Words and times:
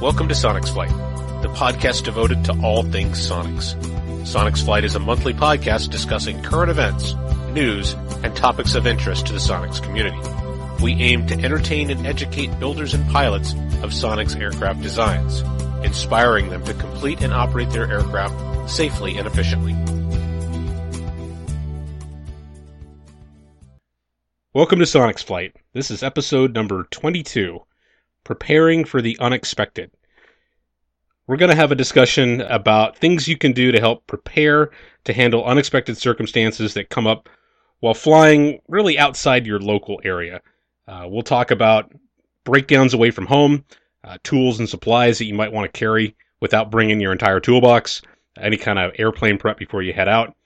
Welcome 0.00 0.28
to 0.28 0.34
Sonex 0.34 0.72
Flight, 0.72 0.90
the 1.42 1.48
podcast 1.48 2.04
devoted 2.04 2.44
to 2.44 2.52
all 2.62 2.84
things 2.84 3.18
Sonex. 3.18 3.74
Sonex 4.22 4.64
Flight 4.64 4.84
is 4.84 4.94
a 4.94 5.00
monthly 5.00 5.34
podcast 5.34 5.90
discussing 5.90 6.40
current 6.40 6.70
events, 6.70 7.14
news, 7.50 7.94
and 8.22 8.36
topics 8.36 8.76
of 8.76 8.86
interest 8.86 9.26
to 9.26 9.32
the 9.32 9.40
Sonex 9.40 9.82
community. 9.82 10.16
We 10.80 10.92
aim 11.02 11.26
to 11.26 11.34
entertain 11.34 11.90
and 11.90 12.06
educate 12.06 12.60
builders 12.60 12.94
and 12.94 13.10
pilots 13.10 13.54
of 13.82 13.90
Sonex 13.90 14.40
aircraft 14.40 14.82
designs, 14.82 15.40
inspiring 15.84 16.50
them 16.50 16.64
to 16.66 16.74
complete 16.74 17.20
and 17.20 17.32
operate 17.32 17.70
their 17.70 17.90
aircraft 17.90 18.70
safely 18.70 19.18
and 19.18 19.26
efficiently. 19.26 19.72
Welcome 24.54 24.78
to 24.78 24.84
Sonex 24.84 25.24
Flight. 25.24 25.56
This 25.72 25.90
is 25.90 26.04
episode 26.04 26.54
number 26.54 26.84
22 26.84 27.62
Preparing 28.28 28.84
for 28.84 29.00
the 29.00 29.16
Unexpected. 29.20 29.90
We're 31.26 31.38
going 31.38 31.48
to 31.48 31.56
have 31.56 31.72
a 31.72 31.74
discussion 31.74 32.42
about 32.42 32.98
things 32.98 33.26
you 33.26 33.38
can 33.38 33.52
do 33.52 33.72
to 33.72 33.80
help 33.80 34.06
prepare 34.06 34.68
to 35.04 35.14
handle 35.14 35.46
unexpected 35.46 35.96
circumstances 35.96 36.74
that 36.74 36.90
come 36.90 37.06
up 37.06 37.30
while 37.80 37.94
flying 37.94 38.60
really 38.68 38.98
outside 38.98 39.46
your 39.46 39.58
local 39.60 39.98
area. 40.04 40.42
Uh, 40.86 41.06
we'll 41.08 41.22
talk 41.22 41.50
about 41.50 41.90
breakdowns 42.44 42.92
away 42.92 43.10
from 43.10 43.24
home, 43.24 43.64
uh, 44.04 44.18
tools 44.24 44.58
and 44.58 44.68
supplies 44.68 45.16
that 45.16 45.24
you 45.24 45.32
might 45.32 45.54
want 45.54 45.72
to 45.72 45.78
carry 45.78 46.14
without 46.40 46.70
bringing 46.70 47.00
your 47.00 47.12
entire 47.12 47.40
toolbox, 47.40 48.02
any 48.38 48.58
kind 48.58 48.78
of 48.78 48.92
airplane 48.98 49.38
prep 49.38 49.56
before 49.56 49.80
you 49.80 49.94
head 49.94 50.06
out, 50.06 50.36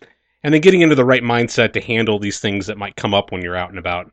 and 0.45 0.55
then 0.55 0.61
getting 0.61 0.83
into 0.83 0.95
the 0.95 1.05
right 1.05 1.25
mindset 1.25 1.73
to 1.73 1.81
handle 1.81 2.21
these 2.21 2.39
things 2.39 2.69
that 2.69 2.79
might 2.79 2.95
come 2.95 3.13
up 3.13 3.33
when 3.33 3.43
you're 3.43 3.57
out 3.57 3.71
and 3.71 3.79
about. 3.81 4.13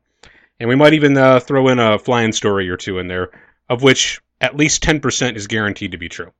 And 0.59 0.67
we 0.67 0.75
might 0.75 0.93
even 0.93 1.15
uh, 1.15 1.39
throw 1.39 1.67
in 1.67 1.77
a 1.77 1.99
flying 1.99 2.31
story 2.31 2.67
or 2.67 2.75
two 2.75 2.97
in 2.97 3.07
there, 3.07 3.29
of 3.69 3.83
which 3.83 4.19
at 4.41 4.57
least 4.57 4.83
10% 4.83 5.35
is 5.35 5.47
guaranteed 5.47 5.91
to 5.91 5.97
be 5.97 6.09
true. 6.09 6.31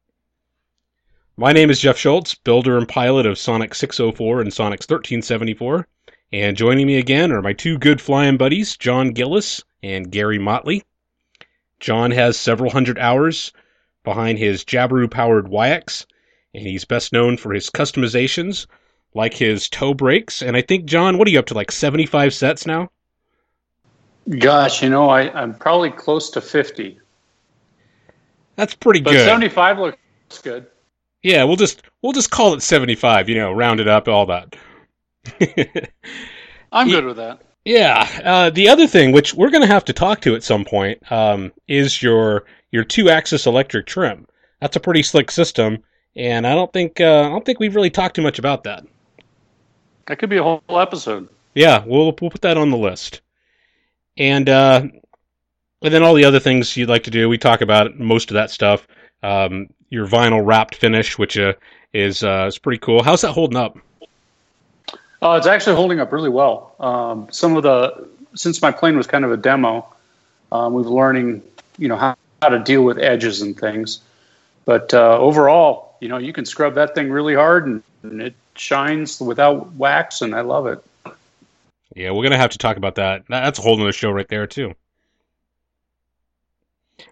My 1.38 1.54
name 1.54 1.70
is 1.70 1.80
Jeff 1.80 1.98
Schultz, 1.98 2.36
builder 2.36 2.78
and 2.78 2.88
pilot 2.88 3.26
of 3.26 3.38
Sonex 3.38 3.76
604 3.76 4.42
and 4.42 4.52
Sonex 4.52 4.90
1374. 4.90 5.88
And 6.34 6.58
joining 6.58 6.86
me 6.86 6.98
again 6.98 7.32
are 7.32 7.42
my 7.42 7.54
two 7.54 7.78
good 7.78 8.02
flying 8.02 8.38
buddies, 8.38 8.76
John 8.76 9.12
Gillis 9.12 9.64
and 9.82 10.12
Gary 10.12 10.38
Motley. 10.38 10.84
John 11.80 12.12
has 12.12 12.38
several 12.38 12.72
hundred 12.72 13.00
hours 13.00 13.54
behind 14.04 14.38
his 14.38 14.66
Jabiru 14.66 15.10
powered 15.10 15.46
Waiex, 15.46 16.06
and 16.54 16.68
he's 16.68 16.84
best 16.84 17.14
known 17.14 17.38
for 17.38 17.54
his 17.54 17.70
customizations, 17.70 18.68
like 19.14 19.34
his 19.34 19.70
toe 19.70 19.94
brakes. 19.94 20.42
And 20.42 20.58
I 20.58 20.62
think, 20.62 20.86
John, 20.86 21.18
what 21.18 21.28
are 21.28 21.32
you 21.32 21.40
up 21.40 21.46
to, 21.48 21.54
like 21.54 21.72
75 21.72 22.34
sets 22.34 22.66
now? 22.66 22.90
Gosh, 24.28 24.84
you 24.84 24.90
know, 24.90 25.10
I, 25.10 25.32
I'm 25.32 25.54
probably 25.54 25.90
close 25.90 26.30
to 26.32 26.42
50. 26.42 27.00
That's 28.60 28.76
pretty 28.76 29.00
But 29.00 29.12
good. 29.12 29.26
75 29.26 29.80
looks 29.80 29.98
good. 30.44 30.68
Yeah, 31.24 31.46
we'll 31.46 31.56
just 31.56 31.82
we'll 32.02 32.12
just 32.12 32.30
call 32.30 32.54
it 32.54 32.62
75, 32.62 33.30
you 33.30 33.36
know, 33.36 33.54
round 33.54 33.80
it 33.80 33.88
up, 33.88 34.10
all 34.10 34.26
that. 34.26 34.54
I'm 36.74 36.90
good 36.90 37.06
with 37.06 37.16
that. 37.16 37.42
Yeah. 37.64 38.06
Uh, 38.22 38.50
the 38.50 38.68
other 38.68 38.86
thing, 38.86 39.14
which 39.14 39.34
we're 39.34 39.50
going 39.50 39.62
to 39.62 39.74
have 39.74 39.86
to 39.86 39.94
talk 39.94 40.20
to 40.22 40.36
at 40.36 40.44
some 40.44 40.66
point, 40.66 41.10
um, 41.10 41.54
is 41.70 42.02
your 42.02 42.44
your 42.72 42.84
two 42.84 43.10
axis 43.10 43.46
electric 43.46 43.86
trim. 43.86 44.28
That's 44.60 44.76
a 44.76 44.82
pretty 44.82 45.04
slick 45.04 45.32
system, 45.32 45.78
and 46.18 46.46
I 46.46 46.54
don't 46.54 46.74
think 46.74 47.00
uh, 47.00 47.22
I 47.22 47.30
don't 47.30 47.46
think 47.46 47.62
we've 47.62 47.76
really 47.76 47.90
talked 47.90 48.18
too 48.18 48.22
much 48.22 48.40
about 48.40 48.66
that. 48.66 48.86
That 50.08 50.20
could 50.20 50.30
be 50.30 50.38
a 50.38 50.44
whole 50.44 50.62
episode. 50.70 51.30
Yeah, 51.56 51.82
we'll 51.86 52.14
we'll 52.20 52.30
put 52.30 52.42
that 52.42 52.58
on 52.58 52.72
the 52.72 52.78
list. 52.78 53.22
And 54.18 54.50
uh, 54.50 54.84
and 55.82 55.94
then 55.94 56.04
all 56.04 56.14
the 56.14 56.26
other 56.26 56.40
things 56.40 56.76
you'd 56.76 56.90
like 56.90 57.04
to 57.04 57.12
do, 57.12 57.30
we 57.30 57.38
talk 57.38 57.62
about 57.62 57.98
most 58.00 58.30
of 58.30 58.36
that 58.36 58.52
stuff. 58.52 58.88
Um, 59.24 59.70
your 59.90 60.08
vinyl 60.08 60.46
wrapped 60.46 60.76
finish, 60.76 61.18
which 61.18 61.38
uh, 61.38 61.54
is 61.94 62.24
uh, 62.24 62.46
is 62.48 62.58
pretty 62.58 62.80
cool. 62.80 63.04
How's 63.04 63.22
that 63.22 63.32
holding 63.32 63.58
up? 63.58 63.78
Uh, 65.22 65.36
it's 65.38 65.48
actually 65.48 65.76
holding 65.76 66.00
up 66.00 66.12
really 66.12 66.30
well. 66.30 66.76
Um, 66.80 67.28
some 67.32 67.58
of 67.58 67.64
the 67.64 68.08
since 68.36 68.62
my 68.62 68.72
plane 68.72 68.96
was 68.96 69.08
kind 69.08 69.26
of 69.26 69.32
a 69.32 69.38
demo, 69.38 69.86
um, 70.52 70.74
we've 70.74 70.86
learning 70.86 71.42
you 71.78 71.88
know 71.88 71.98
how, 71.98 72.16
how 72.42 72.50
to 72.50 72.60
deal 72.60 72.84
with 72.84 72.98
edges 72.98 73.42
and 73.42 73.58
things. 73.60 74.00
But 74.66 74.94
uh, 74.94 75.18
overall, 75.18 75.96
you 76.00 76.08
know, 76.10 76.18
you 76.18 76.32
can 76.32 76.46
scrub 76.46 76.76
that 76.76 76.94
thing 76.94 77.10
really 77.10 77.34
hard 77.34 77.66
and, 77.66 77.84
and 78.04 78.22
it 78.22 78.36
shines 78.56 79.20
without 79.20 79.74
wax, 79.74 80.22
and 80.22 80.36
I 80.36 80.42
love 80.42 80.68
it. 80.68 80.84
Yeah, 81.96 82.12
we're 82.12 82.24
gonna 82.24 82.38
have 82.38 82.52
to 82.52 82.58
talk 82.58 82.78
about 82.78 82.96
that. 82.96 83.24
That- 83.30 83.44
That's 83.44 83.60
a 83.60 83.62
whole 83.62 83.82
other 83.82 83.92
show 83.92 84.12
right 84.12 84.28
there 84.28 84.46
too. 84.48 84.76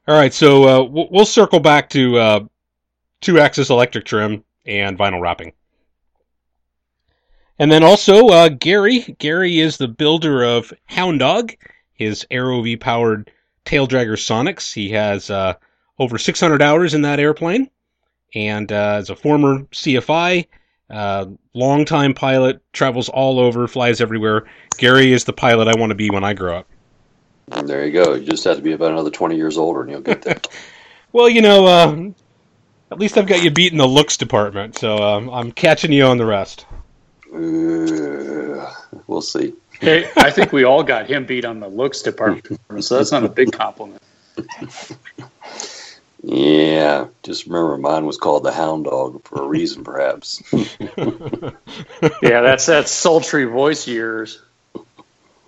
All 0.08 0.16
right, 0.16 0.34
so 0.34 0.64
uh, 0.64 0.84
we'll, 0.84 1.26
circle 1.26 1.60
back 1.60 1.90
to 1.90 2.18
uh, 2.18 2.40
two-axis 3.22 3.70
electric 3.70 4.06
trim 4.06 4.44
and 4.66 4.98
vinyl 4.98 5.22
wrapping, 5.22 5.54
and 7.60 7.72
then 7.72 7.84
also 7.84 8.28
uh, 8.30 8.50
Gary. 8.50 9.00
Gary 9.20 9.60
is 9.60 9.78
the 9.78 9.88
builder 9.88 10.44
of 10.44 10.74
Hound 10.86 11.20
Dog, 11.20 11.54
his 11.94 12.26
AeroVee 12.32 12.80
powered 12.80 13.32
tail 13.66 13.88
dragger 13.88 14.18
Sonex. 14.18 14.74
He 14.74 14.90
has 14.92 15.30
uh, 15.30 15.56
over 16.00 16.18
600 16.18 16.62
hours 16.62 16.94
in 16.94 17.02
that 17.02 17.20
airplane, 17.20 17.70
and 18.34 18.72
uh, 18.72 18.96
as 18.96 19.10
a 19.10 19.16
former 19.16 19.60
CFI, 19.74 20.48
uh, 20.90 21.26
longtime 21.54 22.14
pilot, 22.14 22.62
travels 22.72 23.10
all 23.10 23.40
over, 23.40 23.68
flies 23.68 24.00
everywhere. 24.00 24.48
Gary 24.78 25.12
is 25.12 25.26
the 25.26 25.34
pilot 25.34 25.68
I 25.68 25.78
want 25.78 25.90
to 25.90 25.96
be 25.96 26.10
when 26.10 26.24
I 26.24 26.34
grow 26.34 26.60
up. 26.60 26.70
And 27.52 27.68
there 27.68 27.86
you 27.86 27.92
go. 27.94 28.14
You 28.16 28.26
just 28.26 28.44
have 28.44 28.58
to 28.58 28.62
be 28.62 28.74
about 28.74 28.92
another 28.92 29.10
20 29.12 29.36
years 29.36 29.58
older 29.58 29.82
and 29.82 29.90
you'll 29.92 30.02
get 30.02 30.22
there. 30.22 30.40
Well, 31.14 31.30
you 31.30 31.42
know, 31.42 31.66
uh, 31.66 32.10
at 32.92 33.00
least 33.00 33.18
I've 33.18 33.28
got 33.28 33.42
you 33.42 33.50
beat 33.50 33.72
in 33.72 33.78
the 33.78 33.88
looks 33.88 34.18
department, 34.18 34.78
so 34.78 34.98
um, 34.98 35.30
I'm 35.30 35.52
catching 35.54 35.92
you 35.94 36.04
on 36.06 36.18
the 36.18 36.26
rest. 36.26 36.66
uh, 37.34 38.74
we'll 39.08 39.22
see. 39.22 39.54
Hey, 39.80 40.10
I 40.18 40.30
think 40.30 40.52
we 40.52 40.66
all 40.66 40.84
got 40.84 41.08
him 41.10 41.26
beat 41.26 41.46
on 41.46 41.62
the 41.62 41.70
looks 41.70 42.02
department, 42.02 42.60
so 42.84 42.98
that's 42.98 43.12
not 43.14 43.24
a 43.24 43.30
big 43.30 43.54
compliment. 43.54 44.02
Yeah, 46.24 47.08
just 47.24 47.46
remember 47.46 47.78
mine 47.78 48.06
was 48.06 48.18
called 48.18 48.44
the 48.44 48.52
Hound 48.52 48.84
Dog 48.86 49.24
for 49.24 49.44
a 49.44 49.48
reason, 49.48 49.84
perhaps. 49.84 50.44
Yeah, 52.22 52.42
that's 52.42 52.66
that 52.68 52.90
sultry 52.90 53.46
voice 53.46 53.88
years. 53.88 54.42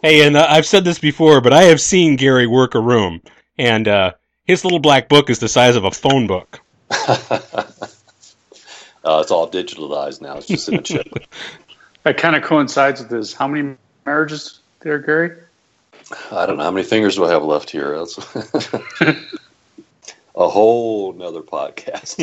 Hey, 0.02 0.26
and 0.26 0.38
uh, 0.38 0.48
I've 0.50 0.66
said 0.66 0.86
this 0.86 0.98
before, 1.00 1.42
but 1.42 1.52
I 1.52 1.64
have 1.64 1.82
seen 1.82 2.16
Gary 2.16 2.48
work 2.48 2.74
a 2.74 2.80
room, 2.80 3.22
and 3.58 3.86
uh, 3.86 4.14
his 4.46 4.64
little 4.64 4.80
black 4.80 5.10
book 5.10 5.30
is 5.30 5.40
the 5.40 5.50
size 5.50 5.76
of 5.76 5.84
a 5.84 5.92
phone 5.92 6.26
book. 6.26 6.62
uh, 6.90 7.18
it's 9.04 9.32
all 9.32 9.50
digitalized 9.50 10.22
now. 10.22 10.38
It's 10.38 10.48
just 10.48 10.70
in 10.70 10.76
a 10.76 10.82
chip. 10.82 11.08
That 12.04 12.16
kind 12.16 12.34
of 12.34 12.44
coincides 12.44 13.02
with 13.02 13.10
this. 13.10 13.34
how 13.34 13.46
many 13.50 13.76
marriages 14.06 14.60
there, 14.80 15.00
Gary? 15.00 15.36
I 16.32 16.46
don't 16.46 16.56
know 16.56 16.64
how 16.64 16.72
many 16.72 16.86
fingers 16.88 17.18
do 17.18 17.26
I 17.26 17.30
have 17.30 17.44
left 17.44 17.70
here. 17.70 18.00
That's 18.00 18.18
a 20.36 20.48
whole 20.48 21.12
nother 21.12 21.42
podcast. 21.42 22.16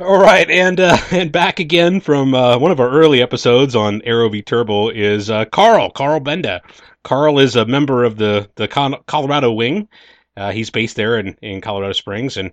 All 0.00 0.18
right, 0.18 0.50
and 0.50 0.80
uh, 0.80 0.98
and 1.12 1.30
back 1.30 1.60
again 1.60 2.00
from 2.00 2.34
uh, 2.34 2.58
one 2.58 2.72
of 2.72 2.80
our 2.80 2.90
early 2.90 3.22
episodes 3.22 3.76
on 3.76 4.00
AeroVee 4.00 4.44
Turbo 4.44 4.88
is 4.88 5.30
uh, 5.30 5.44
Carl 5.44 5.88
Carl 5.90 6.18
Benda. 6.18 6.62
Carl 7.04 7.38
is 7.38 7.54
a 7.54 7.64
member 7.64 8.02
of 8.02 8.16
the 8.16 8.48
the 8.56 8.66
Colorado 8.66 9.52
Wing. 9.52 9.88
Uh, 10.36 10.50
he's 10.50 10.70
based 10.70 10.96
there 10.96 11.16
in, 11.20 11.36
in 11.42 11.60
Colorado 11.60 11.92
Springs, 11.92 12.36
and 12.36 12.52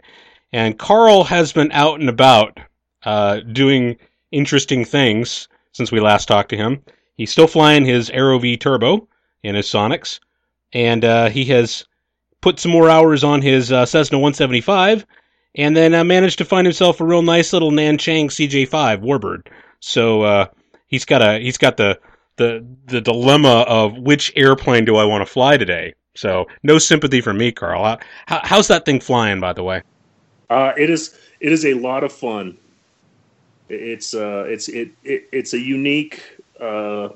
and 0.53 0.77
Carl 0.77 1.23
has 1.23 1.51
been 1.51 1.71
out 1.71 1.99
and 1.99 2.09
about 2.09 2.59
uh, 3.05 3.39
doing 3.39 3.97
interesting 4.31 4.85
things 4.85 5.47
since 5.71 5.91
we 5.91 5.99
last 5.99 6.27
talked 6.27 6.49
to 6.49 6.57
him. 6.57 6.83
He's 7.15 7.31
still 7.31 7.47
flying 7.47 7.85
his 7.85 8.11
AeroVee 8.11 8.59
Turbo 8.59 9.07
in 9.41 9.55
his 9.55 9.65
Sonex, 9.65 10.19
and 10.73 11.03
uh, 11.03 11.29
he 11.29 11.45
has 11.45 11.85
put 12.39 12.59
some 12.59 12.71
more 12.71 12.87
hours 12.87 13.23
on 13.23 13.41
his 13.41 13.69
Cessna 13.69 14.19
175 14.19 15.07
and 15.55 15.75
then 15.75 15.93
uh, 15.93 16.03
managed 16.03 16.37
to 16.37 16.45
find 16.45 16.65
himself 16.65 16.99
a 16.99 17.05
real 17.05 17.21
nice 17.21 17.53
little 17.53 17.71
Nanchang 17.71 18.27
CJ5 18.27 19.01
Warbird. 19.01 19.47
So 19.79 20.21
uh, 20.21 20.45
he's 20.87 21.05
got 21.05 21.21
a 21.21 21.39
he's 21.39 21.57
got 21.57 21.77
the 21.77 21.99
the 22.37 22.65
the 22.85 23.01
dilemma 23.01 23.65
of 23.67 23.97
which 23.97 24.31
airplane 24.35 24.85
do 24.85 24.95
I 24.95 25.05
want 25.05 25.21
to 25.21 25.31
fly 25.31 25.57
today. 25.57 25.93
So 26.15 26.47
no 26.63 26.77
sympathy 26.77 27.21
for 27.21 27.33
me, 27.33 27.51
Carl. 27.51 27.83
How, 27.83 27.99
how, 28.25 28.41
how's 28.43 28.67
that 28.67 28.85
thing 28.85 28.99
flying, 28.99 29.39
by 29.39 29.53
the 29.53 29.63
way? 29.63 29.81
Uh, 30.49 30.73
it 30.77 30.89
is 30.89 31.17
it 31.39 31.51
is 31.51 31.65
a 31.65 31.73
lot 31.73 32.03
of 32.03 32.11
fun. 32.11 32.57
It's 33.69 34.13
uh, 34.13 34.45
it's 34.47 34.67
it, 34.67 34.91
it 35.03 35.27
it's 35.31 35.53
a 35.53 35.59
unique 35.59 36.21
uh, 36.59 37.09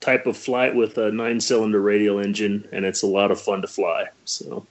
type 0.00 0.26
of 0.26 0.36
flight 0.36 0.74
with 0.74 0.96
a 0.98 1.10
nine 1.12 1.40
cylinder 1.40 1.80
radial 1.80 2.18
engine, 2.18 2.66
and 2.72 2.84
it's 2.84 3.02
a 3.02 3.06
lot 3.06 3.30
of 3.30 3.40
fun 3.40 3.60
to 3.60 3.68
fly. 3.68 4.06
So 4.24 4.66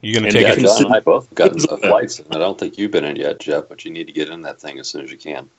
You 0.00 0.14
gonna 0.14 0.26
And 0.26 0.34
take 0.34 0.46
yeah, 0.46 0.52
it? 0.52 0.60
John 0.60 0.86
and 0.86 0.94
I 0.94 1.00
both 1.00 1.32
got 1.34 1.60
sit- 1.60 1.70
uh, 1.70 1.76
flights. 1.76 2.20
and 2.20 2.34
I 2.34 2.38
don't 2.38 2.58
think 2.58 2.78
you've 2.78 2.90
been 2.92 3.04
in 3.04 3.16
yet, 3.16 3.40
Jeff, 3.40 3.64
but 3.68 3.84
you 3.84 3.90
need 3.90 4.06
to 4.06 4.12
get 4.12 4.28
in 4.28 4.42
that 4.42 4.60
thing 4.60 4.78
as 4.78 4.88
soon 4.88 5.02
as 5.04 5.10
you 5.10 5.18
can. 5.18 5.50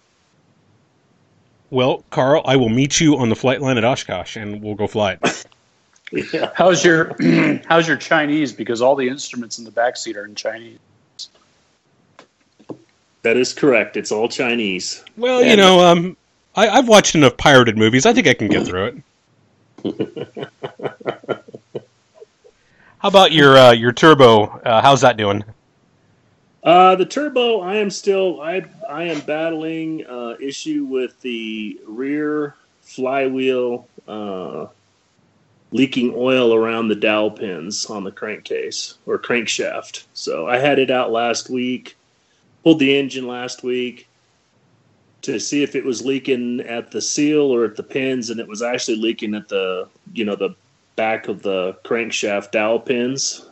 Well, 1.71 2.03
Carl, 2.09 2.41
I 2.45 2.55
will 2.55 2.69
meet 2.69 2.99
you 2.99 3.17
on 3.17 3.29
the 3.29 3.35
flight 3.35 3.61
line 3.61 3.77
at 3.77 3.83
Oshkosh, 3.83 4.37
and 4.37 4.61
we'll 4.61 4.75
go 4.75 4.87
fly 4.87 5.17
it. 5.21 5.45
Yeah. 6.33 6.49
How's 6.55 6.83
your 6.83 7.15
How's 7.67 7.87
your 7.87 7.97
Chinese? 7.97 8.51
Because 8.51 8.81
all 8.81 8.95
the 8.95 9.07
instruments 9.07 9.59
in 9.59 9.63
the 9.63 9.69
back 9.69 9.95
seat 9.95 10.17
are 10.17 10.25
in 10.25 10.33
Chinese. 10.33 10.79
That 13.21 13.37
is 13.37 13.53
correct. 13.53 13.95
It's 13.95 14.11
all 14.11 14.27
Chinese. 14.27 15.03
Well, 15.17 15.43
you 15.43 15.55
know, 15.55 15.81
um, 15.81 16.17
I, 16.55 16.67
I've 16.67 16.87
watched 16.87 17.13
enough 17.13 17.37
pirated 17.37 17.77
movies. 17.77 18.07
I 18.07 18.13
think 18.13 18.25
I 18.25 18.33
can 18.33 18.47
get 18.47 18.65
through 18.65 19.03
it. 19.83 20.49
How 22.99 23.07
about 23.07 23.31
your 23.31 23.57
uh, 23.57 23.71
your 23.71 23.93
turbo? 23.93 24.43
Uh, 24.43 24.81
how's 24.81 24.99
that 25.01 25.15
doing? 25.15 25.41
Uh, 26.61 26.95
the 26.95 27.05
turbo, 27.05 27.61
I 27.61 27.77
am 27.77 27.89
still 27.89 28.41
I 28.41 28.65
I 28.89 29.03
am 29.03 29.21
battling 29.21 30.05
uh, 30.05 30.35
issue 30.41 30.83
with 30.83 31.19
the 31.21 31.79
rear 31.87 32.55
flywheel 32.81 33.87
uh, 34.05 34.67
leaking 35.71 36.13
oil 36.13 36.53
around 36.53 36.89
the 36.89 36.95
dowel 36.95 37.31
pins 37.31 37.85
on 37.85 38.03
the 38.03 38.11
crankcase 38.11 38.95
or 39.05 39.17
crankshaft. 39.17 40.03
So 40.13 40.49
I 40.49 40.57
had 40.57 40.77
it 40.77 40.91
out 40.91 41.09
last 41.09 41.49
week, 41.49 41.95
pulled 42.63 42.79
the 42.79 42.97
engine 42.99 43.27
last 43.27 43.63
week 43.63 44.09
to 45.21 45.39
see 45.39 45.63
if 45.63 45.73
it 45.73 45.85
was 45.85 46.03
leaking 46.03 46.59
at 46.61 46.91
the 46.91 47.01
seal 47.01 47.43
or 47.43 47.63
at 47.63 47.77
the 47.77 47.83
pins, 47.83 48.29
and 48.29 48.41
it 48.41 48.47
was 48.47 48.61
actually 48.61 48.97
leaking 48.97 49.35
at 49.35 49.47
the 49.47 49.87
you 50.11 50.25
know 50.25 50.35
the 50.35 50.53
back 50.99 51.29
of 51.29 51.41
the 51.41 51.77
crankshaft 51.85 52.51
dowel 52.51 52.77
pins 52.77 53.45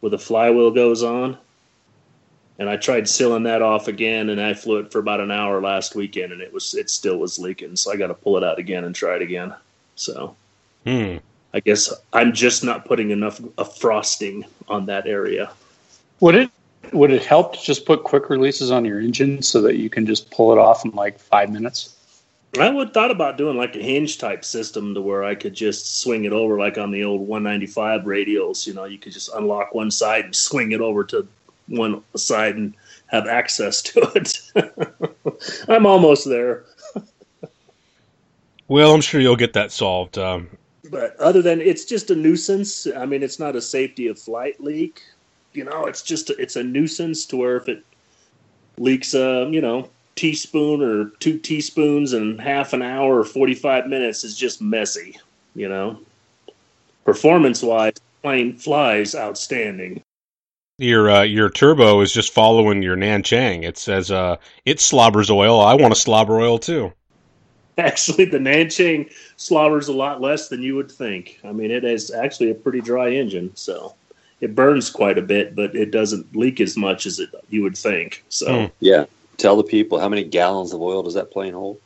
where 0.00 0.10
the 0.10 0.18
flywheel 0.18 0.70
goes 0.70 1.02
on 1.02 1.38
and 2.58 2.68
I 2.68 2.76
tried 2.76 3.08
sealing 3.08 3.44
that 3.44 3.62
off 3.62 3.88
again, 3.88 4.30
and 4.30 4.40
I 4.40 4.52
flew 4.52 4.78
it 4.78 4.90
for 4.90 4.98
about 4.98 5.20
an 5.20 5.30
hour 5.30 5.62
last 5.62 5.94
weekend, 5.94 6.32
and 6.32 6.42
it 6.42 6.52
was 6.52 6.74
it 6.74 6.90
still 6.90 7.18
was 7.18 7.38
leaking. 7.38 7.76
So 7.76 7.92
I 7.92 7.96
got 7.96 8.08
to 8.08 8.14
pull 8.14 8.36
it 8.36 8.44
out 8.44 8.58
again 8.58 8.84
and 8.84 8.94
try 8.94 9.16
it 9.16 9.22
again. 9.22 9.54
So 9.94 10.36
Hmm. 10.84 11.16
I 11.54 11.60
guess 11.60 11.92
I'm 12.12 12.32
just 12.32 12.64
not 12.64 12.84
putting 12.84 13.10
enough 13.10 13.40
of 13.56 13.76
frosting 13.78 14.44
on 14.68 14.86
that 14.86 15.06
area. 15.06 15.50
Would 16.20 16.34
it 16.34 16.50
Would 16.92 17.12
it 17.12 17.24
help 17.24 17.54
to 17.54 17.62
just 17.62 17.86
put 17.86 18.04
quick 18.04 18.28
releases 18.28 18.70
on 18.70 18.84
your 18.84 19.00
engine 19.00 19.40
so 19.42 19.62
that 19.62 19.76
you 19.76 19.88
can 19.88 20.04
just 20.04 20.30
pull 20.30 20.52
it 20.52 20.58
off 20.58 20.84
in 20.84 20.90
like 20.90 21.18
five 21.18 21.50
minutes? 21.50 21.94
I 22.58 22.70
would 22.70 22.94
thought 22.94 23.10
about 23.10 23.36
doing 23.36 23.56
like 23.56 23.76
a 23.76 23.82
hinge 23.82 24.18
type 24.18 24.44
system 24.44 24.94
to 24.94 25.00
where 25.00 25.22
I 25.24 25.34
could 25.34 25.54
just 25.54 26.00
swing 26.00 26.24
it 26.24 26.32
over 26.32 26.58
like 26.58 26.78
on 26.78 26.90
the 26.90 27.04
old 27.04 27.20
195 27.20 28.02
radials. 28.02 28.66
You 28.66 28.74
know, 28.74 28.84
you 28.84 28.98
could 28.98 29.12
just 29.12 29.30
unlock 29.34 29.74
one 29.74 29.90
side 29.90 30.24
and 30.26 30.34
swing 30.34 30.72
it 30.72 30.80
over 30.80 31.04
to 31.04 31.26
one 31.66 32.02
side 32.16 32.56
and 32.56 32.74
have 33.08 33.26
access 33.26 33.82
to 33.82 34.00
it. 34.14 34.40
I'm 35.68 35.86
almost 35.86 36.28
there. 36.28 36.64
Well, 38.70 38.92
I'm 38.92 39.00
sure 39.00 39.18
you'll 39.18 39.34
get 39.34 39.54
that 39.54 39.72
solved. 39.72 40.18
Um, 40.18 40.50
but 40.90 41.16
other 41.16 41.42
than 41.42 41.60
it's 41.60 41.84
just 41.84 42.10
a 42.10 42.14
nuisance 42.14 42.86
i 42.96 43.04
mean 43.04 43.22
it's 43.22 43.38
not 43.38 43.56
a 43.56 43.60
safety 43.60 44.08
of 44.08 44.18
flight 44.18 44.60
leak 44.60 45.02
you 45.52 45.64
know 45.64 45.86
it's 45.86 46.02
just 46.02 46.30
a, 46.30 46.36
it's 46.40 46.56
a 46.56 46.62
nuisance 46.62 47.26
to 47.26 47.36
where 47.36 47.56
if 47.56 47.68
it 47.68 47.84
leaks 48.78 49.14
a 49.14 49.48
you 49.50 49.60
know 49.60 49.88
teaspoon 50.18 50.82
or 50.82 51.10
two 51.20 51.38
teaspoons 51.38 52.12
in 52.12 52.36
half 52.38 52.72
an 52.72 52.82
hour 52.82 53.20
or 53.20 53.24
45 53.24 53.86
minutes 53.86 54.24
is 54.24 54.36
just 54.36 54.60
messy 54.60 55.16
you 55.54 55.68
know 55.68 55.98
performance 57.04 57.62
wise 57.62 57.94
plane 58.22 58.56
flies 58.56 59.14
outstanding 59.14 60.02
your 60.78 61.08
uh, 61.10 61.22
your 61.22 61.50
turbo 61.50 62.00
is 62.00 62.12
just 62.12 62.32
following 62.32 62.82
your 62.82 62.96
Nanchang. 62.96 63.64
It 63.64 63.76
says 63.76 64.12
uh, 64.12 64.36
it 64.64 64.78
slobbers 64.78 65.28
oil. 65.28 65.60
I 65.60 65.74
want 65.74 65.92
to 65.92 66.00
slobber 66.00 66.40
oil 66.40 66.56
too. 66.58 66.92
actually 67.78 68.24
the 68.24 68.38
Nanchang 68.38 69.10
slobbers 69.36 69.88
a 69.88 69.92
lot 69.92 70.20
less 70.20 70.48
than 70.48 70.62
you 70.62 70.74
would 70.76 70.90
think 70.90 71.40
i 71.44 71.52
mean 71.52 71.70
it 71.70 71.84
is 71.84 72.10
actually 72.10 72.50
a 72.50 72.54
pretty 72.54 72.80
dry 72.80 73.08
engine 73.10 73.50
so 73.54 73.94
it 74.40 74.54
burns 74.54 74.90
quite 74.90 75.16
a 75.18 75.22
bit 75.22 75.54
but 75.54 75.74
it 75.76 75.90
doesn't 75.92 76.34
leak 76.34 76.60
as 76.60 76.76
much 76.76 77.06
as 77.06 77.20
it 77.20 77.30
you 77.50 77.62
would 77.62 77.78
think 77.78 78.24
so 78.28 78.46
Hmm. 78.46 78.66
Yeah. 78.80 79.04
Tell 79.38 79.56
the 79.56 79.64
people 79.64 79.98
how 79.98 80.08
many 80.08 80.24
gallons 80.24 80.72
of 80.72 80.82
oil 80.82 81.02
does 81.02 81.14
that 81.14 81.30
plane 81.30 81.54
hold? 81.54 81.80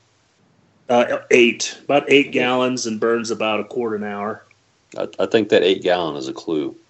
Uh, 0.88 1.19
eight, 1.31 1.78
about 1.84 2.10
eight 2.10 2.32
gallons, 2.32 2.87
and 2.87 2.99
burns 2.99 3.31
about 3.31 3.60
a 3.60 3.64
quart 3.64 3.94
an 3.94 4.04
hour. 4.04 4.44
I, 4.99 5.08
I 5.20 5.26
think 5.26 5.49
that 5.50 5.62
eight 5.62 5.82
gallon 5.82 6.16
is 6.16 6.28
a 6.28 6.32
clue. 6.32 6.76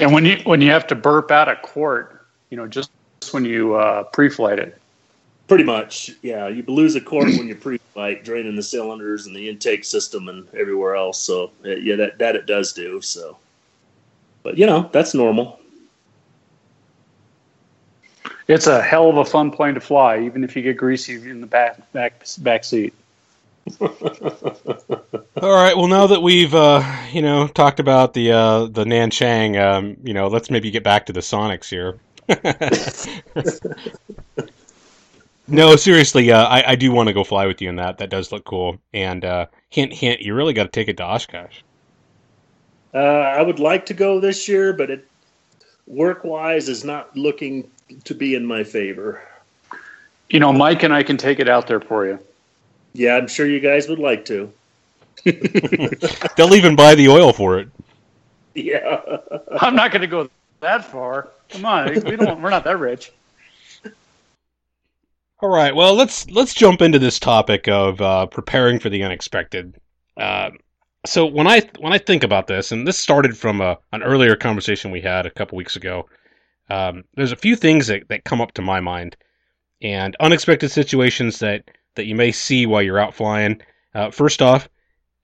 And 0.00 0.12
when 0.12 0.24
you 0.24 0.38
when 0.44 0.60
you 0.60 0.70
have 0.70 0.86
to 0.88 0.94
burp 0.94 1.30
out 1.30 1.48
a 1.48 1.56
quart, 1.56 2.24
you 2.48 2.56
know, 2.56 2.66
just 2.66 2.90
when 3.32 3.44
you 3.44 3.74
uh, 3.74 4.04
pre-flight 4.04 4.58
it, 4.58 4.80
Pretty 5.50 5.64
much, 5.64 6.12
yeah. 6.22 6.46
You 6.46 6.62
lose 6.68 6.94
a 6.94 7.00
quart 7.00 7.26
when 7.36 7.48
you 7.48 7.56
pre-flight, 7.56 8.24
draining 8.24 8.54
the 8.54 8.62
cylinders 8.62 9.26
and 9.26 9.34
the 9.34 9.48
intake 9.48 9.84
system 9.84 10.28
and 10.28 10.46
everywhere 10.54 10.94
else. 10.94 11.20
So 11.20 11.50
uh, 11.64 11.70
yeah, 11.70 11.96
that 11.96 12.18
that 12.18 12.36
it 12.36 12.46
does 12.46 12.72
do. 12.72 13.00
So, 13.00 13.36
but 14.44 14.56
you 14.56 14.64
know 14.64 14.88
that's 14.92 15.12
normal. 15.12 15.59
It's 18.48 18.66
a 18.66 18.82
hell 18.82 19.08
of 19.08 19.16
a 19.16 19.24
fun 19.24 19.50
plane 19.50 19.74
to 19.74 19.80
fly, 19.80 20.20
even 20.20 20.44
if 20.44 20.56
you 20.56 20.62
get 20.62 20.76
greasy 20.76 21.14
in 21.14 21.40
the 21.40 21.46
back 21.46 21.92
back 21.92 22.24
back 22.38 22.64
seat. 22.64 22.94
All 23.80 23.90
right. 25.42 25.76
Well, 25.76 25.86
now 25.86 26.06
that 26.06 26.22
we've 26.22 26.54
uh, 26.54 26.82
you 27.12 27.22
know 27.22 27.46
talked 27.46 27.80
about 27.80 28.14
the 28.14 28.32
uh, 28.32 28.66
the 28.66 28.84
Nanchang, 28.84 29.60
um, 29.60 29.96
you 30.02 30.14
know, 30.14 30.28
let's 30.28 30.50
maybe 30.50 30.70
get 30.70 30.82
back 30.82 31.06
to 31.06 31.12
the 31.12 31.20
Sonex 31.20 31.68
here. 31.68 31.98
no, 35.48 35.76
seriously, 35.76 36.30
uh, 36.30 36.44
I, 36.44 36.72
I 36.72 36.76
do 36.76 36.92
want 36.92 37.08
to 37.08 37.12
go 37.12 37.24
fly 37.24 37.46
with 37.46 37.60
you 37.60 37.68
in 37.68 37.76
that. 37.76 37.98
That 37.98 38.10
does 38.10 38.32
look 38.32 38.44
cool. 38.44 38.78
And 38.92 39.24
uh, 39.24 39.46
hint, 39.68 39.92
hint, 39.92 40.20
you 40.20 40.34
really 40.34 40.52
got 40.52 40.64
to 40.64 40.70
take 40.70 40.88
it 40.88 40.96
to 40.98 41.04
Oshkosh. 41.04 41.60
Uh, 42.94 42.98
I 42.98 43.42
would 43.42 43.58
like 43.58 43.86
to 43.86 43.94
go 43.94 44.20
this 44.20 44.48
year, 44.48 44.72
but 44.72 44.90
it 44.90 45.06
work-wise 45.86 46.68
is 46.68 46.84
not 46.84 47.16
looking 47.16 47.68
to 48.04 48.14
be 48.14 48.34
in 48.34 48.46
my 48.46 48.64
favor. 48.64 49.22
You 50.28 50.40
know, 50.40 50.52
Mike 50.52 50.82
and 50.82 50.94
I 50.94 51.02
can 51.02 51.16
take 51.16 51.40
it 51.40 51.48
out 51.48 51.66
there 51.66 51.80
for 51.80 52.06
you. 52.06 52.18
Yeah, 52.92 53.16
I'm 53.16 53.28
sure 53.28 53.46
you 53.46 53.60
guys 53.60 53.88
would 53.88 53.98
like 53.98 54.24
to. 54.26 54.52
They'll 55.24 56.54
even 56.54 56.76
buy 56.76 56.94
the 56.94 57.08
oil 57.08 57.32
for 57.32 57.58
it. 57.58 57.68
Yeah. 58.54 59.00
I'm 59.60 59.74
not 59.74 59.92
going 59.92 60.02
to 60.02 60.06
go 60.06 60.28
that 60.60 60.84
far. 60.84 61.28
Come 61.48 61.64
on, 61.64 61.88
we 62.04 62.16
don't. 62.16 62.40
We're 62.40 62.50
not 62.50 62.64
that 62.64 62.78
rich. 62.78 63.12
All 65.42 65.48
right. 65.48 65.74
Well, 65.74 65.94
let's 65.94 66.28
let's 66.30 66.54
jump 66.54 66.82
into 66.82 66.98
this 66.98 67.18
topic 67.18 67.66
of 67.66 68.00
uh, 68.00 68.26
preparing 68.26 68.78
for 68.78 68.90
the 68.90 69.02
unexpected. 69.02 69.74
Uh, 70.16 70.50
so 71.06 71.24
when 71.24 71.46
I 71.46 71.62
when 71.78 71.92
I 71.92 71.98
think 71.98 72.22
about 72.22 72.46
this, 72.46 72.72
and 72.72 72.86
this 72.86 72.98
started 72.98 73.36
from 73.36 73.60
a, 73.60 73.78
an 73.92 74.02
earlier 74.02 74.36
conversation 74.36 74.90
we 74.90 75.00
had 75.00 75.26
a 75.26 75.30
couple 75.30 75.56
weeks 75.56 75.76
ago, 75.76 76.06
um, 76.70 77.04
there's 77.14 77.32
a 77.32 77.36
few 77.36 77.56
things 77.56 77.88
that, 77.88 78.08
that 78.08 78.24
come 78.24 78.40
up 78.40 78.52
to 78.52 78.62
my 78.62 78.80
mind, 78.80 79.16
and 79.82 80.16
unexpected 80.20 80.70
situations 80.70 81.38
that 81.40 81.64
that 81.96 82.06
you 82.06 82.14
may 82.14 82.32
see 82.32 82.66
while 82.66 82.82
you're 82.82 82.98
out 82.98 83.14
flying. 83.14 83.60
Uh, 83.94 84.10
first 84.10 84.40
off, 84.40 84.68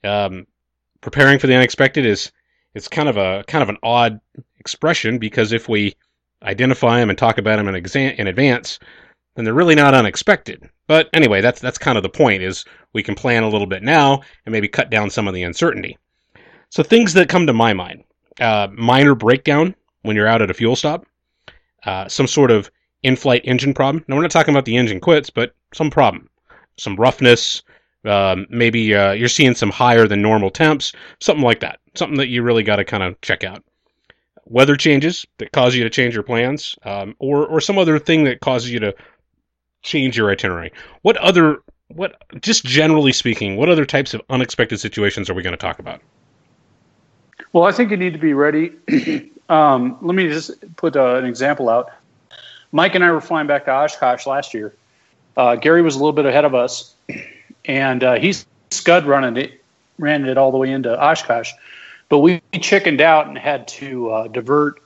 um, 0.05 0.47
preparing 1.01 1.39
for 1.39 1.47
the 1.47 1.55
unexpected 1.55 2.05
is 2.05 2.33
it's 2.75 2.89
kind 2.89 3.09
of 3.09 3.17
a 3.17 3.45
kind 3.47 3.63
of 3.63 3.69
an 3.69 3.79
odd 3.83 4.21
expression 4.59 5.19
because 5.19 5.53
if 5.53 5.69
we 5.69 5.95
identify 6.43 6.99
them 6.99 7.11
and 7.11 7.19
talk 7.19 7.39
about 7.39 7.57
them 7.57 7.69
in, 7.69 7.75
exam- 7.75 8.15
in 8.19 8.27
advance, 8.27 8.79
then 9.35 9.45
they're 9.45 9.55
really 9.55 9.75
not 9.75 9.95
unexpected. 9.95 10.69
But 10.87 11.09
anyway, 11.13 11.41
that's 11.41 11.61
that's 11.61 11.79
kind 11.79 11.97
of 11.97 12.03
the 12.03 12.09
point 12.09 12.43
is 12.43 12.65
we 12.93 13.03
can 13.03 13.15
plan 13.15 13.43
a 13.43 13.49
little 13.49 13.67
bit 13.67 13.83
now 13.83 14.23
and 14.45 14.53
maybe 14.53 14.69
cut 14.69 14.91
down 14.91 15.11
some 15.11 15.29
of 15.29 15.35
the 15.35 15.43
uncertainty. 15.45 15.97
So 16.71 16.83
things 16.83 17.15
that 17.15 17.29
come 17.29 17.47
to 17.47 17.53
my 17.53 17.73
mind: 17.73 18.05
uh, 18.41 18.69
minor 18.73 19.15
breakdown 19.15 19.75
when 20.03 20.17
you're 20.17 20.29
out 20.29 20.43
at 20.43 20.51
a 20.51 20.55
fuel 20.55 20.77
stop, 20.77 21.07
uh, 21.87 22.09
some 22.09 22.27
sort 22.27 22.51
of 22.51 22.71
in-flight 23.03 23.43
engine 23.45 23.75
problem. 23.75 24.05
Now 24.09 24.17
we're 24.17 24.23
not 24.23 24.31
talking 24.31 24.55
about 24.55 24.65
the 24.65 24.77
engine 24.77 25.01
quits, 25.01 25.31
but 25.31 25.55
some 25.73 25.91
problem, 25.91 26.29
some 26.77 26.97
roughness. 26.97 27.63
Um, 28.05 28.47
maybe 28.51 28.95
uh, 28.95 29.13
you're 29.13 29.29
seeing 29.29 29.55
some 29.55 29.71
higher 29.71 30.07
than 30.07 30.23
normal 30.23 30.51
temps, 30.51 30.93
something 31.21 31.45
like 31.45 31.61
that. 31.61 31.81
Something 31.95 32.19
that 32.19 32.29
you 32.29 32.43
really 32.43 32.63
got 32.63 32.77
to 32.77 32.85
kind 32.85 33.03
of 33.03 33.21
check 33.21 33.43
out 33.43 33.65
weather 34.47 34.77
changes 34.77 35.27
that 35.39 35.53
cause 35.53 35.75
you 35.75 35.83
to 35.83 35.91
change 35.91 36.15
your 36.15 36.23
plans, 36.23 36.77
um, 36.85 37.15
or 37.19 37.47
or 37.47 37.61
some 37.61 37.79
other 37.79 37.99
thing 37.99 38.25
that 38.25 38.41
causes 38.41 38.71
you 38.71 38.79
to 38.81 38.95
change 39.83 40.17
your 40.17 40.31
itinerary. 40.31 40.73
What 41.03 41.17
other 41.19 41.59
what 41.89 42.17
just 42.41 42.65
generally 42.65 43.13
speaking, 43.13 43.57
what 43.57 43.69
other 43.69 43.85
types 43.85 44.15
of 44.15 44.23
unexpected 44.31 44.81
situations 44.81 45.29
are 45.29 45.35
we 45.35 45.43
going 45.43 45.53
to 45.53 45.59
talk 45.59 45.79
about? 45.79 46.01
Well, 47.53 47.65
I 47.65 47.73
think 47.73 47.91
you 47.91 47.97
need 47.97 48.13
to 48.13 48.19
be 48.19 48.33
ready. 48.33 48.73
um, 49.49 49.99
let 50.03 50.15
me 50.15 50.29
just 50.29 50.51
put 50.77 50.97
uh, 50.97 51.17
an 51.17 51.25
example 51.25 51.69
out. 51.69 51.91
Mike 52.73 52.95
and 52.95 53.05
I 53.05 53.11
were 53.11 53.21
flying 53.21 53.47
back 53.47 53.65
to 53.67 53.73
Oshkosh 53.73 54.27
last 54.27 54.53
year. 54.53 54.75
Uh, 55.37 55.57
Gary 55.57 55.83
was 55.83 55.95
a 55.95 55.99
little 55.99 56.13
bit 56.13 56.27
ahead 56.27 56.45
of 56.45 56.55
us, 56.55 56.95
and 57.65 58.03
uh, 58.03 58.15
he's 58.15 58.47
scud 58.71 59.07
running 59.07 59.37
it, 59.37 59.63
ran 59.99 60.25
it 60.25 60.37
all 60.39 60.51
the 60.51 60.59
way 60.59 60.71
into 60.71 60.99
Oshkosh. 60.99 61.53
But 62.09 62.19
we 62.19 62.41
chickened 62.61 63.01
out 63.01 63.27
and 63.27 63.37
had 63.37 63.67
to 63.69 64.11
uh, 64.11 64.29
divert 64.29 64.83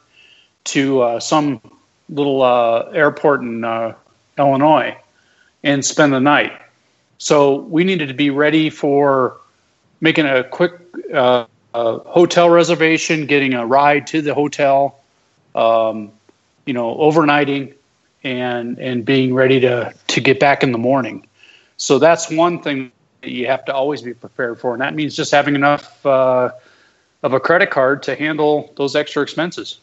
to 0.64 1.02
uh, 1.02 1.20
some 1.20 1.60
little 2.08 2.42
uh, 2.42 2.90
airport 2.92 3.42
in 3.42 3.64
uh, 3.64 3.94
Illinois 4.38 4.96
and 5.62 5.84
spend 5.84 6.12
the 6.12 6.20
night. 6.20 6.52
So 7.18 7.56
we 7.56 7.84
needed 7.84 8.08
to 8.08 8.14
be 8.14 8.30
ready 8.30 8.70
for 8.70 9.38
making 10.00 10.26
a 10.26 10.44
quick 10.44 10.72
uh, 11.74 11.98
hotel 11.98 12.50
reservation, 12.50 13.26
getting 13.26 13.54
a 13.54 13.64
ride 13.64 14.06
to 14.08 14.22
the 14.22 14.34
hotel, 14.34 15.00
um, 15.54 16.12
you 16.66 16.74
know, 16.74 16.94
overnighting, 16.96 17.74
and 18.24 18.78
and 18.78 19.04
being 19.04 19.34
ready 19.34 19.60
to 19.60 19.94
to 20.08 20.20
get 20.20 20.40
back 20.40 20.62
in 20.62 20.72
the 20.72 20.78
morning. 20.78 21.26
So 21.76 21.98
that's 21.98 22.30
one 22.30 22.60
thing 22.62 22.92
that 23.22 23.30
you 23.30 23.46
have 23.46 23.64
to 23.66 23.74
always 23.74 24.02
be 24.02 24.14
prepared 24.14 24.60
for, 24.60 24.72
and 24.72 24.82
that 24.82 24.94
means 24.94 25.16
just 25.16 25.32
having 25.32 25.54
enough 25.54 26.04
uh, 26.04 26.50
of 27.22 27.32
a 27.32 27.40
credit 27.40 27.70
card 27.70 28.02
to 28.04 28.14
handle 28.14 28.72
those 28.76 28.96
extra 28.96 29.22
expenses. 29.22 29.78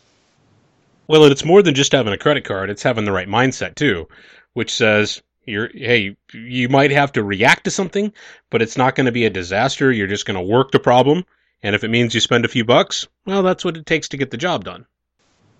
Well, 1.08 1.24
it's 1.24 1.46
more 1.46 1.62
than 1.62 1.74
just 1.74 1.94
having 1.94 2.13
a 2.13 2.17
credit 2.17 2.44
card; 2.44 2.70
it's 2.70 2.84
having 2.84 3.06
the 3.06 3.12
right 3.12 3.27
mindset 3.27 3.75
too, 3.75 4.08
which 4.53 4.74
says 4.74 5.22
you're 5.46 5.70
hey, 5.74 6.15
you 6.34 6.70
might 6.70 6.91
have 6.91 7.13
to 7.13 7.24
react 7.24 7.63
to 7.63 7.72
something, 7.72 8.13
but 8.50 8.62
it's 8.62 8.77
not 8.77 8.96
going 8.96 9.06
to 9.06 9.12
be 9.12 9.25
a 9.25 9.29
disaster. 9.29 9.91
You're 9.91 10.08
just 10.08 10.25
going 10.25 10.36
to 10.36 10.41
work 10.41 10.72
the 10.72 10.79
problem, 10.79 11.25
and 11.64 11.76
if 11.76 11.84
it 11.84 11.90
means 11.90 12.14
you 12.14 12.20
spend 12.20 12.46
a 12.46 12.50
few 12.50 12.64
bucks, 12.64 13.08
well, 13.26 13.44
that's 13.44 13.66
what 13.66 13.78
it 13.78 13.86
takes 13.86 14.08
to 14.10 14.18
get 14.18 14.32
the 14.32 14.38
job 14.38 14.64
done. 14.64 14.86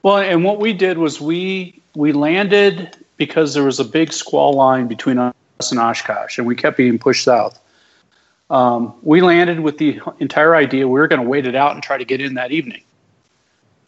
Well, 0.04 0.18
and 0.18 0.44
what 0.44 0.60
we 0.60 0.74
did 0.74 0.98
was 0.98 1.20
we 1.20 1.82
we 1.96 2.12
landed 2.12 2.96
because 3.18 3.54
there 3.54 3.63
was 3.63 3.80
a 3.80 3.84
big 3.84 4.13
squall 4.13 4.54
line 4.54 4.88
between 4.88 5.18
us 5.18 5.34
and 5.72 5.80
Oshkosh, 5.80 6.38
and 6.38 6.46
we 6.46 6.56
kept 6.56 6.77
being 6.77 7.00
pushed 7.00 7.24
south. 7.24 7.60
Um, 8.50 8.94
we 9.01 9.22
landed 9.22 9.60
with 9.60 9.77
the 9.77 10.00
entire 10.20 10.56
idea 10.56 10.88
we 10.88 11.00
were 11.00 11.08
going 11.08 11.22
to 11.22 11.27
wait 11.27 11.46
it 11.46 11.56
out 11.56 11.74
and 11.74 11.84
try 11.84 11.98
to 11.98 12.06
get 12.06 12.22
in 12.22 12.36
that 12.36 12.51
evening. 12.51 12.84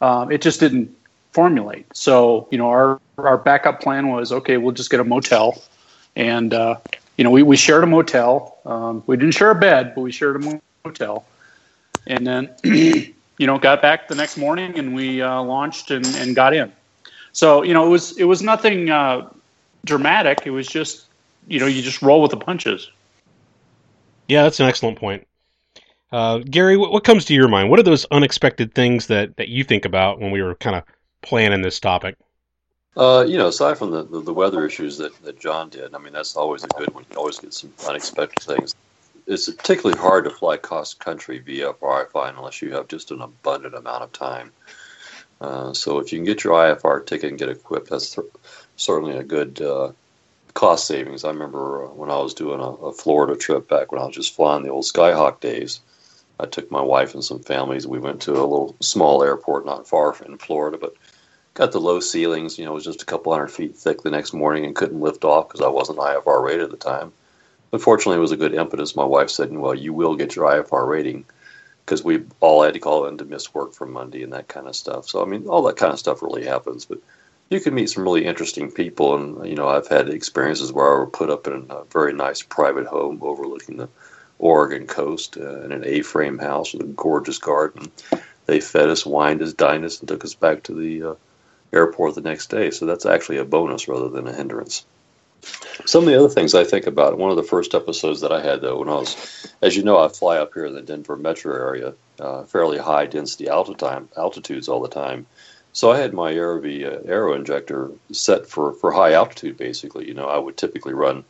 Um, 0.02 0.30
it 0.30 0.42
just 0.42 0.60
didn't 0.60 0.94
formulate. 1.32 1.86
So, 1.94 2.48
you 2.50 2.58
know, 2.58 2.68
our 2.68 3.00
our 3.18 3.38
backup 3.38 3.80
plan 3.80 4.08
was 4.08 4.32
okay. 4.32 4.56
We'll 4.56 4.74
just 4.74 4.90
get 4.90 5.00
a 5.00 5.04
motel, 5.04 5.62
and 6.16 6.52
uh, 6.52 6.76
you 7.16 7.24
know, 7.24 7.30
we 7.30 7.42
we 7.42 7.56
shared 7.56 7.84
a 7.84 7.86
motel. 7.86 8.58
Um, 8.66 9.02
we 9.06 9.16
didn't 9.16 9.34
share 9.34 9.50
a 9.50 9.54
bed, 9.54 9.94
but 9.94 10.00
we 10.02 10.12
shared 10.12 10.42
a 10.42 10.60
motel, 10.84 11.24
and 12.06 12.26
then 12.26 12.54
you 12.64 13.46
know 13.46 13.58
got 13.58 13.82
back 13.82 14.08
the 14.08 14.14
next 14.14 14.36
morning 14.36 14.78
and 14.78 14.94
we 14.94 15.22
uh, 15.22 15.42
launched 15.42 15.90
and, 15.90 16.06
and 16.16 16.34
got 16.34 16.54
in. 16.54 16.72
So 17.32 17.62
you 17.62 17.74
know, 17.74 17.86
it 17.86 17.90
was 17.90 18.18
it 18.18 18.24
was 18.24 18.42
nothing 18.42 18.90
uh, 18.90 19.28
dramatic. 19.84 20.42
It 20.44 20.50
was 20.50 20.66
just 20.66 21.06
you 21.48 21.60
know 21.60 21.66
you 21.66 21.82
just 21.82 22.02
roll 22.02 22.22
with 22.22 22.30
the 22.30 22.36
punches. 22.36 22.90
Yeah, 24.28 24.44
that's 24.44 24.60
an 24.60 24.66
excellent 24.66 24.98
point. 24.98 25.26
Uh, 26.12 26.38
Gary, 26.38 26.76
what, 26.76 26.92
what 26.92 27.04
comes 27.04 27.24
to 27.26 27.34
your 27.34 27.48
mind? 27.48 27.70
What 27.70 27.78
are 27.78 27.84
those 27.84 28.06
unexpected 28.10 28.74
things 28.74 29.06
that, 29.06 29.36
that 29.36 29.48
you 29.48 29.64
think 29.64 29.84
about 29.84 30.20
when 30.20 30.30
we 30.30 30.42
were 30.42 30.54
kind 30.56 30.76
of 30.76 30.82
planning 31.22 31.62
this 31.62 31.78
topic? 31.78 32.16
Uh, 32.96 33.24
you 33.26 33.38
know, 33.38 33.46
aside 33.48 33.78
from 33.78 33.90
the, 33.92 34.02
the, 34.02 34.20
the, 34.20 34.32
weather 34.32 34.66
issues 34.66 34.98
that, 34.98 35.14
that 35.22 35.38
John 35.38 35.68
did, 35.68 35.94
I 35.94 35.98
mean, 35.98 36.12
that's 36.12 36.36
always 36.36 36.64
a 36.64 36.68
good 36.68 36.92
one. 36.92 37.04
You 37.10 37.18
always 37.18 37.38
get 37.38 37.54
some 37.54 37.72
unexpected 37.88 38.42
things. 38.42 38.74
It's 39.30 39.48
particularly 39.48 39.96
hard 39.96 40.24
to 40.24 40.30
fly 40.30 40.56
cross 40.56 40.92
country 40.92 41.38
via 41.38 41.72
IFR 41.72 42.36
unless 42.36 42.60
you 42.60 42.72
have 42.74 42.88
just 42.88 43.12
an 43.12 43.20
abundant 43.20 43.76
amount 43.76 44.02
of 44.02 44.12
time. 44.12 44.50
Uh, 45.40 45.72
so 45.72 46.00
if 46.00 46.12
you 46.12 46.18
can 46.18 46.24
get 46.24 46.42
your 46.42 46.54
IFR 46.54 47.06
ticket 47.06 47.30
and 47.30 47.38
get 47.38 47.48
equipped, 47.48 47.90
that's 47.90 48.16
th- 48.16 48.26
certainly 48.74 49.16
a 49.16 49.22
good 49.22 49.62
uh, 49.62 49.92
cost 50.54 50.88
savings. 50.88 51.22
I 51.22 51.28
remember 51.28 51.84
uh, 51.84 51.88
when 51.90 52.10
I 52.10 52.18
was 52.18 52.34
doing 52.34 52.58
a, 52.58 52.64
a, 52.64 52.92
Florida 52.92 53.36
trip 53.36 53.68
back 53.68 53.92
when 53.92 54.02
I 54.02 54.04
was 54.04 54.16
just 54.16 54.34
flying 54.34 54.64
the 54.64 54.70
old 54.70 54.84
Skyhawk 54.84 55.38
days. 55.38 55.78
I 56.40 56.46
took 56.46 56.68
my 56.72 56.82
wife 56.82 57.14
and 57.14 57.22
some 57.22 57.38
families. 57.38 57.86
We 57.86 58.00
went 58.00 58.22
to 58.22 58.32
a 58.32 58.42
little 58.42 58.74
small 58.80 59.22
airport 59.22 59.64
not 59.64 59.86
far 59.86 60.16
in 60.26 60.38
Florida, 60.38 60.76
but 60.76 60.94
got 61.54 61.70
the 61.70 61.80
low 61.80 62.00
ceilings. 62.00 62.58
You 62.58 62.64
know, 62.64 62.72
it 62.72 62.74
was 62.74 62.84
just 62.84 63.02
a 63.02 63.06
couple 63.06 63.32
hundred 63.32 63.52
feet 63.52 63.76
thick 63.76 64.02
the 64.02 64.10
next 64.10 64.32
morning 64.32 64.64
and 64.64 64.74
couldn't 64.74 65.00
lift 65.00 65.24
off 65.24 65.46
because 65.46 65.60
I 65.60 65.68
wasn't 65.68 65.98
IFR 65.98 66.42
rated 66.42 66.64
at 66.64 66.70
the 66.72 66.76
time. 66.76 67.12
Unfortunately, 67.72 68.16
it 68.16 68.20
was 68.20 68.32
a 68.32 68.36
good 68.36 68.54
impetus. 68.54 68.96
My 68.96 69.04
wife 69.04 69.30
said, 69.30 69.52
"Well, 69.52 69.74
you 69.74 69.92
will 69.92 70.16
get 70.16 70.36
your 70.36 70.46
IFR 70.46 70.86
rating." 70.86 71.24
Because 71.84 72.04
we 72.04 72.22
all 72.40 72.62
had 72.62 72.74
to 72.74 72.80
call 72.80 73.06
in 73.06 73.18
to 73.18 73.24
miss 73.24 73.52
work 73.52 73.72
for 73.72 73.86
Monday 73.86 74.22
and 74.22 74.32
that 74.32 74.46
kind 74.48 74.68
of 74.68 74.76
stuff. 74.76 75.08
So, 75.08 75.22
I 75.22 75.24
mean, 75.24 75.48
all 75.48 75.62
that 75.64 75.76
kind 75.76 75.92
of 75.92 75.98
stuff 75.98 76.22
really 76.22 76.44
happens. 76.44 76.84
But 76.84 77.00
you 77.48 77.58
can 77.58 77.74
meet 77.74 77.90
some 77.90 78.04
really 78.04 78.24
interesting 78.24 78.70
people. 78.70 79.16
And, 79.16 79.46
you 79.46 79.56
know, 79.56 79.68
I've 79.68 79.88
had 79.88 80.08
experiences 80.08 80.72
where 80.72 80.86
I 80.86 81.00
was 81.00 81.10
put 81.12 81.30
up 81.30 81.48
in 81.48 81.66
a 81.68 81.84
very 81.84 82.12
nice 82.12 82.42
private 82.42 82.86
home 82.86 83.18
overlooking 83.22 83.76
the 83.76 83.88
Oregon 84.38 84.86
coast 84.86 85.36
uh, 85.36 85.62
in 85.62 85.72
an 85.72 85.84
A 85.84 86.02
frame 86.02 86.38
house 86.38 86.72
with 86.72 86.82
a 86.82 86.92
gorgeous 86.92 87.38
garden. 87.38 87.90
They 88.46 88.60
fed 88.60 88.88
us, 88.88 89.04
wined 89.04 89.42
us, 89.42 89.52
dined 89.52 89.84
us, 89.84 90.00
and 90.00 90.08
took 90.08 90.24
us 90.24 90.34
back 90.34 90.62
to 90.64 90.74
the 90.74 91.02
uh, 91.10 91.14
airport 91.72 92.14
the 92.14 92.20
next 92.20 92.50
day. 92.50 92.70
So 92.70 92.86
that's 92.86 93.06
actually 93.06 93.38
a 93.38 93.44
bonus 93.44 93.88
rather 93.88 94.08
than 94.08 94.26
a 94.26 94.32
hindrance. 94.32 94.84
Some 95.86 96.04
of 96.04 96.10
the 96.10 96.18
other 96.18 96.28
things 96.28 96.54
I 96.54 96.64
think 96.64 96.86
about, 96.86 97.18
one 97.18 97.30
of 97.30 97.36
the 97.36 97.42
first 97.42 97.74
episodes 97.74 98.20
that 98.20 98.32
I 98.32 98.42
had, 98.42 98.60
though, 98.60 98.78
when 98.78 98.88
I 98.88 98.94
was, 98.94 99.52
as 99.62 99.76
you 99.76 99.82
know, 99.82 99.98
I 99.98 100.08
fly 100.08 100.38
up 100.38 100.54
here 100.54 100.66
in 100.66 100.74
the 100.74 100.82
Denver 100.82 101.16
metro 101.16 101.54
area, 101.54 101.94
uh, 102.18 102.44
fairly 102.44 102.78
high 102.78 103.06
density 103.06 103.48
altitudes 103.48 104.68
all 104.68 104.80
the 104.80 104.88
time. 104.88 105.26
So 105.72 105.90
I 105.90 105.98
had 105.98 106.12
my 106.12 106.32
Aerovee 106.32 106.84
uh, 106.84 106.98
aero 107.04 107.34
injector 107.34 107.90
set 108.12 108.46
for, 108.46 108.72
for 108.74 108.92
high 108.92 109.12
altitude, 109.12 109.56
basically. 109.56 110.08
You 110.08 110.14
know, 110.14 110.26
I 110.26 110.36
would 110.36 110.56
typically 110.56 110.94
run, 110.94 111.24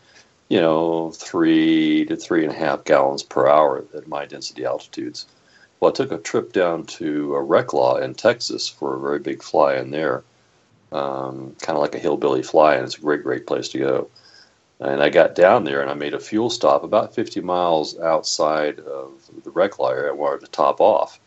you 0.49 0.61
know, 0.61 1.11
three 1.11 2.07
to 2.07 2.17
three 2.17 2.45
and 2.45 2.53
a 2.53 2.57
half 2.57 2.85
gallons 2.85 3.23
per 3.23 3.47
hour 3.47 3.85
at 3.95 4.09
my 4.09 4.25
density 4.25 4.65
altitudes. 4.65 5.27
Well, 5.79 5.91
I 5.91 5.95
took 5.95 6.13
a 6.13 6.19
trip 6.19 6.53
down 6.53 6.87
to 6.87 7.37
a 7.37 7.45
Reclaw 7.45 8.03
in 8.03 8.15
Texas 8.15 8.69
for 8.69 8.97
a 8.97 9.01
very 9.01 9.19
big 9.19 9.43
fly 9.43 9.77
in 9.77 9.91
there, 9.91 10.25
um, 10.93 11.57
kind 11.61 11.77
of 11.77 11.83
like 11.83 11.95
a 11.95 11.99
hillbilly 11.99 12.43
fly, 12.43 12.75
and 12.75 12.85
it's 12.85 12.99
a 12.99 13.01
great, 13.01 13.23
great 13.23 13.47
place 13.47 13.69
to 13.71 13.79
go. 13.79 14.11
And 14.81 15.03
I 15.03 15.11
got 15.11 15.35
down 15.35 15.65
there 15.65 15.83
and 15.83 15.91
I 15.91 15.95
made 15.95 16.15
a 16.15 16.19
fuel 16.19 16.49
stop 16.49 16.85
about 16.85 17.15
50 17.15 17.43
miles 17.43 17.99
outside 17.99 18.79
of 18.81 19.13
the 19.45 19.51
Reclaw 19.51 19.91
area. 19.93 20.11
I 20.11 20.15
wanted 20.15 20.41
to 20.41 20.51
top 20.51 20.81
off 20.81 21.21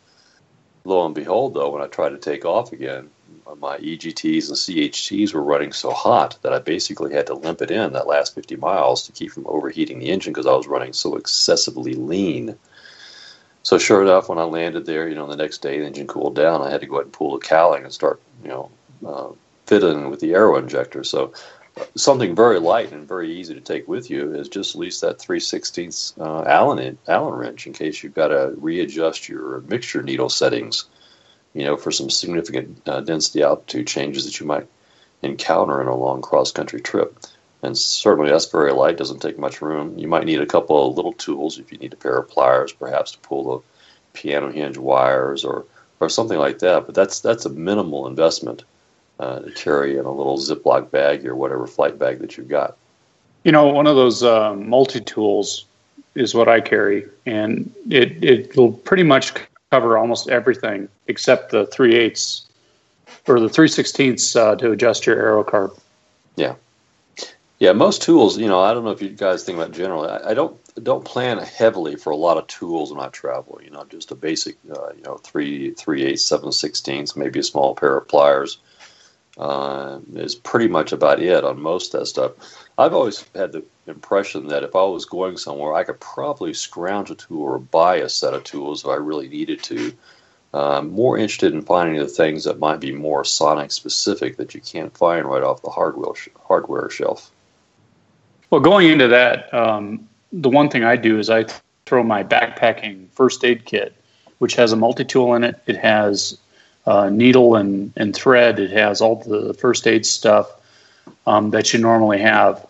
lo 0.85 1.05
and 1.05 1.15
behold, 1.15 1.53
though, 1.53 1.69
when 1.69 1.81
I 1.81 1.87
tried 1.87 2.09
to 2.09 2.17
take 2.17 2.45
off 2.45 2.71
again, 2.73 3.09
my 3.57 3.77
EGTs 3.77 4.47
and 4.47 4.57
CHTs 4.57 5.33
were 5.33 5.43
running 5.43 5.71
so 5.71 5.91
hot 5.91 6.37
that 6.41 6.53
I 6.53 6.59
basically 6.59 7.13
had 7.13 7.27
to 7.27 7.33
limp 7.33 7.61
it 7.61 7.71
in 7.71 7.93
that 7.93 8.07
last 8.07 8.35
50 8.35 8.55
miles 8.57 9.05
to 9.05 9.11
keep 9.11 9.31
from 9.31 9.47
overheating 9.47 9.99
the 9.99 10.09
engine 10.09 10.33
because 10.33 10.47
I 10.47 10.55
was 10.55 10.67
running 10.67 10.93
so 10.93 11.15
excessively 11.15 11.93
lean. 11.93 12.57
So 13.63 13.77
sure 13.77 14.01
enough, 14.01 14.29
when 14.29 14.39
I 14.39 14.43
landed 14.43 14.85
there, 14.85 15.07
you 15.07 15.15
know, 15.15 15.27
the 15.27 15.37
next 15.37 15.59
day 15.59 15.79
the 15.79 15.85
engine 15.85 16.07
cooled 16.07 16.35
down. 16.35 16.61
I 16.61 16.69
had 16.69 16.81
to 16.81 16.87
go 16.87 16.95
ahead 16.95 17.05
and 17.05 17.13
pull 17.13 17.37
the 17.37 17.45
cowling 17.45 17.83
and 17.83 17.93
start, 17.93 18.21
you 18.43 18.49
know, 18.49 18.71
uh, 19.05 19.29
fiddling 19.73 20.11
with 20.11 20.19
the 20.19 20.35
aero 20.35 20.55
injector. 20.55 21.03
So 21.03 21.33
something 21.95 22.35
very 22.35 22.59
light 22.59 22.91
and 22.91 23.07
very 23.07 23.35
easy 23.35 23.55
to 23.55 23.59
take 23.59 23.87
with 23.87 24.07
you 24.07 24.31
is 24.35 24.47
just 24.47 24.75
at 24.75 24.79
least 24.79 25.01
that 25.01 25.17
3 25.17 25.39
16th 25.39 26.19
uh, 26.19 26.43
Allen, 26.47 26.95
Allen 27.07 27.33
wrench 27.33 27.65
in 27.65 27.73
case 27.73 28.03
you've 28.03 28.13
got 28.13 28.27
to 28.27 28.53
readjust 28.57 29.27
your 29.27 29.61
mixture 29.61 30.03
needle 30.03 30.29
settings, 30.29 30.85
you 31.55 31.65
know, 31.65 31.75
for 31.75 31.89
some 31.91 32.11
significant 32.11 32.87
uh, 32.87 33.01
density 33.01 33.41
altitude 33.41 33.87
changes 33.87 34.25
that 34.25 34.39
you 34.39 34.45
might 34.45 34.67
encounter 35.23 35.81
in 35.81 35.87
a 35.87 35.95
long 35.95 36.21
cross 36.21 36.51
country 36.51 36.79
trip. 36.79 37.17
And 37.63 37.75
certainly 37.75 38.29
that's 38.29 38.51
very 38.51 38.73
light, 38.73 38.97
doesn't 38.97 39.23
take 39.23 39.39
much 39.39 39.59
room. 39.59 39.97
You 39.97 40.07
might 40.07 40.25
need 40.25 40.41
a 40.41 40.45
couple 40.45 40.87
of 40.87 40.95
little 40.95 41.13
tools 41.13 41.57
if 41.57 41.71
you 41.71 41.79
need 41.79 41.93
a 41.93 41.97
pair 41.97 42.19
of 42.19 42.29
pliers, 42.29 42.73
perhaps 42.73 43.13
to 43.13 43.19
pull 43.19 43.43
the 43.43 44.19
piano 44.19 44.51
hinge 44.51 44.77
wires 44.77 45.43
or, 45.43 45.65
or 45.99 46.09
something 46.09 46.37
like 46.37 46.59
that. 46.59 46.85
But 46.85 46.93
that's 46.93 47.21
that's 47.21 47.45
a 47.45 47.49
minimal 47.49 48.05
investment 48.05 48.63
uh, 49.23 49.39
to 49.39 49.51
carry 49.51 49.97
in 49.97 50.05
a 50.05 50.11
little 50.11 50.37
Ziploc 50.37 50.91
bag 50.91 51.25
or 51.25 51.35
whatever 51.35 51.65
flight 51.65 51.97
bag 51.97 52.19
that 52.19 52.35
you've 52.35 52.49
got. 52.49 52.77
You 53.43 53.51
know, 53.51 53.67
one 53.67 53.87
of 53.87 53.95
those 53.95 54.23
uh, 54.23 54.53
multi 54.55 54.99
tools 54.99 55.65
is 56.15 56.35
what 56.35 56.47
I 56.47 56.59
carry, 56.61 57.07
and 57.25 57.73
it 57.89 58.23
it 58.23 58.55
will 58.55 58.71
pretty 58.71 59.03
much 59.03 59.33
cover 59.71 59.97
almost 59.97 60.29
everything 60.29 60.89
except 61.07 61.51
the 61.51 61.65
three 61.67 61.95
eighths 61.95 62.47
or 63.27 63.39
the 63.39 63.49
three 63.49 63.67
sixteenths 63.67 64.35
uh, 64.35 64.55
to 64.57 64.71
adjust 64.71 65.05
your 65.05 65.17
aero 65.17 65.43
carb. 65.43 65.77
Yeah, 66.35 66.55
yeah. 67.59 67.73
Most 67.73 68.01
tools, 68.01 68.37
you 68.37 68.47
know, 68.47 68.61
I 68.61 68.73
don't 68.73 68.83
know 68.83 68.91
if 68.91 69.01
you 69.01 69.09
guys 69.09 69.43
think 69.43 69.57
about 69.57 69.71
generally. 69.71 70.09
I, 70.09 70.31
I 70.31 70.33
don't 70.33 70.57
don't 70.83 71.05
plan 71.05 71.37
heavily 71.39 71.95
for 71.95 72.11
a 72.11 72.15
lot 72.17 72.37
of 72.37 72.47
tools 72.47 72.91
when 72.91 73.03
I 73.03 73.09
travel. 73.09 73.59
You 73.63 73.71
know, 73.71 73.85
just 73.89 74.11
a 74.11 74.15
basic, 74.15 74.55
uh, 74.69 74.89
you 74.97 75.03
know, 75.03 75.15
three 75.17 75.71
three 75.71 76.03
eighths, 76.03 76.25
seven 76.25 76.51
sixteenths, 76.51 77.15
maybe 77.15 77.39
a 77.39 77.43
small 77.43 77.73
pair 77.75 77.97
of 77.97 78.07
pliers 78.07 78.57
uh, 79.37 79.99
is 80.15 80.35
pretty 80.35 80.67
much 80.67 80.91
about 80.91 81.21
it 81.21 81.43
on 81.43 81.61
most 81.61 81.93
of 81.93 81.99
that 81.99 82.05
stuff. 82.05 82.31
I've 82.77 82.93
always 82.93 83.25
had 83.35 83.51
the 83.51 83.63
impression 83.87 84.47
that 84.47 84.63
if 84.63 84.75
I 84.75 84.83
was 84.83 85.05
going 85.05 85.37
somewhere, 85.37 85.73
I 85.73 85.83
could 85.83 85.99
probably 85.99 86.53
scrounge 86.53 87.09
a 87.09 87.15
tool 87.15 87.41
or 87.41 87.59
buy 87.59 87.97
a 87.97 88.09
set 88.09 88.33
of 88.33 88.43
tools 88.43 88.83
if 88.83 88.89
I 88.89 88.95
really 88.95 89.27
needed 89.27 89.63
to. 89.63 89.93
Uh, 90.53 90.83
more 90.83 91.17
interested 91.17 91.51
in 91.51 91.63
finding 91.63 91.97
the 91.97 92.07
things 92.07 92.43
that 92.43 92.59
might 92.59 92.79
be 92.79 92.91
more 92.91 93.23
Sonex 93.23 93.71
specific 93.71 94.37
that 94.37 94.53
you 94.53 94.61
can't 94.61 94.95
find 94.95 95.25
right 95.25 95.41
off 95.41 95.63
the 95.63 95.69
hardware 95.69 96.13
sh- 96.13 96.29
hardware 96.47 96.91
shelf. 96.91 97.31
Well, 98.51 98.61
going 98.61 98.89
into 98.89 99.07
that, 99.07 99.51
um, 99.51 100.07
the 100.31 100.49
one 100.49 100.69
thing 100.69 100.83
I 100.83 100.95
do 100.95 101.17
is 101.17 101.31
I 101.31 101.45
throw 101.87 102.03
my 102.03 102.23
backpacking 102.23 103.09
first 103.13 103.43
aid 103.43 103.65
kit, 103.65 103.95
which 104.37 104.53
has 104.53 104.71
a 104.71 104.75
multi 104.75 105.03
tool 105.03 105.33
in 105.33 105.43
it. 105.43 105.59
It 105.65 105.77
has 105.77 106.37
uh, 106.85 107.09
needle 107.09 107.55
and, 107.55 107.93
and 107.95 108.15
thread. 108.15 108.59
It 108.59 108.71
has 108.71 109.01
all 109.01 109.15
the 109.15 109.53
first 109.53 109.87
aid 109.87 110.05
stuff 110.05 110.51
um, 111.25 111.51
that 111.51 111.73
you 111.73 111.79
normally 111.79 112.19
have, 112.19 112.65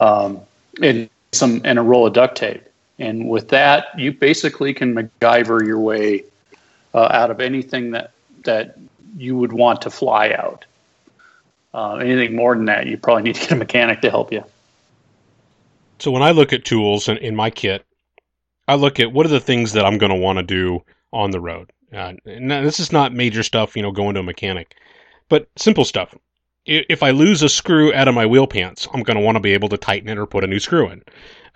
um, 0.00 0.40
and 0.82 1.08
some 1.32 1.60
and 1.64 1.78
a 1.78 1.82
roll 1.82 2.06
of 2.06 2.12
duct 2.12 2.36
tape. 2.36 2.62
And 2.98 3.28
with 3.28 3.48
that, 3.48 3.88
you 3.98 4.12
basically 4.12 4.72
can 4.72 4.94
MacGyver 4.94 5.66
your 5.66 5.78
way 5.78 6.24
uh, 6.94 7.08
out 7.10 7.30
of 7.30 7.40
anything 7.40 7.90
that 7.92 8.12
that 8.44 8.78
you 9.16 9.36
would 9.36 9.52
want 9.52 9.82
to 9.82 9.90
fly 9.90 10.30
out. 10.30 10.64
Uh, 11.74 11.96
anything 11.96 12.34
more 12.34 12.54
than 12.54 12.66
that, 12.66 12.86
you 12.86 12.96
probably 12.96 13.22
need 13.22 13.34
to 13.34 13.40
get 13.40 13.52
a 13.52 13.56
mechanic 13.56 14.00
to 14.00 14.10
help 14.10 14.32
you. 14.32 14.44
So 15.98 16.10
when 16.10 16.22
I 16.22 16.30
look 16.30 16.52
at 16.52 16.64
tools 16.64 17.08
in, 17.08 17.16
in 17.18 17.34
my 17.36 17.50
kit, 17.50 17.84
I 18.68 18.74
look 18.74 19.00
at 19.00 19.12
what 19.12 19.26
are 19.26 19.30
the 19.30 19.40
things 19.40 19.72
that 19.72 19.84
I'm 19.84 19.98
going 19.98 20.10
to 20.10 20.16
want 20.18 20.38
to 20.38 20.42
do 20.42 20.82
on 21.12 21.30
the 21.30 21.40
road. 21.40 21.70
Uh, 21.92 22.14
and 22.24 22.50
this 22.50 22.80
is 22.80 22.92
not 22.92 23.12
major 23.12 23.42
stuff, 23.42 23.76
you 23.76 23.82
know, 23.82 23.92
going 23.92 24.14
to 24.14 24.20
a 24.20 24.24
mechanic, 24.24 24.74
but 25.28 25.48
simple 25.56 25.84
stuff. 25.84 26.14
If 26.64 27.02
I 27.02 27.10
lose 27.10 27.42
a 27.42 27.48
screw 27.48 27.94
out 27.94 28.08
of 28.08 28.14
my 28.14 28.26
wheel 28.26 28.48
pants, 28.48 28.88
I'm 28.92 29.04
going 29.04 29.16
to 29.16 29.22
want 29.22 29.36
to 29.36 29.40
be 29.40 29.52
able 29.52 29.68
to 29.68 29.76
tighten 29.76 30.08
it 30.08 30.18
or 30.18 30.26
put 30.26 30.42
a 30.42 30.48
new 30.48 30.58
screw 30.58 30.88
in. 30.88 31.02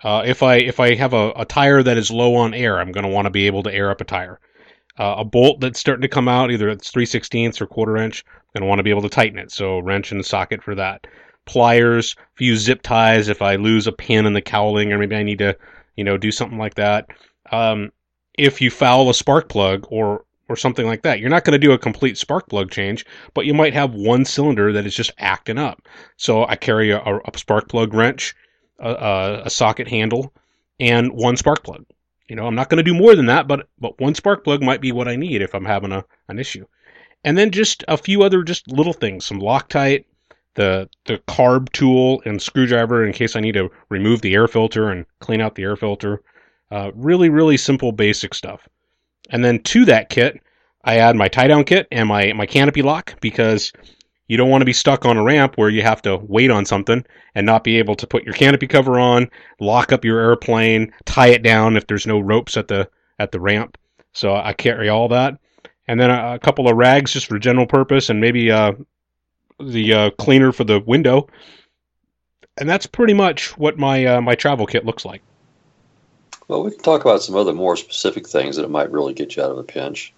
Uh, 0.03 0.23
if 0.25 0.41
I 0.41 0.55
if 0.55 0.79
I 0.79 0.95
have 0.95 1.13
a, 1.13 1.31
a, 1.35 1.45
tire 1.45 1.83
that 1.83 1.97
is 1.97 2.09
low 2.09 2.35
on 2.35 2.53
air, 2.53 2.79
I'm 2.79 2.93
going 2.93 3.03
to 3.03 3.09
want 3.09 3.25
to 3.25 3.29
be 3.29 3.45
able 3.45 3.61
to 3.63 3.73
air 3.73 3.91
up 3.91 3.99
a 3.99 4.05
tire. 4.05 4.39
Uh, 4.97 5.15
a 5.19 5.25
bolt 5.25 5.59
that's 5.59 5.79
starting 5.79 6.01
to 6.01 6.07
come 6.07 6.27
out, 6.27 6.49
either 6.49 6.69
it's 6.69 6.91
3 6.91 7.05
16ths 7.05 7.59
or 7.59 7.67
quarter 7.67 7.97
inch, 7.97 8.23
I'm 8.27 8.59
going 8.59 8.61
to 8.61 8.69
want 8.69 8.79
to 8.79 8.83
be 8.83 8.89
able 8.89 9.01
to 9.03 9.09
tighten 9.09 9.37
it. 9.37 9.51
So 9.51 9.79
wrench 9.79 10.11
and 10.11 10.25
socket 10.25 10.63
for 10.63 10.75
that. 10.75 11.05
Pliers, 11.45 12.15
you 12.39 12.47
use 12.47 12.61
zip 12.61 12.81
ties, 12.81 13.27
if 13.27 13.41
I 13.41 13.55
lose 13.55 13.87
a 13.87 13.91
pin 13.91 14.25
in 14.25 14.33
the 14.33 14.41
cowling, 14.41 14.93
or 14.93 14.97
maybe 14.97 15.15
I 15.15 15.23
need 15.23 15.39
to 15.39 15.57
you 15.95 16.03
know, 16.03 16.17
do 16.17 16.31
something 16.31 16.57
like 16.57 16.75
that. 16.75 17.07
Um, 17.51 17.91
if 18.35 18.61
you 18.61 18.71
foul 18.71 19.09
a 19.09 19.13
spark 19.13 19.49
plug 19.49 19.85
or 19.89 20.25
or 20.51 20.55
something 20.57 20.85
like 20.85 21.03
that, 21.03 21.19
you're 21.19 21.29
not 21.29 21.45
going 21.45 21.53
to 21.53 21.65
do 21.65 21.71
a 21.71 21.77
complete 21.77 22.17
spark 22.17 22.49
plug 22.49 22.69
change, 22.69 23.05
but 23.33 23.45
you 23.45 23.53
might 23.53 23.73
have 23.73 23.93
one 23.93 24.25
cylinder 24.25 24.73
that 24.73 24.85
is 24.85 24.93
just 24.93 25.11
acting 25.17 25.57
up. 25.57 25.87
So 26.17 26.45
I 26.45 26.57
carry 26.57 26.91
a, 26.91 26.99
a 26.99 27.37
spark 27.37 27.69
plug 27.69 27.93
wrench, 27.93 28.35
a, 28.77 29.41
a, 29.45 29.49
socket 29.49 29.87
handle, 29.87 30.33
and 30.77 31.13
one 31.13 31.37
spark 31.37 31.63
plug. 31.63 31.85
You 32.27 32.35
know, 32.35 32.47
I'm 32.47 32.55
not 32.55 32.69
going 32.69 32.83
to 32.83 32.91
do 32.91 32.93
more 32.93 33.15
than 33.15 33.27
that, 33.27 33.47
but 33.47 33.67
but 33.79 33.99
one 33.99 34.15
spark 34.15 34.43
plug 34.43 34.61
might 34.61 34.81
be 34.81 34.91
what 34.91 35.07
I 35.07 35.15
need 35.15 35.41
if 35.41 35.55
I'm 35.55 35.65
having 35.65 35.93
a 35.93 36.03
an 36.27 36.37
issue. 36.37 36.65
And 37.23 37.37
then 37.37 37.51
just 37.51 37.83
a 37.87 37.97
few 37.97 38.23
other 38.23 38.43
just 38.43 38.69
little 38.69 38.93
things, 38.93 39.25
some 39.25 39.39
Loctite, 39.39 40.05
the 40.55 40.89
the 41.05 41.17
carb 41.19 41.71
tool 41.71 42.21
and 42.25 42.41
screwdriver 42.41 43.05
in 43.05 43.13
case 43.13 43.35
I 43.35 43.39
need 43.39 43.53
to 43.53 43.71
remove 43.89 44.21
the 44.21 44.33
air 44.33 44.47
filter 44.47 44.89
and 44.89 45.05
clean 45.19 45.41
out 45.41 45.55
the 45.55 45.63
air 45.63 45.75
filter. 45.75 46.21
Uh, 46.71 46.91
really, 46.95 47.29
really 47.29 47.57
simple, 47.57 47.91
basic 47.91 48.33
stuff. 48.33 48.67
And 49.29 49.43
then 49.43 49.59
to 49.63 49.85
that 49.85 50.09
kit, 50.09 50.41
I 50.83 50.97
add 50.97 51.15
my 51.15 51.27
tie 51.27 51.47
down 51.47 51.65
kit 51.65 51.87
and 51.91 52.07
my 52.07 52.33
my 52.33 52.45
canopy 52.45 52.81
lock 52.81 53.19
because 53.21 53.71
you 54.27 54.37
don't 54.37 54.49
want 54.49 54.61
to 54.61 54.65
be 54.65 54.73
stuck 54.73 55.05
on 55.05 55.17
a 55.17 55.23
ramp 55.23 55.57
where 55.57 55.69
you 55.69 55.81
have 55.81 56.01
to 56.03 56.17
wait 56.17 56.49
on 56.49 56.65
something 56.65 57.05
and 57.35 57.45
not 57.45 57.65
be 57.65 57.77
able 57.77 57.95
to 57.95 58.07
put 58.07 58.23
your 58.23 58.33
canopy 58.33 58.67
cover 58.67 58.97
on, 58.99 59.29
lock 59.59 59.91
up 59.91 60.05
your 60.05 60.19
airplane, 60.19 60.93
tie 61.05 61.27
it 61.27 61.43
down 61.43 61.75
if 61.75 61.85
there's 61.85 62.07
no 62.07 62.19
ropes 62.19 62.55
at 62.55 62.67
the 62.67 62.89
at 63.19 63.31
the 63.31 63.39
ramp. 63.39 63.77
So 64.13 64.35
I 64.35 64.53
carry 64.53 64.89
all 64.89 65.09
that, 65.09 65.37
and 65.87 65.99
then 65.99 66.09
a, 66.09 66.35
a 66.35 66.39
couple 66.39 66.69
of 66.69 66.77
rags 66.77 67.13
just 67.13 67.27
for 67.27 67.37
general 67.37 67.67
purpose, 67.67 68.09
and 68.09 68.21
maybe 68.21 68.49
uh, 68.49 68.73
the 69.59 69.93
uh, 69.93 70.09
cleaner 70.11 70.51
for 70.51 70.63
the 70.63 70.79
window, 70.79 71.27
and 72.57 72.69
that's 72.69 72.85
pretty 72.85 73.13
much 73.13 73.57
what 73.57 73.77
my 73.77 74.05
uh, 74.05 74.21
my 74.21 74.35
travel 74.35 74.65
kit 74.65 74.85
looks 74.85 75.05
like. 75.05 75.21
Well, 76.51 76.63
we 76.63 76.71
can 76.71 76.81
talk 76.81 76.99
about 76.99 77.23
some 77.23 77.37
other 77.37 77.53
more 77.53 77.77
specific 77.77 78.27
things 78.27 78.57
that 78.57 78.65
it 78.65 78.69
might 78.69 78.91
really 78.91 79.13
get 79.13 79.37
you 79.37 79.41
out 79.41 79.51
of 79.51 79.57
a 79.57 79.63
pinch. 79.63 80.11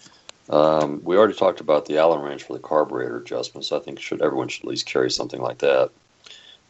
Um, 0.50 1.00
we 1.04 1.16
already 1.16 1.36
talked 1.36 1.60
about 1.60 1.86
the 1.86 2.00
Allen 2.00 2.22
wrench 2.22 2.42
for 2.42 2.54
the 2.54 2.60
carburetor 2.60 3.18
adjustments. 3.18 3.72
I 3.72 3.78
think 3.78 4.00
should 4.00 4.20
everyone 4.20 4.48
should 4.48 4.63
at 4.63 4.70
least 4.70 4.88
carry 4.88 5.12
something 5.12 5.40
like 5.40 5.60
that. 5.60 5.92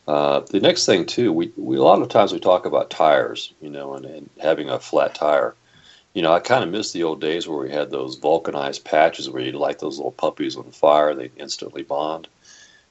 Uh, 0.05 0.41
the 0.41 0.60
next 0.60 0.86
thing 0.86 1.05
too, 1.05 1.32
we, 1.32 1.53
we 1.55 1.77
a 1.77 1.82
lot 1.82 2.01
of 2.01 2.10
times 2.10 2.34
we 2.34 2.41
talk 2.41 2.65
about 2.65 2.89
tires, 2.89 3.53
you 3.62 3.70
know, 3.70 3.93
and, 3.93 4.03
and 4.05 4.29
having 4.41 4.70
a 4.70 4.79
flat 4.79 5.15
tire. 5.15 5.55
You 6.13 6.24
know, 6.24 6.34
I 6.34 6.41
kind 6.41 6.65
of 6.65 6.70
miss 6.70 6.91
the 6.91 7.03
old 7.03 7.22
days 7.22 7.48
where 7.48 7.60
we 7.60 7.72
had 7.72 7.89
those 7.89 8.17
vulcanized 8.17 8.84
patches 8.84 9.30
where 9.30 9.41
you'd 9.41 9.56
light 9.56 9.80
those 9.80 9.95
little 9.95 10.12
puppies 10.12 10.58
on 10.58 10.71
fire 10.71 11.12
and 11.12 11.19
they 11.21 11.32
instantly 11.38 11.84
bond. 11.84 12.28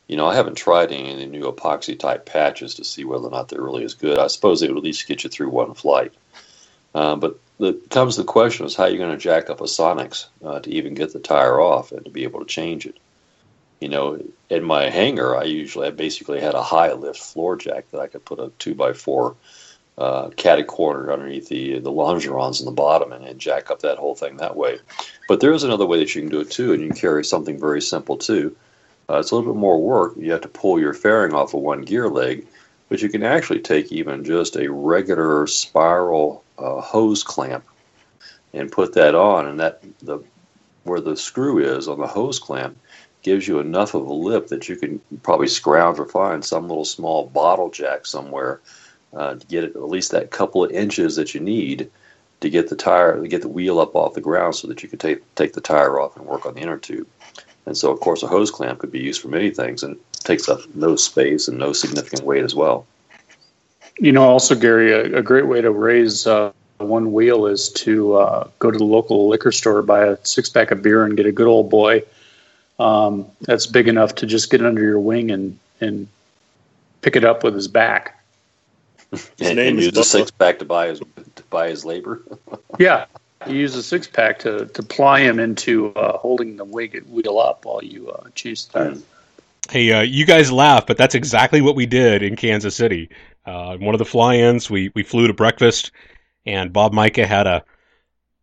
You 0.08 0.16
know, 0.16 0.26
I 0.26 0.34
haven't 0.36 0.54
tried 0.54 0.90
any 0.90 1.14
the 1.16 1.26
new 1.26 1.52
epoxy 1.52 1.98
type 1.98 2.24
patches 2.24 2.76
to 2.76 2.84
see 2.84 3.04
whether 3.04 3.26
or 3.26 3.30
not 3.30 3.50
they're 3.50 3.60
really 3.60 3.84
as 3.84 3.92
good. 3.92 4.18
I 4.18 4.28
suppose 4.28 4.60
they 4.60 4.68
would 4.68 4.78
at 4.78 4.84
least 4.84 5.06
get 5.06 5.22
you 5.22 5.28
through 5.28 5.50
one 5.50 5.74
flight. 5.74 6.14
Uh, 6.94 7.16
but 7.16 7.38
the 7.58 7.74
comes 7.90 8.16
the 8.16 8.24
question 8.24 8.66
is 8.66 8.74
how 8.74 8.86
you're 8.86 8.98
going 8.98 9.16
to 9.16 9.16
jack 9.16 9.48
up 9.48 9.60
a 9.60 9.64
Sonex 9.64 10.26
uh, 10.44 10.60
to 10.60 10.70
even 10.70 10.94
get 10.94 11.12
the 11.12 11.20
tire 11.20 11.60
off 11.60 11.92
and 11.92 12.04
to 12.04 12.10
be 12.10 12.24
able 12.24 12.40
to 12.40 12.46
change 12.46 12.86
it. 12.86 12.96
You 13.80 13.88
know, 13.88 14.22
in 14.48 14.64
my 14.64 14.90
hangar, 14.90 15.36
I 15.36 15.44
usually 15.44 15.88
I 15.88 15.90
basically 15.90 16.40
had 16.40 16.54
a 16.54 16.62
high 16.62 16.92
lift 16.92 17.18
floor 17.18 17.56
jack 17.56 17.90
that 17.90 18.00
I 18.00 18.06
could 18.06 18.24
put 18.24 18.40
a 18.40 18.50
two 18.58 18.74
by 18.74 18.92
four 18.92 19.36
uh, 19.98 20.30
caddy 20.30 20.62
corner 20.62 21.12
underneath 21.12 21.48
the 21.48 21.78
the 21.78 21.90
longerons 21.90 22.60
in 22.60 22.66
the 22.66 22.72
bottom 22.72 23.12
and, 23.12 23.24
and 23.24 23.38
jack 23.38 23.70
up 23.70 23.80
that 23.80 23.98
whole 23.98 24.14
thing 24.14 24.36
that 24.36 24.56
way. 24.56 24.78
But 25.28 25.40
there 25.40 25.52
is 25.52 25.64
another 25.64 25.86
way 25.86 25.98
that 25.98 26.14
you 26.14 26.22
can 26.22 26.30
do 26.30 26.40
it 26.40 26.50
too, 26.50 26.72
and 26.72 26.82
you 26.82 26.88
can 26.88 26.96
carry 26.96 27.24
something 27.24 27.58
very 27.58 27.82
simple 27.82 28.16
too. 28.16 28.56
Uh, 29.08 29.18
it's 29.18 29.30
a 29.30 29.36
little 29.36 29.52
bit 29.52 29.58
more 29.58 29.80
work. 29.80 30.14
You 30.16 30.32
have 30.32 30.40
to 30.42 30.48
pull 30.48 30.80
your 30.80 30.94
fairing 30.94 31.34
off 31.34 31.54
of 31.54 31.60
one 31.60 31.82
gear 31.82 32.08
leg, 32.08 32.46
but 32.88 33.02
you 33.02 33.08
can 33.08 33.22
actually 33.22 33.60
take 33.60 33.92
even 33.92 34.24
just 34.24 34.56
a 34.56 34.70
regular 34.70 35.46
spiral 35.46 36.44
uh, 36.62 36.80
hose 36.80 37.22
clamp 37.22 37.64
and 38.54 38.70
put 38.70 38.94
that 38.94 39.14
on, 39.14 39.46
and 39.46 39.60
that 39.60 39.82
the 40.00 40.22
where 40.84 41.00
the 41.00 41.16
screw 41.16 41.58
is 41.58 41.88
on 41.88 41.98
the 41.98 42.06
hose 42.06 42.38
clamp 42.38 42.76
gives 43.22 43.46
you 43.46 43.60
enough 43.60 43.94
of 43.94 44.06
a 44.06 44.12
lip 44.12 44.48
that 44.48 44.68
you 44.68 44.76
can 44.76 45.00
probably 45.22 45.46
scrounge 45.46 45.98
or 45.98 46.06
find 46.06 46.44
some 46.44 46.68
little 46.68 46.84
small 46.84 47.26
bottle 47.28 47.70
jack 47.70 48.04
somewhere 48.04 48.60
uh, 49.14 49.34
to 49.34 49.46
get 49.46 49.64
at 49.64 49.88
least 49.88 50.10
that 50.10 50.30
couple 50.30 50.64
of 50.64 50.70
inches 50.72 51.16
that 51.16 51.34
you 51.34 51.40
need 51.40 51.88
to 52.40 52.50
get 52.50 52.68
the 52.68 52.76
tire 52.76 53.20
to 53.20 53.28
get 53.28 53.42
the 53.42 53.48
wheel 53.48 53.78
up 53.78 53.94
off 53.94 54.14
the 54.14 54.20
ground 54.20 54.54
so 54.54 54.66
that 54.66 54.82
you 54.82 54.88
can 54.88 54.98
take 54.98 55.34
take 55.34 55.52
the 55.52 55.60
tire 55.60 56.00
off 56.00 56.16
and 56.16 56.26
work 56.26 56.44
on 56.44 56.54
the 56.54 56.60
inner 56.60 56.78
tube. 56.78 57.06
And 57.66 57.76
so, 57.76 57.92
of 57.92 58.00
course, 58.00 58.24
a 58.24 58.26
hose 58.26 58.50
clamp 58.50 58.80
could 58.80 58.90
be 58.90 58.98
used 58.98 59.22
for 59.22 59.28
many 59.28 59.50
things 59.50 59.84
and 59.84 59.96
takes 60.14 60.48
up 60.48 60.60
no 60.74 60.96
space 60.96 61.46
and 61.46 61.58
no 61.58 61.72
significant 61.72 62.24
weight 62.24 62.42
as 62.42 62.56
well. 62.56 62.86
You 63.98 64.12
know, 64.12 64.24
also, 64.24 64.54
Gary, 64.54 64.92
a, 64.92 65.18
a 65.18 65.22
great 65.22 65.46
way 65.46 65.60
to 65.60 65.70
raise 65.70 66.26
uh, 66.26 66.52
one 66.78 67.12
wheel 67.12 67.46
is 67.46 67.68
to 67.70 68.16
uh, 68.16 68.48
go 68.58 68.70
to 68.70 68.78
the 68.78 68.84
local 68.84 69.28
liquor 69.28 69.52
store, 69.52 69.82
buy 69.82 70.06
a 70.06 70.18
six 70.24 70.48
pack 70.48 70.70
of 70.70 70.82
beer, 70.82 71.04
and 71.04 71.16
get 71.16 71.26
a 71.26 71.32
good 71.32 71.46
old 71.46 71.70
boy 71.70 72.02
um, 72.78 73.30
that's 73.42 73.66
big 73.66 73.88
enough 73.88 74.14
to 74.16 74.26
just 74.26 74.50
get 74.50 74.64
under 74.64 74.82
your 74.82 75.00
wing 75.00 75.30
and, 75.30 75.58
and 75.80 76.08
pick 77.00 77.16
it 77.16 77.24
up 77.24 77.44
with 77.44 77.54
his 77.54 77.68
back. 77.68 78.18
and, 79.40 79.58
and 79.58 79.80
use 79.80 79.96
a 79.96 80.04
six 80.04 80.30
pack 80.30 80.58
to 80.58 80.64
buy 80.64 80.88
his 80.88 81.00
to 81.00 81.42
buy 81.50 81.68
his 81.68 81.84
labor. 81.84 82.22
yeah, 82.78 83.04
you 83.46 83.56
use 83.56 83.74
a 83.74 83.82
six 83.82 84.06
pack 84.06 84.38
to, 84.40 84.66
to 84.66 84.82
ply 84.82 85.20
him 85.20 85.38
into 85.38 85.92
uh, 85.94 86.16
holding 86.16 86.56
the 86.56 86.64
wig 86.64 87.04
wheel 87.04 87.38
up 87.38 87.66
while 87.66 87.84
you 87.84 88.10
uh, 88.10 88.28
chase 88.34 88.64
the. 88.64 89.02
Hey, 89.70 89.92
uh, 89.92 90.00
you 90.00 90.24
guys 90.26 90.50
laugh, 90.50 90.86
but 90.86 90.96
that's 90.96 91.14
exactly 91.14 91.60
what 91.60 91.76
we 91.76 91.86
did 91.86 92.22
in 92.22 92.36
Kansas 92.36 92.74
City. 92.74 93.10
Uh, 93.44 93.76
one 93.76 93.94
of 93.94 93.98
the 93.98 94.04
fly-ins, 94.04 94.70
we 94.70 94.90
we 94.94 95.02
flew 95.02 95.26
to 95.26 95.34
breakfast, 95.34 95.90
and 96.46 96.72
Bob 96.72 96.92
Micah 96.92 97.26
had 97.26 97.46
a 97.46 97.64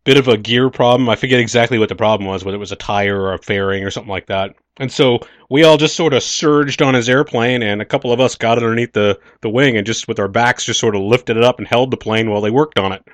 bit 0.04 0.16
of 0.16 0.28
a 0.28 0.36
gear 0.36 0.70
problem. 0.70 1.08
I 1.08 1.16
forget 1.16 1.40
exactly 1.40 1.78
what 1.78 1.88
the 1.88 1.94
problem 1.94 2.28
was, 2.28 2.44
whether 2.44 2.56
it 2.56 2.60
was 2.60 2.72
a 2.72 2.76
tire 2.76 3.20
or 3.20 3.34
a 3.34 3.38
fairing 3.38 3.84
or 3.84 3.90
something 3.90 4.10
like 4.10 4.26
that. 4.26 4.54
And 4.78 4.90
so 4.90 5.20
we 5.50 5.62
all 5.62 5.76
just 5.76 5.94
sort 5.94 6.14
of 6.14 6.22
surged 6.22 6.80
on 6.80 6.94
his 6.94 7.08
airplane, 7.08 7.62
and 7.62 7.82
a 7.82 7.84
couple 7.84 8.12
of 8.12 8.20
us 8.20 8.34
got 8.34 8.58
underneath 8.58 8.92
the, 8.92 9.18
the 9.42 9.50
wing 9.50 9.76
and 9.76 9.86
just 9.86 10.08
with 10.08 10.18
our 10.18 10.28
backs 10.28 10.64
just 10.64 10.80
sort 10.80 10.94
of 10.94 11.02
lifted 11.02 11.36
it 11.36 11.44
up 11.44 11.58
and 11.58 11.68
held 11.68 11.90
the 11.90 11.98
plane 11.98 12.30
while 12.30 12.40
they 12.40 12.50
worked 12.50 12.78
on 12.78 12.92
it 12.92 13.04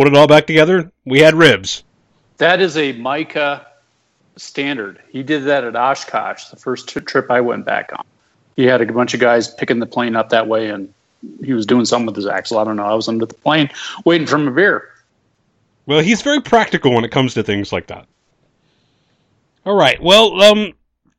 put 0.00 0.08
it 0.08 0.16
all 0.16 0.26
back 0.26 0.46
together, 0.46 0.90
we 1.04 1.20
had 1.20 1.34
ribs. 1.34 1.84
That 2.38 2.62
is 2.62 2.78
a 2.78 2.92
Micah 2.92 3.66
standard. 4.36 5.02
He 5.10 5.22
did 5.22 5.44
that 5.44 5.62
at 5.62 5.76
Oshkosh, 5.76 6.46
the 6.46 6.56
first 6.56 6.88
trip 6.88 7.30
I 7.30 7.42
went 7.42 7.66
back 7.66 7.90
on. 7.92 8.04
He 8.56 8.64
had 8.64 8.80
a 8.80 8.90
bunch 8.90 9.12
of 9.12 9.20
guys 9.20 9.52
picking 9.54 9.78
the 9.78 9.86
plane 9.86 10.16
up 10.16 10.30
that 10.30 10.46
way, 10.46 10.70
and 10.70 10.92
he 11.44 11.52
was 11.52 11.66
doing 11.66 11.84
something 11.84 12.06
with 12.06 12.16
his 12.16 12.26
axle. 12.26 12.58
I 12.58 12.64
don't 12.64 12.76
know. 12.76 12.84
I 12.84 12.94
was 12.94 13.08
under 13.08 13.26
the 13.26 13.34
plane 13.34 13.70
waiting 14.04 14.26
for 14.26 14.36
a 14.36 14.50
beer. 14.50 14.88
Well, 15.86 16.00
he's 16.00 16.22
very 16.22 16.40
practical 16.40 16.94
when 16.94 17.04
it 17.04 17.10
comes 17.10 17.34
to 17.34 17.42
things 17.42 17.72
like 17.72 17.86
that. 17.88 18.06
All 19.66 19.74
right. 19.74 20.00
Well, 20.02 20.40
um, 20.40 20.72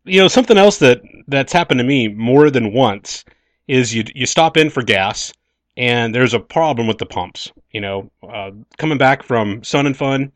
you 0.06 0.20
know, 0.20 0.28
something 0.28 0.58
else 0.58 0.78
that 0.78 1.02
that's 1.28 1.54
happened 1.54 1.80
to 1.80 1.84
me 1.84 2.08
more 2.08 2.50
than 2.50 2.74
once 2.74 3.24
is 3.68 3.94
you 3.94 4.04
you 4.16 4.26
stop 4.26 4.58
in 4.58 4.70
for 4.70 4.82
gas 4.82 5.34
and 5.78 6.14
there's 6.14 6.34
a 6.34 6.40
problem 6.40 6.88
with 6.88 6.98
the 6.98 7.06
pumps. 7.06 7.52
You 7.72 7.82
know, 7.82 8.12
uh, 8.28 8.52
coming 8.78 8.98
back 8.98 9.24
from 9.24 9.64
Sun 9.64 9.86
and 9.86 9.98
Fun, 9.98 10.32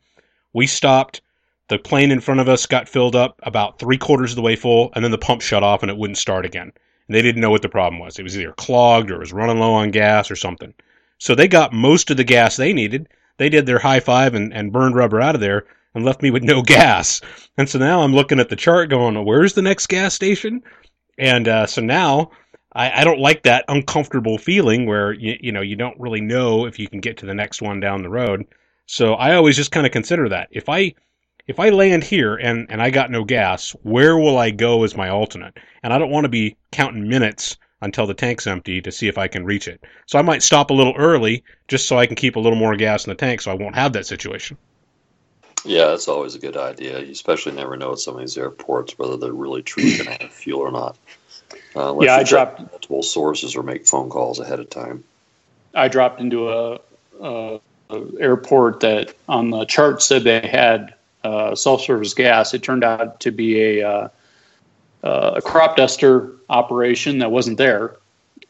we 0.52 0.66
stopped. 0.66 1.20
The 1.68 1.78
plane 1.78 2.12
in 2.12 2.20
front 2.20 2.38
of 2.38 2.48
us 2.48 2.64
got 2.64 2.88
filled 2.88 3.16
up 3.16 3.40
about 3.42 3.80
three 3.80 3.98
quarters 3.98 4.30
of 4.30 4.36
the 4.36 4.42
way 4.42 4.54
full, 4.54 4.92
and 4.94 5.04
then 5.04 5.10
the 5.10 5.18
pump 5.18 5.42
shut 5.42 5.64
off 5.64 5.82
and 5.82 5.90
it 5.90 5.96
wouldn't 5.96 6.18
start 6.18 6.44
again. 6.44 6.72
They 7.08 7.22
didn't 7.22 7.40
know 7.40 7.50
what 7.50 7.62
the 7.62 7.68
problem 7.68 8.00
was. 8.00 8.18
It 8.18 8.24
was 8.24 8.38
either 8.38 8.52
clogged 8.52 9.10
or 9.10 9.16
it 9.16 9.20
was 9.20 9.32
running 9.32 9.58
low 9.58 9.74
on 9.74 9.90
gas 9.90 10.30
or 10.30 10.36
something. 10.36 10.74
So 11.18 11.34
they 11.34 11.48
got 11.48 11.72
most 11.72 12.10
of 12.10 12.16
the 12.16 12.24
gas 12.24 12.56
they 12.56 12.72
needed. 12.72 13.08
They 13.38 13.48
did 13.48 13.66
their 13.66 13.78
high 13.78 14.00
five 14.00 14.34
and, 14.34 14.52
and 14.52 14.72
burned 14.72 14.96
rubber 14.96 15.20
out 15.20 15.34
of 15.34 15.40
there 15.40 15.66
and 15.94 16.04
left 16.04 16.22
me 16.22 16.30
with 16.30 16.42
no 16.42 16.62
gas. 16.66 17.20
And 17.56 17.68
so 17.68 17.78
now 17.78 18.02
I'm 18.02 18.14
looking 18.14 18.40
at 18.40 18.48
the 18.48 18.56
chart 18.56 18.90
going, 18.90 19.22
where's 19.24 19.54
the 19.54 19.62
next 19.62 19.86
gas 19.86 20.14
station? 20.14 20.62
And 21.18 21.48
uh, 21.48 21.66
so 21.66 21.80
now 21.80 22.30
I, 22.72 23.00
I 23.00 23.04
don't 23.04 23.20
like 23.20 23.42
that 23.42 23.64
uncomfortable 23.68 24.38
feeling 24.38 24.86
where 24.86 25.12
you, 25.12 25.36
you 25.40 25.52
know 25.52 25.62
you 25.62 25.76
don't 25.76 25.98
really 25.98 26.20
know 26.20 26.66
if 26.66 26.78
you 26.78 26.88
can 26.88 27.00
get 27.00 27.16
to 27.18 27.26
the 27.26 27.34
next 27.34 27.62
one 27.62 27.80
down 27.80 28.02
the 28.02 28.10
road. 28.10 28.44
So 28.86 29.14
I 29.14 29.34
always 29.34 29.56
just 29.56 29.72
kind 29.72 29.86
of 29.86 29.92
consider 29.92 30.28
that 30.28 30.48
if 30.50 30.68
I 30.68 30.94
if 31.46 31.60
I 31.60 31.70
land 31.70 32.04
here 32.04 32.34
and 32.36 32.66
and 32.70 32.82
I 32.82 32.90
got 32.90 33.10
no 33.10 33.24
gas, 33.24 33.70
where 33.82 34.16
will 34.16 34.38
I 34.38 34.50
go 34.50 34.84
as 34.84 34.96
my 34.96 35.08
alternate? 35.08 35.56
And 35.82 35.92
I 35.92 35.98
don't 35.98 36.10
want 36.10 36.24
to 36.24 36.28
be 36.28 36.56
counting 36.72 37.08
minutes 37.08 37.56
until 37.82 38.06
the 38.06 38.14
tank's 38.14 38.46
empty 38.46 38.80
to 38.80 38.90
see 38.90 39.06
if 39.06 39.18
I 39.18 39.28
can 39.28 39.44
reach 39.44 39.68
it. 39.68 39.84
So 40.06 40.18
I 40.18 40.22
might 40.22 40.42
stop 40.42 40.70
a 40.70 40.74
little 40.74 40.94
early 40.96 41.44
just 41.68 41.86
so 41.86 41.98
I 41.98 42.06
can 42.06 42.16
keep 42.16 42.36
a 42.36 42.40
little 42.40 42.58
more 42.58 42.74
gas 42.76 43.06
in 43.06 43.10
the 43.10 43.14
tank 43.14 43.40
so 43.40 43.50
I 43.50 43.54
won't 43.54 43.74
have 43.74 43.92
that 43.92 44.06
situation. 44.06 44.56
Yeah, 45.64 45.86
that's 45.86 46.08
always 46.08 46.34
a 46.34 46.38
good 46.38 46.56
idea. 46.56 47.00
You 47.00 47.12
especially 47.12 47.52
never 47.52 47.76
know 47.76 47.92
at 47.92 47.98
some 47.98 48.14
of 48.14 48.20
these 48.20 48.38
airports 48.38 48.98
whether 48.98 49.16
they're 49.16 49.32
really 49.32 49.62
truly 49.62 49.96
going 49.96 50.16
to 50.16 50.22
have 50.24 50.32
fuel 50.32 50.60
or 50.60 50.70
not. 50.70 50.96
Uh, 51.74 51.94
yeah, 52.00 52.16
I 52.16 52.22
dropped 52.22 52.60
multiple 52.60 53.02
sources 53.02 53.56
or 53.56 53.62
make 53.62 53.86
phone 53.86 54.08
calls 54.08 54.40
ahead 54.40 54.60
of 54.60 54.70
time. 54.70 55.04
I 55.74 55.88
dropped 55.88 56.20
into 56.20 56.48
a, 56.48 56.80
a, 57.20 57.60
a 57.90 58.02
airport 58.18 58.80
that 58.80 59.14
on 59.28 59.50
the 59.50 59.64
chart 59.64 60.02
said 60.02 60.24
they 60.24 60.46
had 60.46 60.94
uh, 61.26 61.54
self-service 61.54 62.14
gas. 62.14 62.54
It 62.54 62.62
turned 62.62 62.84
out 62.84 63.20
to 63.20 63.32
be 63.32 63.60
a 63.80 63.88
uh, 63.88 64.08
uh, 65.02 65.34
a 65.36 65.42
crop 65.42 65.76
duster 65.76 66.32
operation 66.48 67.18
that 67.18 67.30
wasn't 67.30 67.58
there, 67.58 67.96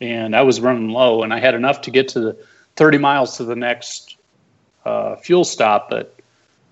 and 0.00 0.36
I 0.36 0.42
was 0.42 0.60
running 0.60 0.90
low, 0.90 1.22
and 1.22 1.32
I 1.32 1.40
had 1.40 1.54
enough 1.54 1.80
to 1.82 1.90
get 1.90 2.08
to 2.08 2.20
the 2.20 2.36
30 2.76 2.98
miles 2.98 3.36
to 3.38 3.44
the 3.44 3.56
next 3.56 4.16
uh, 4.84 5.16
fuel 5.16 5.44
stop, 5.44 5.90
but 5.90 6.14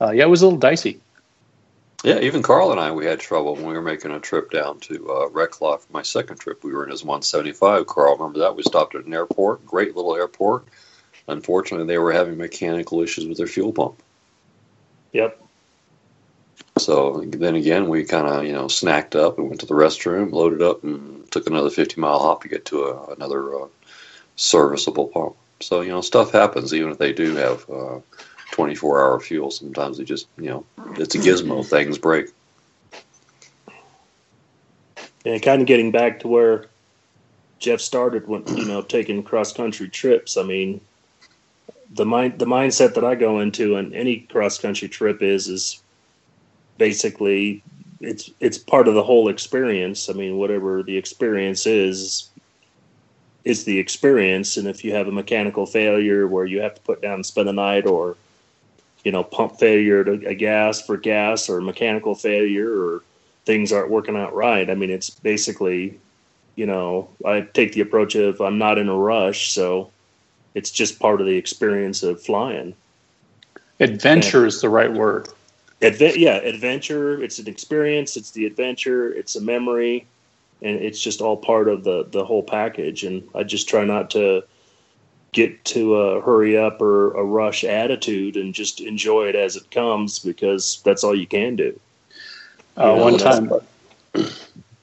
uh, 0.00 0.10
yeah, 0.10 0.24
it 0.24 0.30
was 0.30 0.42
a 0.42 0.46
little 0.46 0.58
dicey. 0.58 1.00
Yeah, 2.04 2.20
even 2.20 2.42
Carl 2.42 2.70
and 2.70 2.78
I, 2.78 2.90
we 2.92 3.06
had 3.06 3.18
trouble 3.18 3.54
when 3.54 3.64
we 3.64 3.72
were 3.72 3.80
making 3.80 4.10
a 4.10 4.20
trip 4.20 4.50
down 4.50 4.78
to 4.80 5.10
uh, 5.10 5.28
Reclaw 5.30 5.80
for 5.80 5.90
my 5.90 6.02
second 6.02 6.36
trip. 6.38 6.62
We 6.62 6.72
were 6.72 6.84
in 6.84 6.90
his 6.90 7.02
175. 7.02 7.86
Carl, 7.86 8.16
remember 8.16 8.40
that? 8.40 8.54
We 8.54 8.62
stopped 8.62 8.94
at 8.94 9.06
an 9.06 9.14
airport, 9.14 9.64
great 9.64 9.96
little 9.96 10.14
airport. 10.14 10.66
Unfortunately, 11.28 11.86
they 11.86 11.96
were 11.96 12.12
having 12.12 12.36
mechanical 12.36 13.00
issues 13.00 13.26
with 13.26 13.38
their 13.38 13.46
fuel 13.46 13.72
pump. 13.72 14.02
Yep. 15.12 15.43
So 16.78 17.20
then 17.20 17.54
again, 17.54 17.88
we 17.88 18.04
kind 18.04 18.26
of 18.26 18.44
you 18.44 18.52
know 18.52 18.66
snacked 18.66 19.14
up 19.14 19.38
and 19.38 19.48
went 19.48 19.60
to 19.60 19.66
the 19.66 19.74
restroom, 19.74 20.32
loaded 20.32 20.60
up, 20.60 20.82
and 20.82 21.30
took 21.30 21.46
another 21.46 21.70
50 21.70 22.00
mile 22.00 22.18
hop 22.18 22.42
to 22.42 22.48
get 22.48 22.64
to 22.66 22.84
a, 22.84 23.12
another 23.12 23.54
uh, 23.54 23.66
serviceable 24.36 25.06
pump. 25.06 25.36
So 25.60 25.82
you 25.82 25.90
know 25.90 26.00
stuff 26.00 26.32
happens 26.32 26.74
even 26.74 26.90
if 26.90 26.98
they 26.98 27.12
do 27.12 27.36
have 27.36 27.70
uh, 27.70 28.00
24 28.50 29.00
hour 29.00 29.20
fuel. 29.20 29.50
Sometimes 29.52 29.98
they 29.98 30.04
just 30.04 30.26
you 30.36 30.50
know 30.50 30.64
it's 30.96 31.14
a 31.14 31.18
gizmo. 31.18 31.64
Things 31.64 31.96
break. 31.96 32.30
And 35.24 35.40
kind 35.40 35.62
of 35.62 35.68
getting 35.68 35.90
back 35.92 36.20
to 36.20 36.28
where 36.28 36.66
Jeff 37.60 37.80
started 37.80 38.26
when 38.26 38.44
you 38.48 38.64
know 38.64 38.82
taking 38.82 39.22
cross 39.22 39.52
country 39.52 39.88
trips. 39.88 40.36
I 40.36 40.42
mean, 40.42 40.80
the 41.92 42.04
mind 42.04 42.40
the 42.40 42.46
mindset 42.46 42.94
that 42.94 43.04
I 43.04 43.14
go 43.14 43.38
into 43.38 43.76
on 43.76 43.94
any 43.94 44.18
cross 44.18 44.58
country 44.58 44.88
trip 44.88 45.22
is 45.22 45.46
is 45.46 45.80
basically 46.78 47.62
it's 48.00 48.30
it's 48.40 48.58
part 48.58 48.88
of 48.88 48.94
the 48.94 49.02
whole 49.02 49.28
experience. 49.28 50.08
I 50.08 50.12
mean, 50.12 50.36
whatever 50.36 50.82
the 50.82 50.96
experience 50.96 51.66
is, 51.66 52.28
is 53.44 53.64
the 53.64 53.78
experience. 53.78 54.56
And 54.56 54.68
if 54.68 54.84
you 54.84 54.94
have 54.94 55.08
a 55.08 55.12
mechanical 55.12 55.66
failure 55.66 56.26
where 56.26 56.46
you 56.46 56.60
have 56.60 56.74
to 56.74 56.80
put 56.82 57.02
down 57.02 57.14
and 57.14 57.26
spend 57.26 57.48
the 57.48 57.52
night, 57.52 57.86
or 57.86 58.16
you 59.04 59.12
know, 59.12 59.22
pump 59.22 59.58
failure 59.58 60.04
to 60.04 60.26
a 60.26 60.34
gas 60.34 60.80
for 60.80 60.96
gas, 60.96 61.48
or 61.48 61.60
mechanical 61.60 62.14
failure, 62.14 62.70
or 62.70 63.02
things 63.44 63.72
aren't 63.72 63.90
working 63.90 64.16
out 64.16 64.34
right. 64.34 64.70
I 64.70 64.74
mean, 64.74 64.90
it's 64.90 65.10
basically, 65.10 65.98
you 66.56 66.66
know, 66.66 67.08
I 67.24 67.42
take 67.42 67.72
the 67.72 67.80
approach 67.80 68.14
of 68.14 68.40
I'm 68.40 68.58
not 68.58 68.78
in 68.78 68.88
a 68.88 68.96
rush, 68.96 69.52
so 69.52 69.90
it's 70.54 70.70
just 70.70 70.98
part 70.98 71.20
of 71.20 71.26
the 71.26 71.36
experience 71.36 72.02
of 72.02 72.22
flying. 72.22 72.74
Adventure 73.80 74.38
and, 74.38 74.46
is 74.46 74.60
the 74.60 74.68
right 74.68 74.92
word. 74.92 75.28
Adve- 75.84 76.16
yeah, 76.16 76.36
adventure. 76.36 77.22
It's 77.22 77.38
an 77.38 77.46
experience. 77.46 78.16
It's 78.16 78.30
the 78.30 78.46
adventure. 78.46 79.12
It's 79.12 79.36
a 79.36 79.40
memory, 79.40 80.06
and 80.62 80.80
it's 80.80 81.00
just 81.00 81.20
all 81.20 81.36
part 81.36 81.68
of 81.68 81.84
the 81.84 82.06
the 82.10 82.24
whole 82.24 82.42
package. 82.42 83.04
And 83.04 83.22
I 83.34 83.42
just 83.42 83.68
try 83.68 83.84
not 83.84 84.10
to 84.10 84.44
get 85.32 85.64
to 85.64 85.96
a 85.96 86.20
hurry 86.22 86.56
up 86.56 86.80
or 86.80 87.12
a 87.14 87.24
rush 87.24 87.64
attitude, 87.64 88.36
and 88.36 88.54
just 88.54 88.80
enjoy 88.80 89.28
it 89.28 89.34
as 89.34 89.56
it 89.56 89.70
comes 89.70 90.18
because 90.18 90.80
that's 90.84 91.04
all 91.04 91.14
you 91.14 91.26
can 91.26 91.56
do. 91.56 91.78
Uh, 92.76 92.96
one 92.96 93.18
time, 93.18 93.52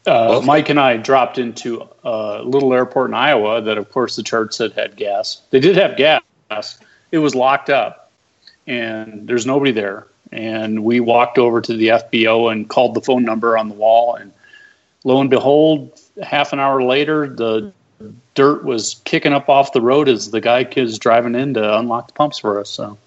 uh, 0.06 0.42
Mike 0.46 0.70
and 0.70 0.80
I 0.80 0.98
dropped 0.98 1.38
into 1.38 1.88
a 2.04 2.42
little 2.44 2.74
airport 2.74 3.10
in 3.10 3.14
Iowa 3.16 3.62
that, 3.62 3.78
of 3.78 3.92
course, 3.92 4.16
the 4.16 4.24
chart 4.24 4.54
said 4.54 4.72
had 4.74 4.96
gas. 4.96 5.42
They 5.50 5.60
did 5.60 5.76
have 5.78 5.98
gas. 5.98 6.80
It 7.12 7.18
was 7.18 7.34
locked 7.34 7.70
up, 7.70 8.12
and 8.68 9.28
there's 9.28 9.46
nobody 9.46 9.72
there 9.72 10.08
and 10.32 10.84
we 10.84 11.00
walked 11.00 11.38
over 11.38 11.62
to 11.62 11.74
the 11.76 11.88
FBO 11.88 12.52
and 12.52 12.70
called 12.70 12.94
the 12.94 13.02
phone 13.02 13.24
number 13.24 13.58
on 13.58 13.70
the 13.70 13.76
wall. 13.76 14.15
And 14.15 14.32
lo 15.04 15.20
and 15.20 15.30
behold, 15.30 16.00
half 16.24 16.54
an 16.54 16.60
hour 16.60 16.82
later, 16.84 17.28
the 17.28 17.72
dirt 18.34 18.63
was 18.63 19.02
kicking 19.04 19.34
up 19.34 19.50
off 19.50 19.74
the 19.74 19.82
road 19.82 20.08
as 20.08 20.32
the 20.32 20.41
guy 20.41 20.67
was 20.76 20.98
driving 20.98 21.36
in 21.36 21.54
to 21.56 21.78
unlock 21.78 22.08
the 22.08 22.13
pumps 22.13 22.38
for 22.38 22.60
us. 22.60 22.70
So 22.70 22.98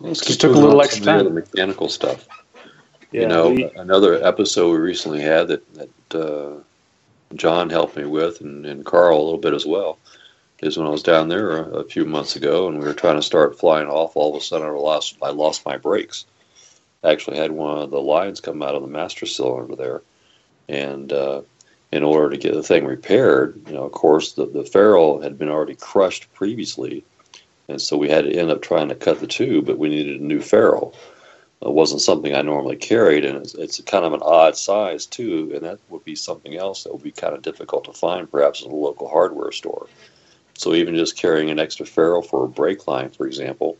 well, 0.00 0.14
just 0.14 0.40
took 0.40 0.54
a 0.54 0.58
little 0.58 0.80
extra 0.80 1.04
time. 1.04 1.24
The 1.24 1.30
mechanical 1.30 1.88
stuff. 1.88 2.26
Yeah, 3.10 3.22
you 3.22 3.28
know, 3.28 3.50
we, 3.50 3.64
another 3.76 4.24
episode 4.24 4.72
we 4.72 4.78
recently 4.78 5.20
had 5.20 5.48
that 5.48 5.74
that 5.74 6.14
uh, 6.14 6.60
John 7.34 7.68
helped 7.68 7.96
me 7.96 8.06
with, 8.06 8.40
and, 8.40 8.64
and 8.64 8.86
Carl 8.86 9.20
a 9.20 9.22
little 9.22 9.38
bit 9.38 9.52
as 9.52 9.66
well 9.66 9.98
is 10.62 10.78
when 10.78 10.86
I 10.86 10.90
was 10.90 11.02
down 11.02 11.28
there 11.28 11.56
a, 11.56 11.80
a, 11.80 11.84
few 11.84 12.04
months 12.04 12.36
ago, 12.36 12.68
and 12.68 12.78
we 12.78 12.84
were 12.84 12.94
trying 12.94 13.16
to 13.16 13.22
start 13.22 13.58
flying 13.58 13.88
off. 13.88 14.16
All 14.16 14.34
of 14.34 14.40
a 14.40 14.44
sudden, 14.44 14.66
I 14.66 14.70
lost 14.70 15.16
I 15.20 15.30
lost 15.30 15.66
my 15.66 15.76
brakes. 15.76 16.24
I 17.02 17.10
actually 17.10 17.38
had 17.38 17.50
one 17.50 17.78
of 17.78 17.90
the 17.90 18.00
lines 18.00 18.40
come 18.40 18.62
out 18.62 18.76
of 18.76 18.82
the 18.82 18.88
master 18.88 19.26
cylinder 19.26 19.74
there, 19.74 20.02
and 20.68 21.12
uh, 21.12 21.42
in 21.90 22.04
order 22.04 22.30
to 22.30 22.38
get 22.38 22.54
the 22.54 22.62
thing 22.62 22.86
repaired, 22.86 23.60
you 23.66 23.74
know, 23.74 23.84
of 23.84 23.92
course, 23.92 24.32
the 24.32 24.46
the 24.46 24.64
ferrule 24.64 25.20
had 25.20 25.36
been 25.36 25.50
already 25.50 25.74
crushed 25.74 26.32
previously, 26.32 27.04
and 27.68 27.82
so 27.82 27.96
we 27.96 28.08
had 28.08 28.24
to 28.24 28.32
end 28.32 28.50
up 28.50 28.62
trying 28.62 28.88
to 28.88 28.94
cut 28.94 29.18
the 29.20 29.26
tube, 29.26 29.66
but 29.66 29.78
we 29.78 29.88
needed 29.88 30.20
a 30.20 30.24
new 30.24 30.40
ferrule. 30.40 30.94
It 31.60 31.72
wasn't 31.72 32.00
something 32.00 32.34
I 32.34 32.42
normally 32.42 32.74
carried, 32.76 33.24
and 33.24 33.38
it's, 33.38 33.54
it's 33.54 33.80
kind 33.82 34.04
of 34.04 34.12
an 34.12 34.22
odd 34.22 34.56
size 34.56 35.06
too, 35.06 35.52
and 35.54 35.64
that 35.64 35.78
would 35.90 36.04
be 36.04 36.16
something 36.16 36.56
else 36.56 36.82
that 36.82 36.92
would 36.92 37.04
be 37.04 37.12
kind 37.12 37.34
of 37.34 37.42
difficult 37.42 37.84
to 37.84 37.92
find, 37.92 38.30
perhaps 38.30 38.62
in 38.62 38.70
a 38.70 38.74
local 38.74 39.08
hardware 39.08 39.52
store. 39.52 39.86
So 40.62 40.74
even 40.74 40.94
just 40.94 41.16
carrying 41.16 41.50
an 41.50 41.58
extra 41.58 41.84
ferrule 41.84 42.22
for 42.22 42.44
a 42.44 42.48
brake 42.48 42.86
line, 42.86 43.10
for 43.10 43.26
example, 43.26 43.76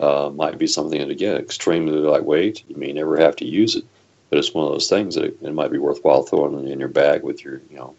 uh, 0.00 0.30
might 0.34 0.58
be 0.58 0.66
something 0.66 0.98
that 0.98 1.10
again 1.10 1.36
extremely 1.36 1.92
lightweight. 1.98 2.64
You 2.68 2.76
may 2.76 2.92
never 2.92 3.16
have 3.16 3.36
to 3.36 3.46
use 3.46 3.76
it, 3.76 3.84
but 4.28 4.38
it's 4.40 4.52
one 4.52 4.66
of 4.66 4.72
those 4.72 4.88
things 4.88 5.14
that 5.14 5.24
it, 5.24 5.38
it 5.40 5.54
might 5.54 5.70
be 5.70 5.78
worthwhile 5.78 6.24
throwing 6.24 6.68
in 6.68 6.80
your 6.80 6.88
bag 6.88 7.22
with 7.22 7.44
your 7.44 7.60
you 7.70 7.76
know 7.76 7.94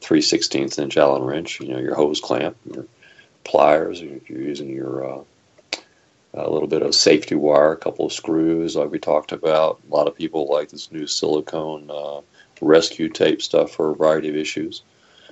three 0.00 0.20
sixteenths 0.20 0.78
inch 0.78 0.96
Allen 0.96 1.22
wrench, 1.22 1.60
you 1.60 1.68
know 1.68 1.78
your 1.78 1.94
hose 1.94 2.20
clamp, 2.20 2.56
your 2.74 2.86
pliers, 3.44 4.02
if 4.02 4.28
you're 4.28 4.42
using 4.42 4.68
your 4.68 5.08
uh, 5.08 5.22
a 6.34 6.50
little 6.50 6.68
bit 6.68 6.82
of 6.82 6.94
safety 6.94 7.36
wire, 7.36 7.72
a 7.72 7.76
couple 7.76 8.06
of 8.06 8.12
screws, 8.12 8.76
like 8.76 8.90
we 8.90 8.98
talked 8.98 9.32
about. 9.32 9.80
A 9.88 9.94
lot 9.94 10.08
of 10.08 10.16
people 10.16 10.48
like 10.50 10.70
this 10.70 10.90
new 10.90 11.06
silicone 11.06 11.90
uh, 11.90 12.20
rescue 12.60 13.08
tape 13.08 13.40
stuff 13.40 13.70
for 13.70 13.90
a 13.90 13.94
variety 13.94 14.28
of 14.28 14.36
issues. 14.36 14.82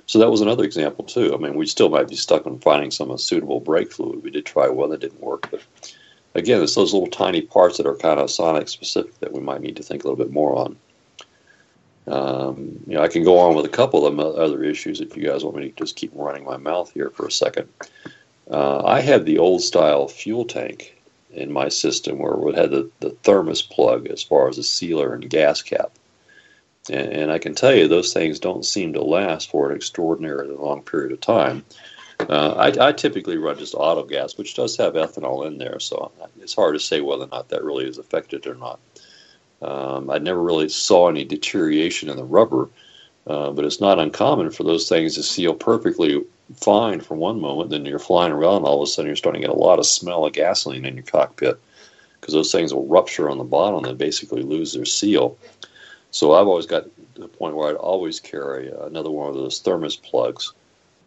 So 0.07 0.19
that 0.19 0.31
was 0.31 0.41
another 0.41 0.63
example 0.63 1.03
too. 1.05 1.33
I 1.33 1.37
mean, 1.37 1.55
we 1.55 1.67
still 1.67 1.89
might 1.89 2.07
be 2.07 2.15
stuck 2.15 2.47
on 2.47 2.59
finding 2.59 2.91
some 2.91 3.15
suitable 3.17 3.59
brake 3.59 3.91
fluid. 3.91 4.23
We 4.23 4.31
did 4.31 4.45
try 4.45 4.69
one 4.69 4.89
that 4.89 5.01
didn't 5.01 5.21
work, 5.21 5.49
but 5.51 5.61
again, 6.33 6.63
it's 6.63 6.75
those 6.75 6.93
little 6.93 7.09
tiny 7.09 7.41
parts 7.41 7.77
that 7.77 7.85
are 7.85 7.95
kind 7.95 8.19
of 8.19 8.29
Sonex 8.29 8.69
specific 8.69 9.19
that 9.19 9.33
we 9.33 9.41
might 9.41 9.61
need 9.61 9.75
to 9.75 9.83
think 9.83 10.03
a 10.03 10.07
little 10.07 10.23
bit 10.23 10.33
more 10.33 10.55
on. 10.55 10.77
Um, 12.07 12.79
you 12.87 12.95
know, 12.95 13.01
I 13.01 13.09
can 13.09 13.25
go 13.25 13.37
on 13.37 13.53
with 13.53 13.65
a 13.65 13.69
couple 13.69 14.05
of 14.05 14.17
other 14.17 14.63
issues 14.63 15.01
if 15.01 15.17
you 15.17 15.25
guys 15.27 15.43
want 15.43 15.57
me 15.57 15.69
to 15.69 15.75
just 15.75 15.97
keep 15.97 16.11
running 16.15 16.45
my 16.45 16.55
mouth 16.55 16.89
here 16.93 17.09
for 17.09 17.27
a 17.27 17.31
second. 17.31 17.67
Uh, 18.49 18.85
I 18.85 19.01
had 19.01 19.25
the 19.25 19.39
old 19.39 19.61
style 19.61 20.07
fuel 20.07 20.45
tank 20.45 20.97
in 21.31 21.51
my 21.51 21.67
system 21.67 22.19
where 22.19 22.49
it 22.49 22.55
had 22.55 22.71
the, 22.71 22.89
the 23.01 23.09
thermos 23.23 23.61
plug 23.61 24.07
as 24.07 24.23
far 24.23 24.47
as 24.47 24.57
a 24.57 24.63
sealer 24.63 25.13
and 25.13 25.29
gas 25.29 25.61
cap. 25.61 25.91
And, 26.89 27.11
and, 27.13 27.31
I 27.31 27.37
can 27.39 27.53
tell 27.53 27.73
you, 27.73 27.87
those 27.87 28.13
things 28.13 28.39
don't 28.39 28.65
seem 28.65 28.93
to 28.93 29.01
last 29.01 29.49
for 29.49 29.69
an 29.69 29.75
extraordinarily 29.75 30.55
long 30.55 30.81
period 30.81 31.11
of 31.11 31.21
time. 31.21 31.65
Uh, 32.19 32.53
I, 32.53 32.87
I, 32.87 32.91
typically 32.93 33.37
run 33.37 33.59
just 33.59 33.75
auto 33.75 34.03
gas, 34.03 34.37
which 34.37 34.55
does 34.55 34.75
have 34.77 34.93
ethanol 34.93 35.45
in 35.45 35.59
there, 35.59 35.79
so 35.79 36.11
it's 36.41 36.55
hard 36.55 36.73
to 36.73 36.79
say 36.79 36.99
whether 36.99 37.25
or 37.25 37.27
not 37.27 37.49
that 37.49 37.63
really 37.63 37.85
is 37.85 37.99
affected 37.99 38.47
or 38.47 38.55
not. 38.55 38.79
Um, 39.61 40.09
I 40.09 40.17
never 40.17 40.41
really 40.41 40.69
saw 40.69 41.09
any 41.09 41.25
deterioration 41.25 42.09
in 42.09 42.17
the 42.17 42.23
rubber, 42.23 42.69
uh, 43.27 43.51
but 43.51 43.65
it's 43.65 43.81
not 43.81 43.99
uncommon 43.99 44.49
for 44.49 44.63
those 44.63 44.89
things 44.89 45.15
to 45.15 45.23
seal 45.23 45.53
perfectly 45.53 46.23
fine 46.55 47.01
for 47.01 47.15
one 47.15 47.39
moment, 47.39 47.69
then 47.69 47.85
you're 47.85 47.99
flying 47.99 48.31
around, 48.31 48.57
and 48.57 48.65
all 48.65 48.81
of 48.81 48.87
a 48.87 48.91
sudden 48.91 49.07
you're 49.07 49.15
starting 49.15 49.41
to 49.41 49.47
get 49.47 49.55
a 49.55 49.59
lot 49.59 49.79
of 49.79 49.85
smell 49.85 50.25
of 50.25 50.33
gasoline 50.33 50.85
in 50.85 50.95
your 50.95 51.03
cockpit 51.03 51.59
because 52.19 52.33
those 52.33 52.51
things 52.51 52.73
will 52.73 52.87
rupture 52.87 53.29
on 53.29 53.37
the 53.37 53.43
bottom 53.43 53.85
and 53.85 53.97
basically 53.97 54.41
lose 54.41 54.73
their 54.73 54.85
seal. 54.85 55.37
So 56.11 56.33
I've 56.33 56.47
always 56.47 56.65
got 56.65 56.85
to 57.15 57.21
the 57.21 57.27
point 57.27 57.55
where 57.55 57.69
I'd 57.69 57.75
always 57.75 58.19
carry 58.19 58.71
another 58.71 59.11
one 59.11 59.29
of 59.29 59.35
those 59.35 59.59
thermos 59.59 59.95
plugs. 59.95 60.53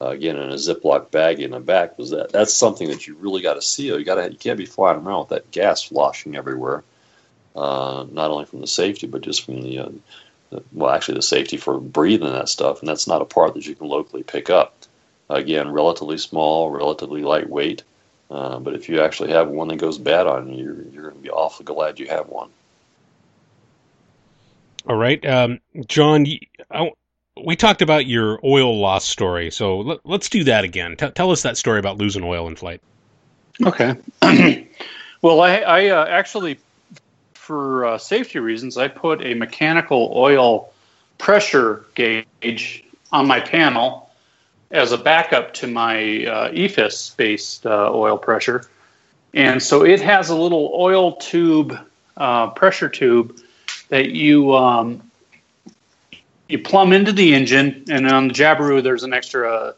Uh, 0.01 0.09
again, 0.09 0.37
in 0.37 0.51
a 0.51 0.55
Ziploc 0.55 1.11
bag 1.11 1.41
in 1.41 1.51
the 1.51 1.61
back, 1.61 1.99
was 1.99 2.11
that 2.11 2.33
that's 2.33 2.55
something 2.55 2.89
that 2.89 3.07
you 3.07 3.15
really 3.17 3.43
got 3.43 3.55
to 3.55 3.63
seal. 3.63 3.99
You 3.99 4.05
got 4.05 4.15
to 4.15 4.31
you 4.31 4.39
can't 4.39 4.59
be 4.59 4.67
flying 4.67 5.01
around 5.01 5.21
with 5.21 5.29
that 5.31 5.51
gas 5.51 5.85
sloshing 5.85 6.37
everywhere. 6.37 6.85
Uh, 7.55 8.07
not 8.11 8.31
only 8.31 8.45
from 8.45 8.61
the 8.61 8.67
safety, 8.67 9.07
but 9.07 9.23
just 9.23 9.45
from 9.45 9.61
the, 9.63 9.79
uh, 9.79 9.89
the, 10.51 10.63
well, 10.73 10.91
actually 10.91 11.17
the 11.17 11.23
safety 11.23 11.57
for 11.57 11.81
breathing 11.81 12.33
that 12.33 12.49
stuff, 12.49 12.81
and 12.81 12.89
that's 12.89 13.09
not 13.09 13.23
a 13.23 13.27
part 13.27 13.55
that 13.55 13.67
you 13.67 13.75
can 13.75 13.89
locally 13.89 14.23
pick 14.23 14.49
up. 14.49 14.75
Again, 15.29 15.71
relatively 15.71 16.19
small, 16.19 16.71
relatively 16.71 17.23
lightweight, 17.23 17.83
uh, 18.31 18.59
but 18.61 18.75
if 18.75 18.89
you 18.89 19.01
actually 19.01 19.33
have 19.33 19.49
one 19.49 19.69
that 19.69 19.77
goes 19.77 19.99
bad 19.99 20.27
on 20.27 20.49
you, 20.49 20.65
you're, 20.65 20.83
you're 20.93 21.03
going 21.11 21.17
to 21.17 21.21
be 21.21 21.31
awfully 21.31 21.67
glad 21.67 21.99
you 21.99 22.07
have 22.07 22.29
one. 22.29 22.51
All 24.89 24.97
right, 24.97 25.25
um, 25.27 25.61
John. 25.87 26.27
I, 26.71 26.91
we 27.45 27.57
talked 27.57 27.83
about 27.83 28.07
your 28.07 28.39
oil 28.45 28.79
loss 28.79 29.05
story, 29.05 29.51
so 29.51 29.81
let, 29.81 30.01
us 30.05 30.29
do 30.29 30.45
that 30.45 30.65
again. 30.65 30.97
T- 30.97 31.11
tell 31.11 31.31
us 31.31 31.43
that 31.43 31.57
story 31.57 31.79
about 31.79 31.99
losing 31.99 32.23
oil 32.25 32.47
in 32.49 32.57
flight. 32.57 32.81
Okay. 33.65 33.97
well, 35.23 35.41
I, 35.41 35.59
I 35.59 35.87
uh, 35.89 36.07
actually, 36.07 36.59
for 37.35 37.85
uh, 37.85 37.99
safety 37.99 38.39
reasons, 38.39 38.77
I 38.77 38.89
put 38.89 39.25
a 39.25 39.35
mechanical 39.35 40.13
oil 40.15 40.73
pressure 41.19 41.85
gauge 41.95 42.85
on 43.13 43.27
my 43.27 43.41
panel 43.41 44.11
as 44.71 44.93
a 44.93 44.99
backup 44.99 45.53
to 45.55 45.67
my 45.67 46.25
uh, 46.27 46.51
EFIS 46.53 47.17
based 47.17 47.67
uh, 47.67 47.91
oil 47.93 48.17
pressure. 48.17 48.65
And 49.35 49.63
so 49.63 49.85
it 49.85 50.01
has 50.01 50.31
a 50.31 50.37
little 50.37 50.73
oil 50.75 51.17
tube, 51.17 51.79
uh, 52.17 52.51
pressure 52.51 52.89
tube 52.89 53.41
that 53.91 54.11
you 54.11 54.55
um, 54.57 55.03
you 56.49 56.59
plumb 56.59 56.93
into 56.93 57.13
the 57.13 57.35
engine, 57.35 57.85
and 57.91 58.09
on 58.09 58.29
the 58.29 58.35
Jabiru 58.35 58.83
there's 58.83 59.05
an 59.05 59.13
extra 59.13 59.75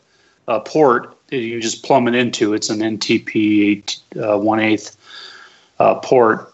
uh, 0.49 0.61
port 0.61 1.17
that 1.29 1.39
you 1.39 1.53
can 1.53 1.61
just 1.61 1.83
plumb 1.83 2.07
it 2.07 2.15
into. 2.15 2.55
It's 2.55 2.71
an 2.71 2.79
NTP 2.79 4.01
uh, 4.17 4.39
one 4.39 4.61
eighth 4.61 4.97
uh, 5.79 5.97
port, 5.97 6.53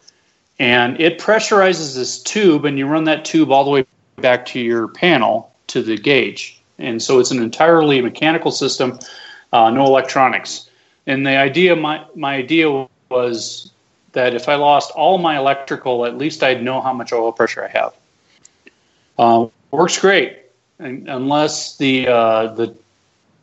and 0.59 0.99
it 1.01 1.18
pressurizes 1.18 1.94
this 1.94 2.23
tube, 2.23 2.64
and 2.64 2.79
you 2.79 2.87
run 2.87 3.05
that 3.05 3.25
tube 3.25 3.53
all 3.53 3.64
the 3.64 3.71
way 3.71 3.85
back 4.16 4.47
to 4.47 4.61
your 4.61 4.88
panel 4.88 5.53
to 5.68 5.83
the 5.83 5.97
gauge, 5.97 6.61
and 6.79 7.03
so 7.03 7.21
it's 7.21 7.31
an 7.31 7.42
entirely 7.42 8.01
mechanical 8.01 8.51
system, 8.51 8.99
uh, 9.53 9.71
no 9.71 9.85
electronics. 9.85 10.71
And 11.07 11.27
the 11.27 11.37
idea, 11.37 11.75
my 11.77 12.05
my 12.14 12.35
idea 12.35 12.87
was 13.11 13.73
that 14.18 14.35
if 14.35 14.48
I 14.48 14.57
lost 14.57 14.90
all 14.96 15.16
my 15.18 15.38
electrical, 15.38 16.04
at 16.04 16.18
least 16.18 16.42
I'd 16.42 16.61
know 16.61 16.81
how 16.81 16.92
much 16.92 17.12
oil 17.12 17.31
pressure 17.31 17.62
I 17.62 17.68
have. 17.68 17.94
Uh, 19.16 19.46
works 19.70 19.96
great, 19.96 20.38
unless 20.81 21.76
the 21.76 22.09
uh, 22.09 22.52
the 22.54 22.74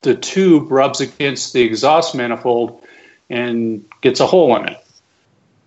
the 0.02 0.16
tube 0.16 0.70
rubs 0.70 1.00
against 1.00 1.54
the 1.54 1.62
exhaust 1.62 2.14
manifold 2.14 2.84
and 3.30 3.86
gets 4.02 4.20
a 4.20 4.28
hole 4.28 4.54
in 4.58 4.68
it. 4.68 4.78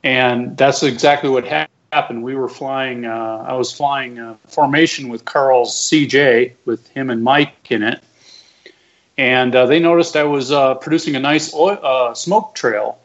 And 0.04 0.56
that's 0.58 0.82
exactly 0.82 1.30
what 1.30 1.46
happened. 1.46 2.22
We 2.22 2.34
were 2.34 2.50
flying. 2.50 3.06
Uh, 3.06 3.46
I 3.48 3.54
was 3.54 3.72
flying 3.72 4.18
a 4.18 4.36
formation 4.46 5.08
with 5.08 5.24
Carl's 5.24 5.74
CJ 5.74 6.52
with 6.66 6.86
him 6.88 7.08
and 7.08 7.24
Mike 7.24 7.70
in 7.70 7.82
it, 7.82 8.02
and 9.16 9.56
uh, 9.56 9.64
they 9.64 9.80
noticed 9.80 10.16
I 10.16 10.24
was 10.24 10.52
uh, 10.52 10.74
producing 10.74 11.16
a 11.16 11.20
nice 11.20 11.54
oil, 11.54 11.78
uh, 11.82 12.12
smoke 12.12 12.54
trail 12.54 12.98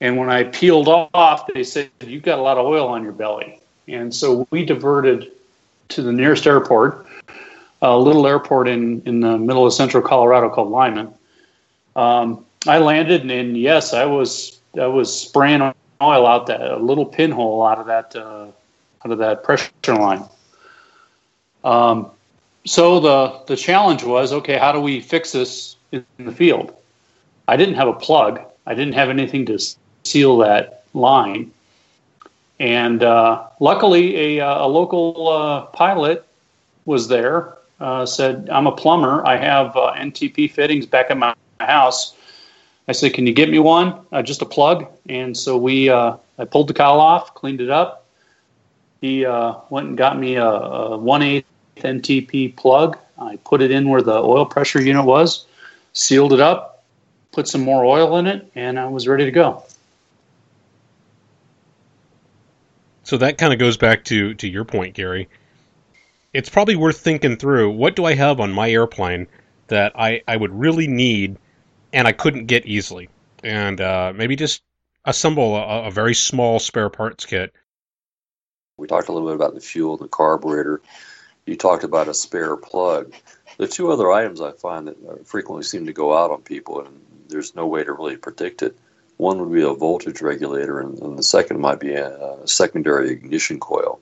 and 0.00 0.16
when 0.16 0.30
I 0.30 0.44
peeled 0.44 0.88
off, 0.88 1.46
they 1.52 1.62
said, 1.62 1.90
You've 2.00 2.22
got 2.22 2.38
a 2.38 2.42
lot 2.42 2.56
of 2.56 2.66
oil 2.66 2.88
on 2.88 3.02
your 3.02 3.12
belly. 3.12 3.60
And 3.88 4.14
so 4.14 4.46
we 4.50 4.64
diverted 4.64 5.32
to 5.88 6.02
the 6.02 6.12
nearest 6.12 6.46
airport, 6.46 7.06
a 7.82 7.98
little 7.98 8.26
airport 8.26 8.68
in, 8.68 9.02
in 9.04 9.20
the 9.20 9.36
middle 9.36 9.66
of 9.66 9.72
central 9.72 10.02
Colorado 10.02 10.48
called 10.48 10.70
Lyman. 10.70 11.12
Um, 11.96 12.44
I 12.66 12.78
landed, 12.78 13.22
and, 13.22 13.30
and, 13.30 13.56
yes, 13.56 13.92
I 13.92 14.04
was 14.04 14.60
I 14.80 14.86
was 14.86 15.14
spraying 15.14 15.60
oil 16.00 16.26
out 16.26 16.46
that 16.46 16.60
a 16.60 16.76
little 16.76 17.04
pinhole 17.04 17.66
out 17.66 17.78
of 17.78 17.86
that 17.86 18.14
uh, 18.14 18.46
out 19.04 19.12
of 19.12 19.18
that 19.18 19.42
pressure 19.42 19.70
line. 19.88 20.24
Um, 21.64 22.10
so 22.64 23.00
the 23.00 23.40
the 23.46 23.56
challenge 23.56 24.04
was 24.04 24.32
okay, 24.32 24.56
how 24.56 24.72
do 24.72 24.80
we 24.80 25.00
fix 25.00 25.32
this 25.32 25.76
in 25.90 26.04
the 26.18 26.32
field? 26.32 26.74
I 27.48 27.56
didn't 27.56 27.74
have 27.74 27.88
a 27.88 27.94
plug. 27.94 28.40
I 28.66 28.74
didn't 28.74 28.94
have 28.94 29.08
anything 29.08 29.46
to 29.46 29.58
seal 30.04 30.38
that 30.38 30.84
line. 30.94 31.50
And 32.58 33.02
uh, 33.02 33.46
luckily, 33.58 34.38
a, 34.38 34.46
uh, 34.46 34.66
a 34.66 34.68
local 34.68 35.28
uh, 35.28 35.62
pilot 35.66 36.26
was 36.84 37.08
there. 37.08 37.56
Uh, 37.80 38.04
said, 38.04 38.50
"I'm 38.52 38.66
a 38.66 38.72
plumber. 38.72 39.26
I 39.26 39.36
have 39.36 39.74
uh, 39.74 39.94
NTP 39.96 40.52
fittings 40.52 40.84
back 40.84 41.10
at 41.10 41.16
my 41.16 41.34
house." 41.60 42.14
I 42.86 42.92
said, 42.92 43.14
"Can 43.14 43.26
you 43.26 43.32
get 43.32 43.48
me 43.48 43.58
one? 43.58 43.94
Uh, 44.12 44.20
just 44.20 44.42
a 44.42 44.44
plug." 44.44 44.86
And 45.08 45.34
so 45.34 45.56
we, 45.56 45.90
I 45.90 46.18
pulled 46.50 46.68
the 46.68 46.74
cowl 46.74 47.00
off, 47.00 47.34
cleaned 47.34 47.62
it 47.62 47.70
up. 47.70 48.06
He 49.00 49.24
went 49.70 49.88
and 49.88 49.96
got 49.96 50.18
me 50.18 50.34
a, 50.34 50.44
a 50.44 50.98
one 50.98 51.22
eighth 51.22 51.46
NTP 51.76 52.56
plug. 52.56 52.98
I 53.18 53.36
put 53.36 53.62
it 53.62 53.70
in 53.70 53.88
where 53.88 54.02
the 54.02 54.18
oil 54.18 54.44
pressure 54.44 54.82
unit 54.82 55.06
was, 55.06 55.46
sealed 55.94 56.34
it 56.34 56.40
up, 56.40 56.84
put 57.32 57.48
some 57.48 57.62
more 57.62 57.86
oil 57.86 58.18
in 58.18 58.26
it, 58.26 58.50
and 58.54 58.78
I 58.78 58.86
was 58.86 59.08
ready 59.08 59.24
to 59.24 59.30
go. 59.30 59.64
So 63.10 63.16
that 63.16 63.38
kind 63.38 63.52
of 63.52 63.58
goes 63.58 63.76
back 63.76 64.04
to 64.04 64.34
to 64.34 64.46
your 64.46 64.64
point, 64.64 64.94
Gary. 64.94 65.28
It's 66.32 66.48
probably 66.48 66.76
worth 66.76 67.00
thinking 67.00 67.38
through. 67.38 67.72
What 67.72 67.96
do 67.96 68.04
I 68.04 68.14
have 68.14 68.38
on 68.38 68.52
my 68.52 68.70
airplane 68.70 69.26
that 69.66 69.98
I 69.98 70.22
I 70.28 70.36
would 70.36 70.54
really 70.54 70.86
need 70.86 71.36
and 71.92 72.06
I 72.06 72.12
couldn't 72.12 72.46
get 72.46 72.66
easily, 72.66 73.08
and 73.42 73.80
uh, 73.80 74.12
maybe 74.14 74.36
just 74.36 74.62
assemble 75.04 75.56
a, 75.56 75.88
a 75.88 75.90
very 75.90 76.14
small 76.14 76.60
spare 76.60 76.88
parts 76.88 77.26
kit. 77.26 77.52
We 78.76 78.86
talked 78.86 79.08
a 79.08 79.12
little 79.12 79.26
bit 79.26 79.34
about 79.34 79.54
the 79.54 79.60
fuel 79.60 79.96
the 79.96 80.06
carburetor. 80.06 80.80
You 81.46 81.56
talked 81.56 81.82
about 81.82 82.06
a 82.06 82.14
spare 82.14 82.56
plug. 82.56 83.12
The 83.56 83.66
two 83.66 83.90
other 83.90 84.12
items 84.12 84.40
I 84.40 84.52
find 84.52 84.86
that 84.86 84.96
uh, 85.04 85.16
frequently 85.24 85.64
seem 85.64 85.84
to 85.86 85.92
go 85.92 86.16
out 86.16 86.30
on 86.30 86.42
people, 86.42 86.86
and 86.86 87.00
there's 87.26 87.56
no 87.56 87.66
way 87.66 87.82
to 87.82 87.92
really 87.92 88.16
predict 88.16 88.62
it 88.62 88.78
one 89.20 89.38
would 89.38 89.52
be 89.52 89.62
a 89.62 89.74
voltage 89.74 90.22
regulator, 90.22 90.80
and, 90.80 90.98
and 90.98 91.18
the 91.18 91.22
second 91.22 91.60
might 91.60 91.78
be 91.78 91.92
a, 91.92 92.08
a 92.08 92.48
secondary 92.48 93.10
ignition 93.10 93.60
coil. 93.60 94.00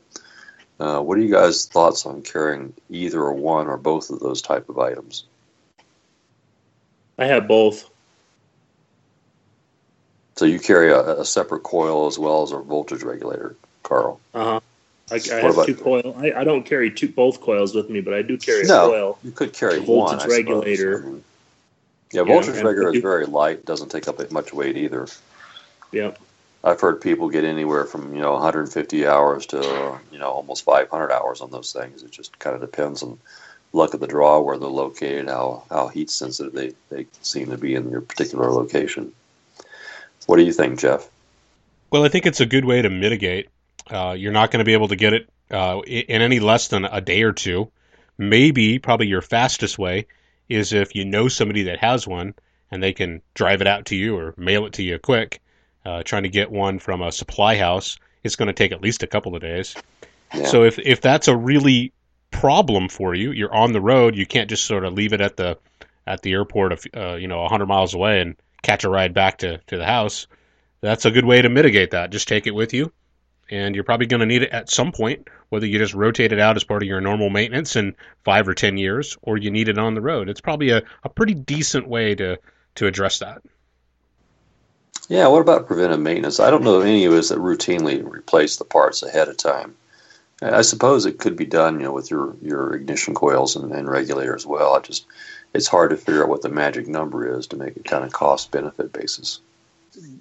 Uh, 0.79 1.01
what 1.01 1.19
are 1.19 1.21
you 1.21 1.33
guys' 1.33 1.67
thoughts 1.67 2.07
on 2.07 2.23
carrying 2.23 2.73
either 2.89 3.21
or 3.21 3.33
one 3.33 3.67
or 3.67 3.77
both 3.77 4.11
of 4.11 4.21
those 4.21 4.41
type 4.41 4.69
of 4.69 4.79
items? 4.79 5.25
I 7.19 7.27
have 7.27 7.49
both. 7.49 7.91
So 10.37 10.45
you 10.45 10.61
carry 10.61 10.93
a, 10.93 11.21
a 11.21 11.25
separate 11.25 11.65
coil 11.65 12.07
as 12.07 12.17
well 12.17 12.45
as 12.45 12.53
a 12.53 12.59
voltage 12.59 13.03
regulator, 13.03 13.57
Carl. 13.83 14.21
Uh 14.33 14.45
huh. 14.45 14.61
I, 15.11 15.15
I 15.33 15.41
have 15.41 15.67
two 15.67 15.75
coil. 15.75 16.15
I, 16.19 16.33
I 16.33 16.45
don't 16.45 16.65
carry 16.65 16.93
two 16.93 17.09
both 17.09 17.41
coils 17.41 17.75
with 17.75 17.91
me, 17.91 18.01
but 18.01 18.15
I 18.15 18.23
do 18.23 18.39
carry 18.39 18.63
a 18.63 18.69
no, 18.69 18.89
coil. 18.89 19.19
You 19.25 19.33
could 19.33 19.53
carry 19.53 19.79
a 19.79 19.81
voltage 19.81 20.21
one, 20.21 20.29
regulator. 20.29 21.03
I 21.03 21.07
mean, 21.07 21.25
yeah, 22.13 22.23
voltage 22.23 22.57
yeah, 22.57 22.63
regulator 22.63 22.97
is 22.97 23.03
very 23.03 23.27
light. 23.27 23.65
Doesn't 23.65 23.91
take 23.91 24.09
up 24.09 24.31
much 24.31 24.53
weight 24.53 24.77
either. 24.77 25.07
Yeah. 25.93 26.13
I've 26.65 26.81
heard 26.81 27.01
people 27.01 27.29
get 27.29 27.45
anywhere 27.45 27.85
from 27.85 28.15
you 28.15 28.21
know 28.21 28.33
150 28.33 29.07
hours 29.07 29.47
to 29.47 29.99
you 30.11 30.19
know 30.19 30.31
almost 30.31 30.65
500 30.65 31.13
hours 31.13 31.41
on 31.41 31.51
those 31.51 31.73
things. 31.73 32.03
It 32.03 32.11
just 32.11 32.39
kind 32.39 32.55
of 32.55 32.61
depends 32.61 33.03
on 33.03 33.19
luck 33.73 33.95
of 33.95 34.01
the 34.01 34.07
draw 34.07 34.41
where 34.41 34.59
they're 34.59 34.69
located, 34.69 35.29
how 35.29 35.65
how 35.71 35.89
heat 35.89 36.11
sensitive 36.11 36.53
they, 36.53 36.75
they 36.89 37.07
seem 37.23 37.51
to 37.51 37.59
be 37.59 37.75
in 37.75 37.91
your 37.91 38.01
particular 38.01 38.51
location. 38.51 39.13
What 40.27 40.37
do 40.37 40.43
you 40.45 40.53
think, 40.53 40.79
Jeff? 40.79 41.09
Well, 41.91 42.05
I 42.05 42.09
think 42.09 42.27
it's 42.27 42.41
a 42.41 42.47
good 42.47 42.65
way 42.65 42.83
to 42.83 42.91
mitigate. 42.91 43.49
Uh, 43.91 44.15
you're 44.19 44.33
not 44.33 44.51
going 44.51 44.59
to 44.59 44.65
be 44.65 44.75
able 44.75 44.89
to 44.89 44.97
get 44.97 45.15
it 45.15 45.29
uh, 45.51 45.81
in 45.87 46.21
any 46.21 46.41
less 46.41 46.69
than 46.69 46.85
a 46.85 47.01
day 47.01 47.23
or 47.23 47.33
two. 47.33 47.71
Maybe, 48.19 48.79
probably 48.79 49.07
your 49.07 49.23
fastest 49.23 49.79
way 49.79 50.07
is 50.49 50.73
if 50.73 50.95
you 50.95 51.05
know 51.05 51.29
somebody 51.29 51.65
that 51.65 51.79
has 51.79 52.07
one 52.07 52.35
and 52.71 52.83
they 52.83 52.93
can 52.93 53.23
drive 53.35 53.61
it 53.61 53.67
out 53.67 53.87
to 53.87 53.97
you 53.97 54.17
or 54.17 54.35
mail 54.37 54.67
it 54.67 54.75
to 54.75 54.83
you 54.83 54.99
quick. 54.99 55.41
Uh, 55.85 56.03
trying 56.03 56.25
to 56.25 56.29
get 56.29 56.51
one 56.51 56.79
from 56.79 57.01
a 57.01 57.11
supply 57.11 57.57
house 57.57 57.99
it's 58.25 58.37
going 58.37 58.47
to 58.47 58.53
take 58.53 58.73
at 58.73 58.83
least 58.83 59.03
a 59.03 59.07
couple 59.07 59.35
of 59.35 59.43
days. 59.43 59.75
Yeah. 60.35 60.47
So 60.47 60.65
if 60.65 60.79
if 60.79 61.01
that's 61.01 61.29
a 61.29 61.37
really 61.37 61.93
problem 62.31 62.89
for 62.89 63.15
you, 63.15 63.33
you're 63.33 63.55
on 63.55 63.73
the 63.73 63.81
road, 63.81 64.17
you 64.17 64.27
can't 64.27 64.51
just 64.51 64.65
sort 64.65 64.85
of 64.85 64.93
leave 64.93 65.13
it 65.13 65.21
at 65.21 65.37
the 65.37 65.59
at 66.07 66.23
the 66.23 66.33
airport, 66.33 66.73
of, 66.73 66.87
uh, 66.97 67.15
you 67.17 67.29
know, 67.29 67.43
100 67.43 67.67
miles 67.67 67.93
away 67.93 68.21
and 68.21 68.37
catch 68.63 68.85
a 68.85 68.89
ride 68.89 69.13
back 69.13 69.39
to, 69.39 69.59
to 69.67 69.77
the 69.77 69.85
house. 69.85 70.27
That's 70.81 71.05
a 71.05 71.11
good 71.11 71.27
way 71.27 71.43
to 71.43 71.51
mitigate 71.51 71.91
that. 71.91 72.11
Just 72.11 72.29
take 72.29 72.47
it 72.47 72.55
with 72.55 72.73
you, 72.73 72.93
and 73.51 73.75
you're 73.75 73.85
probably 73.85 74.07
going 74.07 74.21
to 74.21 74.27
need 74.27 74.43
it 74.43 74.51
at 74.51 74.71
some 74.71 74.93
point, 74.93 75.29
whether 75.49 75.67
you 75.67 75.79
just 75.79 75.95
rotate 75.95 76.33
it 76.33 76.41
out 76.41 76.57
as 76.57 76.65
part 76.65 76.83
of 76.83 76.89
your 76.89 77.01
normal 77.01 77.31
maintenance 77.31 77.77
in 77.77 77.95
five 78.25 78.49
or 78.49 78.55
ten 78.55 78.77
years, 78.77 79.17
or 79.23 79.37
you 79.37 79.51
need 79.51 79.69
it 79.69 79.79
on 79.79 79.95
the 79.95 80.01
road. 80.01 80.29
It's 80.29 80.41
probably 80.41 80.71
a, 80.71 80.83
a 81.05 81.09
pretty 81.09 81.35
decent 81.35 81.89
way 81.89 82.15
to 82.17 82.39
to 82.77 82.87
address 82.87 83.19
that. 83.19 83.43
Yeah, 85.09 85.27
what 85.29 85.41
about 85.41 85.67
preventive 85.67 86.01
maintenance? 86.01 86.39
I 86.39 86.51
don't 86.51 86.63
know 86.63 86.75
of 86.75 86.85
any 86.85 87.07
of 87.07 87.13
us 87.15 87.31
that 87.31 87.39
routinely 87.39 88.05
replace 88.05 88.57
the 88.57 88.65
parts 88.65 89.03
ahead 89.03 89.29
of 89.29 89.39
time. 89.39 89.75
I 90.41 90.63
suppose 90.63 91.07
it 91.07 91.19
could 91.19 91.35
be 91.35 91.47
done, 91.47 91.81
you 91.81 91.87
know, 91.87 91.93
with 91.93 92.11
your, 92.11 92.37
your 92.43 92.75
ignition 92.75 93.15
coils 93.15 93.57
and, 93.57 93.73
and 93.73 93.89
regulator 93.89 94.37
as 94.37 94.47
well. 94.47 94.77
I 94.77 94.81
just 94.81 95.07
it's 95.55 95.67
hard 95.67 95.91
to 95.91 95.97
figure 95.97 96.23
out 96.23 96.29
what 96.29 96.43
the 96.43 96.49
magic 96.49 96.87
number 96.87 97.39
is 97.39 97.47
to 97.49 97.57
make 97.57 97.77
it 97.77 97.85
kind 97.85 98.05
of 98.05 98.13
cost 98.13 98.51
benefit 98.51 98.93
basis. 98.93 99.41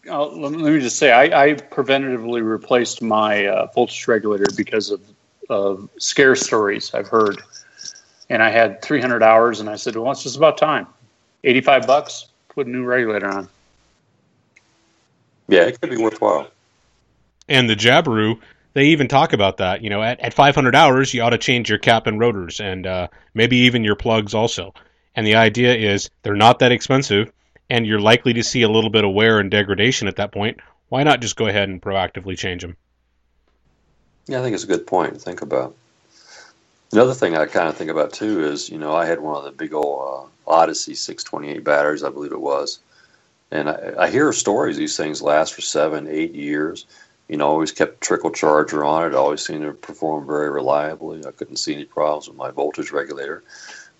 Uh, 0.09 0.25
let 0.27 0.51
me 0.51 0.79
just 0.79 0.97
say, 0.97 1.11
I, 1.11 1.45
I 1.45 1.53
preventatively 1.53 2.43
replaced 2.43 3.01
my 3.01 3.47
uh, 3.47 3.67
voltage 3.73 4.07
regulator 4.07 4.45
because 4.55 4.89
of, 4.91 5.01
of 5.49 5.89
scare 5.97 6.35
stories 6.35 6.93
I've 6.93 7.07
heard, 7.07 7.41
and 8.29 8.41
I 8.41 8.49
had 8.49 8.81
300 8.81 9.21
hours, 9.21 9.59
and 9.59 9.69
I 9.69 9.75
said, 9.75 9.95
well, 9.95 10.11
it's 10.11 10.23
just 10.23 10.37
about 10.37 10.57
time. 10.57 10.87
85 11.43 11.87
bucks, 11.87 12.27
put 12.49 12.67
a 12.67 12.69
new 12.69 12.83
regulator 12.83 13.27
on. 13.27 13.49
Yeah, 15.47 15.61
it 15.63 15.79
could 15.79 15.89
be 15.89 15.97
worthwhile. 15.97 16.47
And 17.47 17.69
the 17.69 17.75
Jabiru, 17.75 18.39
they 18.73 18.87
even 18.87 19.07
talk 19.07 19.33
about 19.33 19.57
that. 19.57 19.81
You 19.81 19.89
know, 19.89 20.01
at, 20.01 20.19
at 20.19 20.33
500 20.33 20.75
hours, 20.75 21.13
you 21.13 21.21
ought 21.21 21.29
to 21.31 21.37
change 21.37 21.69
your 21.69 21.79
cap 21.79 22.07
and 22.07 22.19
rotors, 22.19 22.59
and 22.59 22.85
uh, 22.85 23.07
maybe 23.33 23.57
even 23.57 23.83
your 23.83 23.95
plugs 23.95 24.33
also. 24.33 24.73
And 25.15 25.25
the 25.25 25.35
idea 25.35 25.73
is 25.73 26.09
they're 26.23 26.35
not 26.35 26.59
that 26.59 26.71
expensive, 26.71 27.31
and 27.69 27.85
you're 27.85 27.99
likely 27.99 28.33
to 28.33 28.43
see 28.43 28.61
a 28.61 28.69
little 28.69 28.89
bit 28.89 29.03
of 29.03 29.13
wear 29.13 29.39
and 29.39 29.51
degradation 29.51 30.07
at 30.07 30.15
that 30.17 30.31
point. 30.31 30.59
Why 30.89 31.03
not 31.03 31.21
just 31.21 31.35
go 31.35 31.47
ahead 31.47 31.69
and 31.69 31.81
proactively 31.81 32.37
change 32.37 32.61
them? 32.61 32.77
Yeah, 34.27 34.39
I 34.39 34.43
think 34.43 34.53
it's 34.53 34.63
a 34.63 34.67
good 34.67 34.87
point 34.87 35.13
to 35.13 35.19
think 35.19 35.41
about. 35.41 35.75
Another 36.91 37.13
thing 37.13 37.35
I 37.35 37.45
kind 37.45 37.67
of 37.67 37.75
think 37.75 37.91
about 37.91 38.13
too 38.13 38.43
is, 38.43 38.69
you 38.69 38.77
know, 38.77 38.95
I 38.95 39.05
had 39.05 39.19
one 39.19 39.35
of 39.35 39.43
the 39.43 39.51
big 39.51 39.73
old 39.73 40.29
uh, 40.47 40.49
Odyssey 40.49 40.95
628 40.95 41.63
batteries, 41.63 42.03
I 42.03 42.09
believe 42.09 42.31
it 42.31 42.39
was, 42.39 42.79
and 43.51 43.69
I, 43.69 43.93
I 43.99 44.09
hear 44.09 44.31
stories 44.31 44.77
these 44.77 44.95
things 44.95 45.21
last 45.21 45.53
for 45.53 45.61
seven, 45.61 46.07
eight 46.07 46.33
years. 46.33 46.85
You 47.27 47.35
know, 47.35 47.47
always 47.49 47.73
kept 47.73 47.95
a 47.97 47.99
trickle 47.99 48.31
charger 48.31 48.85
on 48.85 49.05
it. 49.05 49.13
Always 49.13 49.45
seemed 49.45 49.63
to 49.63 49.73
perform 49.73 50.25
very 50.25 50.49
reliably. 50.49 51.25
I 51.25 51.31
couldn't 51.31 51.57
see 51.57 51.73
any 51.73 51.83
problems 51.83 52.29
with 52.29 52.37
my 52.37 52.51
voltage 52.51 52.91
regulator. 52.91 53.43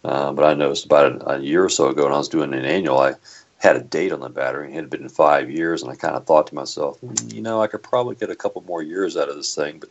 Uh, 0.05 0.31
but 0.31 0.45
I 0.45 0.53
noticed 0.53 0.85
about 0.85 1.11
a, 1.11 1.31
a, 1.31 1.39
year 1.39 1.65
or 1.65 1.69
so 1.69 1.89
ago 1.89 2.05
when 2.05 2.13
I 2.13 2.17
was 2.17 2.29
doing 2.29 2.53
an 2.53 2.63
annual, 2.63 2.99
I 2.99 3.15
had 3.57 3.75
a 3.75 3.81
date 3.81 4.11
on 4.11 4.19
the 4.19 4.29
battery. 4.29 4.71
It 4.71 4.75
had 4.75 4.89
been 4.89 5.09
five 5.09 5.49
years, 5.49 5.81
and 5.81 5.91
I 5.91 5.95
kind 5.95 6.15
of 6.15 6.25
thought 6.25 6.47
to 6.47 6.55
myself, 6.55 6.99
hmm, 6.99 7.13
you 7.29 7.41
know, 7.41 7.61
I 7.61 7.67
could 7.67 7.83
probably 7.83 8.15
get 8.15 8.29
a 8.29 8.35
couple 8.35 8.61
more 8.61 8.81
years 8.81 9.17
out 9.17 9.29
of 9.29 9.35
this 9.35 9.55
thing. 9.55 9.79
But 9.79 9.89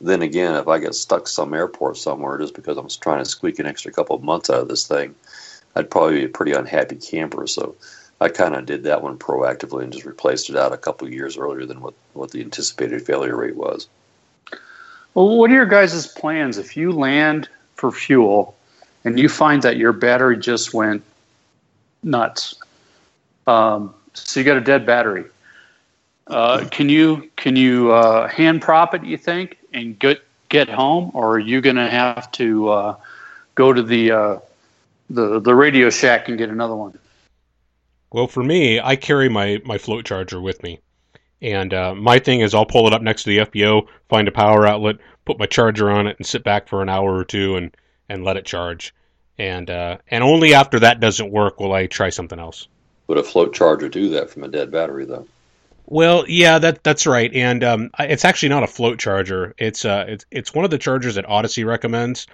then 0.00 0.22
again, 0.22 0.54
if 0.54 0.68
I 0.68 0.78
get 0.78 0.94
stuck 0.94 1.26
some 1.26 1.54
airport 1.54 1.96
somewhere 1.96 2.38
just 2.38 2.54
because 2.54 2.76
I'm 2.76 2.88
trying 2.88 3.24
to 3.24 3.30
squeak 3.30 3.58
an 3.58 3.66
extra 3.66 3.92
couple 3.92 4.14
of 4.14 4.22
months 4.22 4.50
out 4.50 4.60
of 4.60 4.68
this 4.68 4.86
thing, 4.86 5.14
I'd 5.74 5.90
probably 5.90 6.20
be 6.20 6.24
a 6.24 6.28
pretty 6.28 6.52
unhappy 6.52 6.96
camper. 6.96 7.46
So 7.46 7.74
I 8.20 8.28
kind 8.28 8.54
of 8.54 8.66
did 8.66 8.84
that 8.84 9.02
one 9.02 9.18
proactively 9.18 9.84
and 9.84 9.92
just 9.92 10.04
replaced 10.04 10.50
it 10.50 10.56
out 10.56 10.72
a 10.72 10.78
couple 10.78 11.08
years 11.08 11.36
earlier 11.36 11.66
than 11.66 11.80
what, 11.80 11.94
what 12.12 12.30
the 12.30 12.40
anticipated 12.40 13.04
failure 13.04 13.36
rate 13.36 13.56
was. 13.56 13.88
Well, 15.14 15.36
what 15.36 15.50
are 15.50 15.54
your 15.54 15.66
guys' 15.66 16.06
plans 16.06 16.58
if 16.58 16.76
you 16.76 16.92
land 16.92 17.48
for 17.74 17.90
fuel 17.90 18.54
and 19.04 19.18
you 19.18 19.28
find 19.28 19.62
that 19.62 19.76
your 19.76 19.92
battery 19.92 20.36
just 20.36 20.74
went 20.74 21.02
nuts. 22.02 22.56
Um, 23.48 23.94
so 24.12 24.40
you 24.40 24.44
got 24.44 24.58
a 24.58 24.60
dead 24.60 24.84
battery. 24.84 25.24
Uh, 26.26 26.66
can 26.70 26.90
you 26.90 27.30
can 27.36 27.56
you 27.56 27.90
uh, 27.90 28.28
hand 28.28 28.60
prop 28.60 28.94
it? 28.94 29.02
You 29.04 29.16
think 29.16 29.56
and 29.72 29.98
get 29.98 30.22
get 30.50 30.68
home, 30.68 31.10
or 31.14 31.36
are 31.36 31.38
you 31.38 31.62
going 31.62 31.76
to 31.76 31.88
have 31.88 32.30
to 32.32 32.68
uh, 32.68 32.96
go 33.54 33.72
to 33.72 33.82
the 33.82 34.12
uh, 34.12 34.38
the 35.08 35.40
the 35.40 35.54
Radio 35.54 35.88
Shack 35.88 36.28
and 36.28 36.36
get 36.36 36.50
another 36.50 36.76
one? 36.76 36.98
Well, 38.12 38.26
for 38.26 38.44
me, 38.44 38.80
I 38.80 38.96
carry 38.96 39.30
my 39.30 39.62
my 39.64 39.78
float 39.78 40.04
charger 40.04 40.40
with 40.42 40.62
me, 40.62 40.80
and 41.40 41.72
uh, 41.72 41.94
my 41.94 42.18
thing 42.18 42.40
is 42.40 42.54
I'll 42.54 42.66
pull 42.66 42.86
it 42.86 42.92
up 42.92 43.00
next 43.00 43.22
to 43.22 43.30
the 43.30 43.38
FBO, 43.38 43.86
find 44.10 44.28
a 44.28 44.32
power 44.32 44.66
outlet, 44.66 44.96
put 45.24 45.38
my 45.38 45.46
charger 45.46 45.90
on 45.90 46.06
it, 46.06 46.18
and 46.18 46.26
sit 46.26 46.44
back 46.44 46.68
for 46.68 46.82
an 46.82 46.90
hour 46.90 47.16
or 47.16 47.24
two 47.24 47.56
and 47.56 47.74
and 48.10 48.24
let 48.24 48.36
it 48.36 48.44
charge. 48.44 48.94
And 49.38 49.70
uh, 49.70 49.96
and 50.08 50.22
only 50.22 50.52
after 50.52 50.78
that 50.80 51.00
doesn't 51.00 51.30
work 51.30 51.60
will 51.60 51.72
I 51.72 51.86
try 51.86 52.10
something 52.10 52.38
else. 52.38 52.68
Would 53.08 53.18
a 53.18 53.22
float 53.22 53.54
charger 53.54 53.88
do 53.88 54.10
that 54.10 54.30
from 54.30 54.44
a 54.44 54.48
dead 54.48 54.70
battery 54.70 55.04
though? 55.04 55.26
Well, 55.86 56.26
yeah, 56.28 56.58
that 56.58 56.84
that's 56.84 57.06
right, 57.06 57.34
and 57.34 57.64
um, 57.64 57.90
it's 57.98 58.26
actually 58.26 58.50
not 58.50 58.62
a 58.62 58.66
float 58.66 58.98
charger. 58.98 59.54
It's 59.56 59.86
uh, 59.86 60.04
it's 60.06 60.26
it's 60.30 60.54
one 60.54 60.66
of 60.66 60.70
the 60.70 60.76
chargers 60.76 61.14
that 61.14 61.26
Odyssey 61.26 61.64
recommends, 61.64 62.26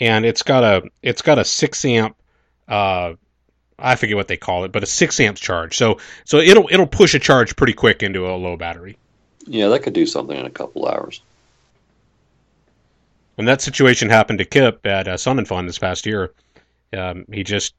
and 0.00 0.26
it's 0.26 0.42
got 0.42 0.64
a 0.64 0.82
it's 1.02 1.22
got 1.22 1.38
a 1.38 1.44
six 1.44 1.84
amp, 1.84 2.16
uh, 2.66 3.14
I 3.78 3.94
forget 3.94 4.16
what 4.16 4.26
they 4.26 4.36
call 4.36 4.64
it, 4.64 4.72
but 4.72 4.82
a 4.82 4.86
six 4.86 5.20
amp 5.20 5.36
charge. 5.36 5.76
So 5.76 5.98
so 6.24 6.38
it'll 6.38 6.68
it'll 6.68 6.88
push 6.88 7.14
a 7.14 7.20
charge 7.20 7.54
pretty 7.54 7.74
quick 7.74 8.02
into 8.02 8.26
a 8.26 8.34
low 8.34 8.56
battery. 8.56 8.98
Yeah, 9.46 9.68
that 9.68 9.84
could 9.84 9.92
do 9.92 10.06
something 10.06 10.36
in 10.36 10.44
a 10.44 10.50
couple 10.50 10.88
hours. 10.88 11.20
And 13.38 13.46
that 13.46 13.62
situation 13.62 14.08
happened 14.08 14.40
to 14.40 14.44
Kip 14.44 14.84
at 14.84 15.06
uh, 15.06 15.16
Sun 15.16 15.38
and 15.38 15.46
Fun 15.46 15.66
this 15.66 15.78
past 15.78 16.06
year. 16.06 16.32
Um, 16.92 17.24
he 17.30 17.44
just 17.44 17.74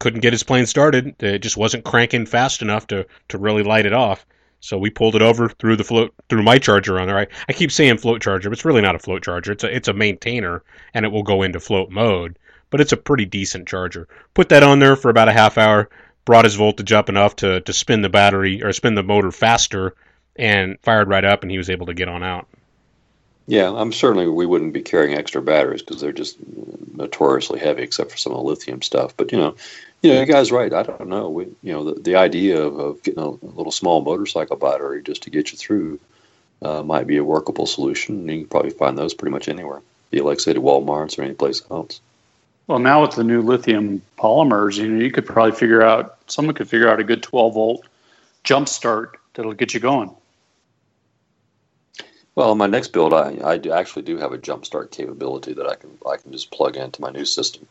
couldn't 0.00 0.20
get 0.20 0.32
his 0.32 0.42
plane 0.42 0.66
started. 0.66 1.14
It 1.22 1.38
just 1.38 1.56
wasn't 1.56 1.84
cranking 1.84 2.26
fast 2.26 2.62
enough 2.62 2.88
to, 2.88 3.06
to 3.28 3.38
really 3.38 3.62
light 3.62 3.86
it 3.86 3.92
off. 3.92 4.26
So 4.58 4.76
we 4.76 4.90
pulled 4.90 5.14
it 5.14 5.22
over 5.22 5.48
through 5.48 5.76
the 5.76 5.84
float 5.84 6.12
through 6.28 6.42
my 6.42 6.58
charger 6.58 6.98
on 6.98 7.06
there. 7.06 7.18
I, 7.18 7.26
I 7.48 7.52
keep 7.52 7.70
saying 7.70 7.98
float 7.98 8.20
charger, 8.20 8.50
but 8.50 8.58
it's 8.58 8.64
really 8.64 8.82
not 8.82 8.94
a 8.94 8.98
float 8.98 9.22
charger. 9.22 9.52
It's 9.52 9.64
a 9.64 9.74
it's 9.74 9.88
a 9.88 9.94
maintainer, 9.94 10.62
and 10.92 11.06
it 11.06 11.12
will 11.12 11.22
go 11.22 11.42
into 11.42 11.60
float 11.60 11.90
mode. 11.90 12.38
But 12.68 12.80
it's 12.80 12.92
a 12.92 12.98
pretty 12.98 13.24
decent 13.24 13.66
charger. 13.66 14.06
Put 14.34 14.50
that 14.50 14.62
on 14.62 14.78
there 14.78 14.96
for 14.96 15.08
about 15.10 15.28
a 15.28 15.32
half 15.32 15.56
hour. 15.56 15.88
Brought 16.26 16.44
his 16.44 16.56
voltage 16.56 16.92
up 16.92 17.08
enough 17.08 17.36
to 17.36 17.62
to 17.62 17.72
spin 17.72 18.02
the 18.02 18.10
battery 18.10 18.62
or 18.62 18.72
spin 18.74 18.94
the 18.94 19.02
motor 19.02 19.30
faster, 19.30 19.94
and 20.36 20.78
fired 20.82 21.08
right 21.08 21.24
up, 21.24 21.42
and 21.42 21.50
he 21.50 21.58
was 21.58 21.70
able 21.70 21.86
to 21.86 21.94
get 21.94 22.08
on 22.08 22.22
out. 22.22 22.46
Yeah, 23.46 23.72
I'm 23.74 23.92
certainly 23.92 24.28
we 24.28 24.46
wouldn't 24.46 24.74
be 24.74 24.82
carrying 24.82 25.16
extra 25.16 25.42
batteries 25.42 25.82
because 25.82 26.00
they're 26.00 26.12
just 26.12 26.36
notoriously 26.94 27.58
heavy, 27.58 27.82
except 27.82 28.10
for 28.10 28.16
some 28.16 28.32
of 28.32 28.38
the 28.38 28.44
lithium 28.44 28.82
stuff. 28.82 29.16
But 29.16 29.32
you 29.32 29.38
know, 29.38 29.56
you 30.02 30.12
know, 30.12 30.20
the 30.20 30.26
guy's 30.26 30.52
right. 30.52 30.72
I 30.72 30.82
don't 30.82 31.08
know. 31.08 31.28
We, 31.28 31.44
you 31.62 31.72
know, 31.72 31.92
the, 31.92 32.00
the 32.00 32.16
idea 32.16 32.60
of, 32.60 32.78
of 32.78 33.02
getting 33.02 33.22
a, 33.22 33.28
a 33.28 33.54
little 33.54 33.72
small 33.72 34.02
motorcycle 34.02 34.56
battery 34.56 35.02
just 35.02 35.22
to 35.24 35.30
get 35.30 35.52
you 35.52 35.58
through 35.58 36.00
uh, 36.62 36.82
might 36.82 37.06
be 37.06 37.16
a 37.16 37.24
workable 37.24 37.66
solution. 37.66 38.28
You 38.28 38.40
can 38.40 38.48
probably 38.48 38.70
find 38.70 38.96
those 38.96 39.14
pretty 39.14 39.32
much 39.32 39.48
anywhere, 39.48 39.82
be 40.10 40.18
it 40.18 40.24
like 40.24 40.40
say 40.40 40.52
to 40.52 40.60
Walmart's 40.60 41.18
or 41.18 41.22
any 41.22 41.34
place 41.34 41.62
else. 41.70 42.00
Well, 42.66 42.78
now 42.78 43.02
with 43.02 43.12
the 43.12 43.24
new 43.24 43.42
lithium 43.42 44.00
polymers, 44.16 44.76
you 44.76 44.88
know, 44.88 45.02
you 45.02 45.10
could 45.10 45.26
probably 45.26 45.52
figure 45.52 45.82
out 45.82 46.18
someone 46.28 46.54
could 46.54 46.68
figure 46.68 46.88
out 46.88 47.00
a 47.00 47.04
good 47.04 47.22
12 47.22 47.54
volt 47.54 47.86
jump 48.44 48.68
start 48.68 49.18
that'll 49.34 49.54
get 49.54 49.74
you 49.74 49.80
going. 49.80 50.14
Well, 52.36 52.54
my 52.54 52.66
next 52.66 52.92
build, 52.92 53.12
I, 53.12 53.36
I 53.44 53.60
actually 53.78 54.02
do 54.02 54.16
have 54.18 54.32
a 54.32 54.38
jump 54.38 54.64
start 54.64 54.92
capability 54.92 55.52
that 55.52 55.66
I 55.66 55.74
can 55.74 55.90
I 56.08 56.16
can 56.16 56.32
just 56.32 56.50
plug 56.50 56.76
into 56.76 57.00
my 57.00 57.10
new 57.10 57.24
system, 57.24 57.66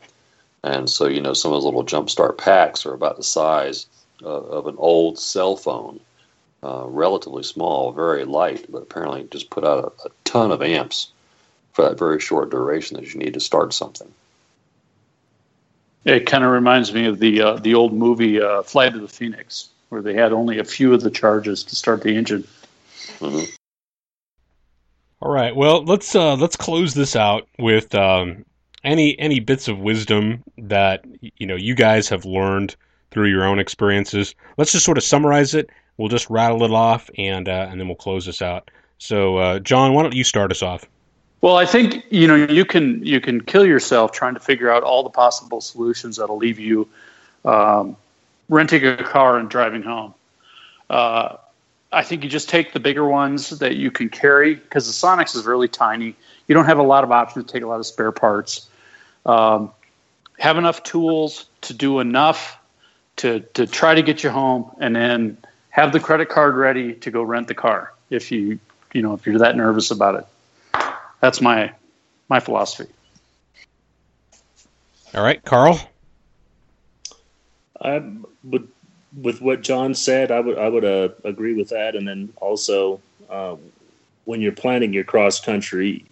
and 0.62 0.88
so 0.88 1.06
you 1.06 1.20
know 1.20 1.32
some 1.32 1.52
of 1.52 1.56
those 1.56 1.64
little 1.64 1.84
jumpstart 1.84 2.38
packs 2.38 2.84
are 2.84 2.94
about 2.94 3.16
the 3.16 3.22
size 3.22 3.86
uh, 4.22 4.28
of 4.28 4.66
an 4.66 4.76
old 4.78 5.18
cell 5.18 5.56
phone, 5.56 6.00
uh, 6.62 6.84
relatively 6.86 7.42
small, 7.42 7.92
very 7.92 8.24
light, 8.24 8.66
but 8.70 8.82
apparently 8.82 9.26
just 9.30 9.50
put 9.50 9.64
out 9.64 9.94
a, 10.04 10.08
a 10.08 10.10
ton 10.24 10.50
of 10.50 10.62
amps 10.62 11.12
for 11.72 11.88
that 11.88 11.98
very 11.98 12.20
short 12.20 12.50
duration 12.50 12.96
that 12.96 13.12
you 13.12 13.18
need 13.18 13.34
to 13.34 13.40
start 13.40 13.72
something. 13.72 14.12
It 16.04 16.26
kind 16.26 16.44
of 16.44 16.50
reminds 16.50 16.92
me 16.92 17.06
of 17.06 17.18
the 17.18 17.40
uh, 17.42 17.54
the 17.54 17.74
old 17.74 17.92
movie 17.92 18.40
uh, 18.40 18.62
Flight 18.62 18.94
of 18.94 19.02
the 19.02 19.08
Phoenix, 19.08 19.68
where 19.90 20.02
they 20.02 20.14
had 20.14 20.32
only 20.32 20.58
a 20.58 20.64
few 20.64 20.94
of 20.94 21.02
the 21.02 21.10
charges 21.10 21.62
to 21.64 21.76
start 21.76 22.02
the 22.02 22.16
engine. 22.16 22.46
Mm-hmm. 23.18 23.44
All 25.22 25.30
right. 25.30 25.54
Well, 25.54 25.84
let's 25.84 26.14
uh, 26.14 26.36
let's 26.36 26.56
close 26.56 26.94
this 26.94 27.14
out 27.14 27.46
with 27.58 27.94
um, 27.94 28.46
any 28.84 29.18
any 29.18 29.40
bits 29.40 29.68
of 29.68 29.78
wisdom 29.78 30.42
that 30.58 31.04
you 31.20 31.46
know 31.46 31.56
you 31.56 31.74
guys 31.74 32.08
have 32.08 32.24
learned 32.24 32.76
through 33.10 33.28
your 33.28 33.44
own 33.44 33.58
experiences. 33.58 34.34
Let's 34.56 34.72
just 34.72 34.84
sort 34.84 34.98
of 34.98 35.04
summarize 35.04 35.54
it. 35.54 35.70
We'll 35.96 36.08
just 36.08 36.30
rattle 36.30 36.64
it 36.64 36.70
off, 36.70 37.10
and 37.18 37.48
uh, 37.48 37.68
and 37.70 37.80
then 37.80 37.88
we'll 37.88 37.96
close 37.96 38.26
this 38.26 38.40
out. 38.40 38.70
So, 38.98 39.36
uh, 39.38 39.58
John, 39.60 39.94
why 39.94 40.02
don't 40.02 40.14
you 40.14 40.24
start 40.24 40.50
us 40.50 40.62
off? 40.62 40.86
Well, 41.40 41.56
I 41.56 41.66
think 41.66 42.04
you 42.10 42.26
know 42.26 42.36
you 42.36 42.64
can 42.64 43.04
you 43.04 43.20
can 43.20 43.40
kill 43.42 43.66
yourself 43.66 44.12
trying 44.12 44.34
to 44.34 44.40
figure 44.40 44.70
out 44.70 44.82
all 44.82 45.02
the 45.02 45.10
possible 45.10 45.60
solutions 45.60 46.16
that'll 46.16 46.36
leave 46.36 46.58
you 46.58 46.88
um, 47.44 47.96
renting 48.48 48.86
a 48.86 49.02
car 49.02 49.38
and 49.38 49.48
driving 49.48 49.82
home. 49.82 50.14
Uh, 50.88 51.36
I 51.92 52.02
think 52.02 52.22
you 52.22 52.30
just 52.30 52.48
take 52.48 52.72
the 52.72 52.80
bigger 52.80 53.06
ones 53.06 53.50
that 53.58 53.76
you 53.76 53.90
can 53.90 54.08
carry 54.08 54.54
because 54.54 54.86
the 54.86 54.92
Sonex 54.92 55.34
is 55.34 55.44
really 55.44 55.68
tiny. 55.68 56.14
You 56.46 56.54
don't 56.54 56.66
have 56.66 56.78
a 56.78 56.84
lot 56.84 57.04
of 57.04 57.10
options 57.10 57.46
to 57.46 57.52
take 57.52 57.62
a 57.62 57.66
lot 57.66 57.80
of 57.80 57.86
spare 57.86 58.12
parts. 58.12 58.68
Um, 59.26 59.70
have 60.38 60.56
enough 60.56 60.82
tools 60.82 61.46
to 61.62 61.74
do 61.74 62.00
enough 62.00 62.58
to 63.16 63.40
to 63.54 63.66
try 63.66 63.94
to 63.94 64.02
get 64.02 64.24
you 64.24 64.30
home, 64.30 64.70
and 64.80 64.96
then 64.96 65.36
have 65.70 65.92
the 65.92 66.00
credit 66.00 66.28
card 66.28 66.56
ready 66.56 66.94
to 66.94 67.10
go 67.10 67.22
rent 67.22 67.48
the 67.48 67.54
car 67.54 67.92
if 68.08 68.32
you 68.32 68.58
you 68.92 69.02
know 69.02 69.14
if 69.14 69.26
you're 69.26 69.38
that 69.38 69.56
nervous 69.56 69.90
about 69.90 70.14
it. 70.14 70.26
That's 71.20 71.40
my 71.40 71.72
my 72.28 72.40
philosophy. 72.40 72.90
All 75.14 75.22
right, 75.22 75.44
Carl. 75.44 75.80
I 77.82 78.02
would 78.44 78.68
with 79.20 79.40
what 79.40 79.62
John 79.62 79.94
said, 79.94 80.30
I 80.30 80.40
would 80.40 80.58
I 80.58 80.68
would 80.68 80.84
uh, 80.84 81.08
agree 81.24 81.54
with 81.54 81.70
that. 81.70 81.96
And 81.96 82.06
then 82.06 82.32
also, 82.36 83.00
uh, 83.28 83.56
when 84.24 84.40
you're 84.40 84.52
planning 84.52 84.92
your 84.92 85.04
cross 85.04 85.40
country, 85.40 86.04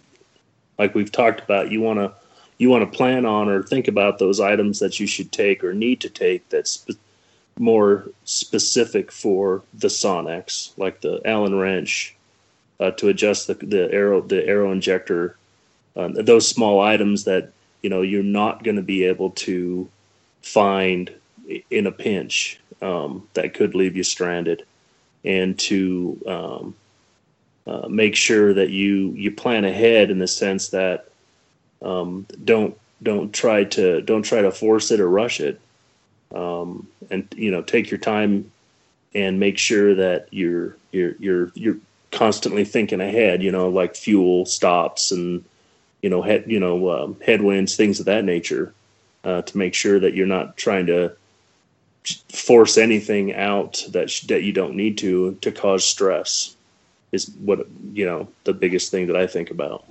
like 0.77 0.95
we've 0.95 1.11
talked 1.11 1.41
about, 1.41 1.71
you 1.71 1.81
want 1.81 1.99
to 1.99 2.13
you 2.59 2.69
want 2.69 2.89
to 2.89 2.97
plan 2.97 3.25
on 3.25 3.49
or 3.49 3.63
think 3.63 3.87
about 3.87 4.19
those 4.19 4.39
items 4.39 4.79
that 4.79 4.99
you 4.99 5.07
should 5.07 5.31
take 5.31 5.63
or 5.63 5.73
need 5.73 6.01
to 6.01 6.09
take 6.09 6.47
that's 6.49 6.85
more 7.57 8.07
specific 8.25 9.11
for 9.11 9.63
the 9.73 9.87
Sonex, 9.87 10.71
like 10.77 11.01
the 11.01 11.21
Allen 11.25 11.55
wrench 11.55 12.15
uh, 12.79 12.91
to 12.91 13.09
adjust 13.09 13.47
the, 13.47 13.53
the 13.55 13.91
Aero 13.91 14.21
the 14.21 14.41
AeroInjector. 14.41 15.33
Uh, 15.95 16.09
those 16.09 16.47
small 16.47 16.79
items 16.79 17.23
that 17.23 17.51
you 17.81 17.89
know 17.89 18.01
you're 18.01 18.23
not 18.23 18.63
going 18.63 18.75
to 18.75 18.81
be 18.81 19.03
able 19.03 19.31
to 19.31 19.89
find 20.41 21.11
in 21.69 21.87
a 21.87 21.91
pinch 21.91 22.59
um, 22.81 23.27
that 23.33 23.53
could 23.53 23.75
leave 23.75 23.97
you 23.97 24.03
stranded, 24.03 24.65
and 25.25 25.57
to 25.59 26.21
um, 26.27 26.75
uh, 27.67 27.87
make 27.89 28.15
sure 28.15 28.53
that 28.53 28.69
you 28.69 29.11
you 29.11 29.31
plan 29.31 29.65
ahead 29.65 30.11
in 30.11 30.19
the 30.19 30.27
sense 30.27 30.69
that 30.69 31.08
um, 31.81 32.25
don't 32.43 32.77
don't 33.01 33.33
try 33.33 33.63
to 33.63 34.01
don't 34.01 34.23
try 34.23 34.41
to 34.41 34.51
force 34.51 34.91
it 34.91 34.99
or 34.99 35.09
rush 35.09 35.39
it, 35.39 35.59
um, 36.33 36.87
and 37.09 37.27
you 37.35 37.51
know 37.51 37.61
take 37.61 37.89
your 37.89 37.99
time 37.99 38.51
and 39.15 39.39
make 39.39 39.57
sure 39.57 39.95
that 39.95 40.27
you're 40.31 40.75
you're 40.91 41.15
you're 41.19 41.51
you're 41.55 41.77
constantly 42.11 42.65
thinking 42.65 43.01
ahead. 43.01 43.41
You 43.41 43.51
know, 43.51 43.69
like 43.69 43.95
fuel 43.95 44.45
stops 44.45 45.11
and 45.11 45.43
you 46.01 46.09
know 46.09 46.21
head 46.21 46.45
you 46.47 46.59
know 46.59 46.89
um, 46.91 47.17
headwinds, 47.25 47.75
things 47.75 47.99
of 47.99 48.05
that 48.05 48.25
nature, 48.25 48.73
uh, 49.23 49.41
to 49.43 49.57
make 49.57 49.73
sure 49.73 49.99
that 49.99 50.13
you're 50.13 50.27
not 50.27 50.57
trying 50.57 50.85
to 50.87 51.13
force 52.29 52.77
anything 52.77 53.33
out 53.33 53.83
that 53.89 54.09
sh- 54.09 54.21
that 54.21 54.43
you 54.43 54.51
don't 54.51 54.75
need 54.75 54.97
to 54.97 55.35
to 55.41 55.51
cause 55.51 55.85
stress 55.85 56.55
is 57.11 57.29
what 57.39 57.65
you 57.93 58.05
know 58.05 58.27
the 58.43 58.53
biggest 58.53 58.91
thing 58.91 59.07
that 59.07 59.15
I 59.15 59.27
think 59.27 59.51
about. 59.51 59.85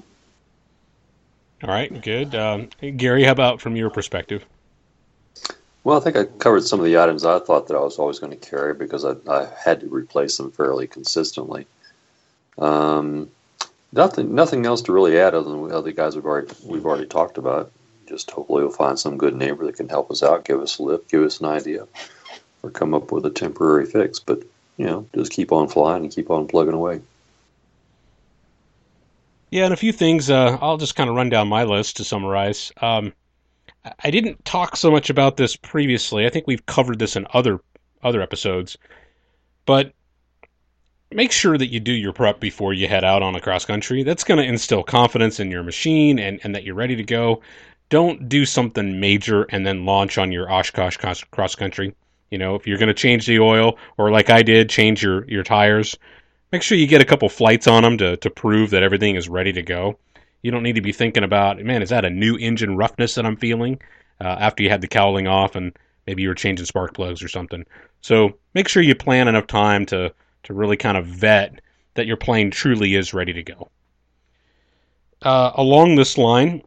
All 1.62 1.70
right, 1.70 2.02
good. 2.02 2.34
Um, 2.34 2.68
Gary, 2.96 3.24
how 3.24 3.32
about 3.32 3.60
from 3.60 3.74
your 3.74 3.90
perspective? 3.90 4.44
Well, 5.82 5.96
I 5.96 6.00
think 6.00 6.16
I 6.16 6.24
covered 6.24 6.64
some 6.64 6.78
of 6.78 6.86
the 6.86 6.98
items 6.98 7.24
I 7.24 7.38
thought 7.38 7.66
that 7.68 7.76
I 7.76 7.80
was 7.80 7.98
always 7.98 8.18
going 8.18 8.38
to 8.38 8.48
carry 8.48 8.74
because 8.74 9.04
I, 9.04 9.14
I 9.28 9.48
had 9.58 9.80
to 9.80 9.86
replace 9.88 10.36
them 10.36 10.52
fairly 10.52 10.86
consistently. 10.86 11.66
Um, 12.58 13.30
nothing, 13.92 14.34
nothing 14.34 14.66
else 14.66 14.82
to 14.82 14.92
really 14.92 15.18
add 15.18 15.34
other 15.34 15.48
than 15.48 15.68
the 15.68 15.76
other 15.76 15.92
guys 15.92 16.14
we've 16.14 16.26
already 16.26 16.52
we've 16.64 16.86
already 16.86 17.06
talked 17.06 17.38
about. 17.38 17.72
Just 18.08 18.30
hopefully 18.30 18.62
we'll 18.62 18.72
find 18.72 18.98
some 18.98 19.18
good 19.18 19.34
neighbor 19.34 19.66
that 19.66 19.76
can 19.76 19.88
help 19.88 20.10
us 20.10 20.22
out, 20.22 20.44
give 20.44 20.60
us 20.60 20.78
a 20.78 20.82
lift, 20.82 21.10
give 21.10 21.22
us 21.22 21.40
an 21.40 21.46
idea, 21.46 21.86
or 22.62 22.70
come 22.70 22.94
up 22.94 23.10
with 23.10 23.26
a 23.26 23.30
temporary 23.30 23.86
fix. 23.86 24.18
But 24.18 24.42
you 24.76 24.86
know, 24.86 25.06
just 25.14 25.32
keep 25.32 25.52
on 25.52 25.68
flying 25.68 26.04
and 26.04 26.12
keep 26.12 26.30
on 26.30 26.46
plugging 26.46 26.74
away. 26.74 27.00
Yeah, 29.50 29.64
and 29.64 29.72
a 29.72 29.78
few 29.78 29.92
things. 29.92 30.30
Uh, 30.30 30.58
I'll 30.60 30.76
just 30.76 30.96
kind 30.96 31.08
of 31.08 31.16
run 31.16 31.30
down 31.30 31.48
my 31.48 31.64
list 31.64 31.96
to 31.96 32.04
summarize. 32.04 32.70
Um, 32.80 33.12
I 34.04 34.10
didn't 34.10 34.44
talk 34.44 34.76
so 34.76 34.90
much 34.90 35.08
about 35.08 35.36
this 35.36 35.56
previously. 35.56 36.26
I 36.26 36.30
think 36.30 36.46
we've 36.46 36.66
covered 36.66 36.98
this 36.98 37.16
in 37.16 37.26
other 37.32 37.60
other 38.02 38.20
episodes, 38.20 38.76
but 39.66 39.92
make 41.10 41.32
sure 41.32 41.56
that 41.56 41.68
you 41.68 41.80
do 41.80 41.92
your 41.92 42.12
prep 42.12 42.40
before 42.40 42.74
you 42.74 42.86
head 42.86 43.04
out 43.04 43.22
on 43.22 43.34
a 43.34 43.40
cross 43.40 43.64
country. 43.64 44.02
That's 44.02 44.24
going 44.24 44.38
to 44.38 44.46
instill 44.46 44.82
confidence 44.82 45.40
in 45.40 45.50
your 45.50 45.62
machine 45.62 46.18
and, 46.18 46.38
and 46.44 46.54
that 46.54 46.64
you're 46.64 46.74
ready 46.74 46.96
to 46.96 47.02
go. 47.02 47.40
Don't 47.88 48.28
do 48.28 48.44
something 48.44 49.00
major 49.00 49.44
and 49.44 49.66
then 49.66 49.86
launch 49.86 50.18
on 50.18 50.30
your 50.30 50.50
Oshkosh 50.52 50.98
cross 51.30 51.54
country. 51.54 51.94
You 52.30 52.36
know, 52.36 52.54
if 52.54 52.66
you're 52.66 52.78
going 52.78 52.88
to 52.88 52.94
change 52.94 53.26
the 53.26 53.38
oil, 53.38 53.78
or 53.96 54.10
like 54.10 54.28
I 54.28 54.42
did, 54.42 54.68
change 54.68 55.02
your, 55.02 55.24
your 55.26 55.42
tires, 55.42 55.96
make 56.52 56.62
sure 56.62 56.78
you 56.78 56.86
get 56.86 57.00
a 57.00 57.06
couple 57.06 57.28
flights 57.28 57.66
on 57.66 57.82
them 57.82 57.98
to, 57.98 58.16
to 58.18 58.30
prove 58.30 58.70
that 58.70 58.82
everything 58.82 59.16
is 59.16 59.28
ready 59.28 59.52
to 59.52 59.62
go. 59.62 59.98
You 60.42 60.50
don't 60.50 60.62
need 60.62 60.76
to 60.76 60.80
be 60.80 60.92
thinking 60.92 61.24
about, 61.24 61.58
man, 61.62 61.82
is 61.82 61.90
that 61.90 62.04
a 62.04 62.10
new 62.10 62.36
engine 62.36 62.76
roughness 62.76 63.14
that 63.16 63.26
I'm 63.26 63.36
feeling 63.36 63.80
uh, 64.20 64.36
after 64.38 64.62
you 64.62 64.70
had 64.70 64.80
the 64.80 64.88
cowling 64.88 65.26
off 65.26 65.56
and 65.56 65.76
maybe 66.06 66.22
you 66.22 66.28
were 66.28 66.34
changing 66.34 66.66
spark 66.66 66.94
plugs 66.94 67.22
or 67.22 67.28
something. 67.28 67.66
So 68.00 68.38
make 68.54 68.68
sure 68.68 68.82
you 68.82 68.94
plan 68.94 69.28
enough 69.28 69.46
time 69.46 69.84
to, 69.86 70.12
to 70.44 70.54
really 70.54 70.76
kind 70.76 70.96
of 70.96 71.06
vet 71.06 71.60
that 71.94 72.06
your 72.06 72.16
plane 72.16 72.50
truly 72.50 72.94
is 72.94 73.12
ready 73.12 73.32
to 73.32 73.42
go. 73.42 73.68
Uh, 75.20 75.50
along 75.54 75.96
this 75.96 76.16
line, 76.16 76.62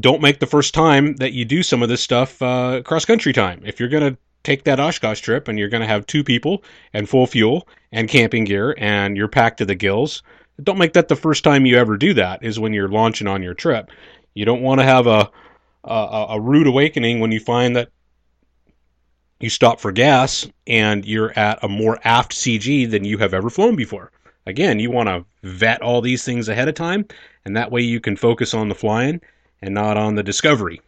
don't 0.00 0.22
make 0.22 0.40
the 0.40 0.46
first 0.46 0.74
time 0.74 1.16
that 1.16 1.32
you 1.32 1.44
do 1.44 1.62
some 1.62 1.82
of 1.82 1.88
this 1.88 2.00
stuff 2.00 2.40
uh, 2.40 2.82
cross 2.82 3.04
country 3.04 3.32
time. 3.32 3.60
If 3.64 3.78
you're 3.78 3.90
going 3.90 4.14
to 4.14 4.18
take 4.44 4.64
that 4.64 4.78
Oshkosh 4.78 5.20
trip 5.20 5.48
and 5.48 5.58
you're 5.58 5.68
going 5.68 5.80
to 5.80 5.86
have 5.86 6.06
two 6.06 6.22
people 6.22 6.62
and 6.92 7.08
full 7.08 7.26
fuel 7.26 7.66
and 7.90 8.08
camping 8.08 8.44
gear 8.44 8.76
and 8.78 9.16
you're 9.16 9.28
packed 9.28 9.58
to 9.58 9.64
the 9.64 9.74
gills, 9.74 10.22
don't 10.62 10.78
make 10.78 10.92
that 10.92 11.08
the 11.08 11.16
first 11.16 11.42
time 11.42 11.66
you 11.66 11.76
ever 11.76 11.96
do 11.96 12.14
that 12.14 12.44
is 12.44 12.60
when 12.60 12.72
you're 12.72 12.88
launching 12.88 13.26
on 13.26 13.42
your 13.42 13.54
trip. 13.54 13.90
You 14.34 14.44
don't 14.44 14.62
want 14.62 14.80
to 14.80 14.84
have 14.84 15.06
a, 15.06 15.30
a, 15.82 16.26
a 16.30 16.40
rude 16.40 16.66
awakening 16.66 17.18
when 17.20 17.32
you 17.32 17.40
find 17.40 17.74
that 17.74 17.88
you 19.40 19.50
stop 19.50 19.80
for 19.80 19.90
gas 19.90 20.46
and 20.66 21.04
you're 21.04 21.36
at 21.36 21.62
a 21.62 21.68
more 21.68 21.98
aft 22.04 22.32
CG 22.32 22.88
than 22.90 23.04
you 23.04 23.18
have 23.18 23.34
ever 23.34 23.50
flown 23.50 23.74
before. 23.74 24.12
Again, 24.46 24.78
you 24.78 24.90
want 24.90 25.08
to 25.08 25.24
vet 25.42 25.82
all 25.82 26.00
these 26.00 26.24
things 26.24 26.48
ahead 26.48 26.68
of 26.68 26.74
time, 26.74 27.06
and 27.44 27.56
that 27.56 27.72
way 27.72 27.80
you 27.80 27.98
can 27.98 28.16
focus 28.16 28.52
on 28.52 28.68
the 28.68 28.74
flying 28.74 29.20
and 29.62 29.74
not 29.74 29.96
on 29.96 30.14
the 30.14 30.22
discovery. 30.22 30.80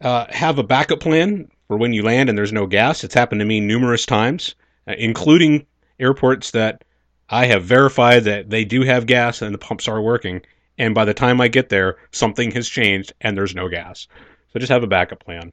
Uh, 0.00 0.26
have 0.30 0.58
a 0.58 0.62
backup 0.62 1.00
plan 1.00 1.48
for 1.70 1.76
when 1.76 1.92
you 1.92 2.02
land 2.02 2.28
and 2.28 2.36
there's 2.36 2.52
no 2.52 2.66
gas. 2.66 3.04
It's 3.04 3.14
happened 3.14 3.38
to 3.38 3.44
me 3.44 3.60
numerous 3.60 4.04
times, 4.04 4.56
uh, 4.88 4.94
including 4.98 5.66
airports 6.00 6.50
that 6.50 6.82
I 7.28 7.46
have 7.46 7.62
verified 7.62 8.24
that 8.24 8.50
they 8.50 8.64
do 8.64 8.82
have 8.82 9.06
gas 9.06 9.40
and 9.40 9.54
the 9.54 9.58
pumps 9.58 9.86
are 9.86 10.02
working. 10.02 10.42
And 10.78 10.96
by 10.96 11.04
the 11.04 11.14
time 11.14 11.40
I 11.40 11.46
get 11.46 11.68
there, 11.68 11.96
something 12.10 12.50
has 12.50 12.68
changed 12.68 13.12
and 13.20 13.36
there's 13.36 13.54
no 13.54 13.68
gas. 13.68 14.08
So 14.52 14.58
just 14.58 14.72
have 14.72 14.82
a 14.82 14.88
backup 14.88 15.24
plan, 15.24 15.52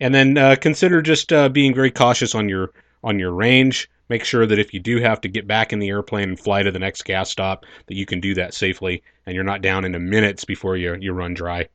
and 0.00 0.12
then 0.12 0.36
uh, 0.36 0.56
consider 0.60 1.00
just 1.00 1.32
uh, 1.32 1.48
being 1.48 1.72
very 1.72 1.92
cautious 1.92 2.34
on 2.34 2.48
your 2.48 2.72
on 3.04 3.20
your 3.20 3.30
range. 3.30 3.88
Make 4.08 4.24
sure 4.24 4.46
that 4.46 4.58
if 4.58 4.74
you 4.74 4.80
do 4.80 4.98
have 4.98 5.20
to 5.20 5.28
get 5.28 5.46
back 5.46 5.72
in 5.72 5.78
the 5.78 5.88
airplane 5.88 6.30
and 6.30 6.40
fly 6.40 6.64
to 6.64 6.72
the 6.72 6.80
next 6.80 7.04
gas 7.04 7.30
stop, 7.30 7.64
that 7.86 7.94
you 7.94 8.06
can 8.06 8.18
do 8.18 8.34
that 8.34 8.54
safely 8.54 9.04
and 9.24 9.36
you're 9.36 9.44
not 9.44 9.62
down 9.62 9.84
into 9.84 10.00
minutes 10.00 10.44
before 10.44 10.76
you 10.76 10.96
you 10.98 11.12
run 11.12 11.32
dry. 11.32 11.68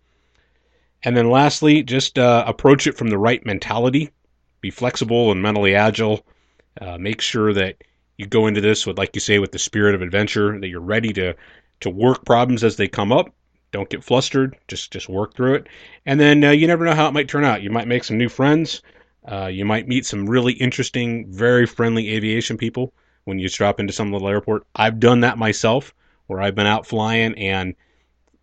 And 1.03 1.15
then 1.15 1.29
lastly, 1.29 1.83
just 1.83 2.19
uh, 2.19 2.43
approach 2.45 2.87
it 2.87 2.97
from 2.97 3.09
the 3.09 3.17
right 3.17 3.45
mentality. 3.45 4.11
Be 4.61 4.69
flexible 4.69 5.31
and 5.31 5.41
mentally 5.41 5.75
agile. 5.75 6.25
Uh, 6.79 6.97
make 6.97 7.21
sure 7.21 7.53
that 7.53 7.77
you 8.17 8.25
go 8.25 8.47
into 8.47 8.61
this 8.61 8.85
with, 8.85 8.97
like 8.97 9.15
you 9.15 9.21
say, 9.21 9.39
with 9.39 9.51
the 9.51 9.59
spirit 9.59 9.95
of 9.95 10.01
adventure. 10.01 10.59
That 10.59 10.67
you're 10.67 10.81
ready 10.81 11.13
to 11.13 11.35
to 11.81 11.89
work 11.89 12.25
problems 12.25 12.63
as 12.63 12.75
they 12.75 12.87
come 12.87 13.11
up. 13.11 13.33
Don't 13.71 13.89
get 13.89 14.03
flustered. 14.03 14.57
Just 14.67 14.91
just 14.91 15.07
work 15.07 15.35
through 15.35 15.55
it. 15.55 15.67
And 16.05 16.19
then 16.19 16.43
uh, 16.43 16.51
you 16.51 16.67
never 16.67 16.83
know 16.83 16.95
how 16.95 17.07
it 17.07 17.13
might 17.13 17.29
turn 17.29 17.45
out. 17.45 17.61
You 17.61 17.69
might 17.69 17.87
make 17.87 18.03
some 18.03 18.17
new 18.17 18.29
friends. 18.29 18.81
Uh, 19.29 19.47
you 19.47 19.63
might 19.63 19.87
meet 19.87 20.05
some 20.05 20.29
really 20.29 20.53
interesting, 20.53 21.31
very 21.31 21.65
friendly 21.65 22.09
aviation 22.15 22.57
people 22.57 22.93
when 23.25 23.37
you 23.39 23.47
drop 23.47 23.79
into 23.79 23.93
some 23.93 24.11
little 24.11 24.27
airport. 24.27 24.65
I've 24.75 24.99
done 24.99 25.21
that 25.21 25.37
myself, 25.37 25.93
where 26.27 26.41
I've 26.41 26.55
been 26.55 26.67
out 26.67 26.87
flying 26.87 27.37
and 27.37 27.75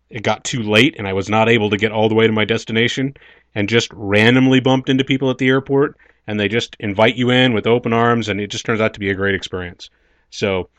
it 0.09 0.23
got 0.23 0.43
too 0.43 0.63
late 0.63 0.95
and 0.97 1.07
I 1.07 1.13
was 1.13 1.29
not 1.29 1.49
able 1.49 1.69
to 1.69 1.77
get 1.77 1.91
all 1.91 2.09
the 2.09 2.15
way 2.15 2.27
to 2.27 2.33
my 2.33 2.45
destination 2.45 3.15
and 3.55 3.69
just 3.69 3.91
randomly 3.93 4.59
bumped 4.59 4.89
into 4.89 5.03
people 5.03 5.29
at 5.29 5.37
the 5.37 5.49
airport 5.49 5.97
and 6.27 6.39
they 6.39 6.47
just 6.47 6.75
invite 6.79 7.15
you 7.15 7.29
in 7.29 7.53
with 7.53 7.67
open 7.67 7.93
arms 7.93 8.29
and 8.29 8.39
it 8.39 8.47
just 8.47 8.65
turns 8.65 8.81
out 8.81 8.93
to 8.93 8.99
be 8.99 9.09
a 9.09 9.15
great 9.15 9.35
experience. 9.35 9.89
So 10.29 10.69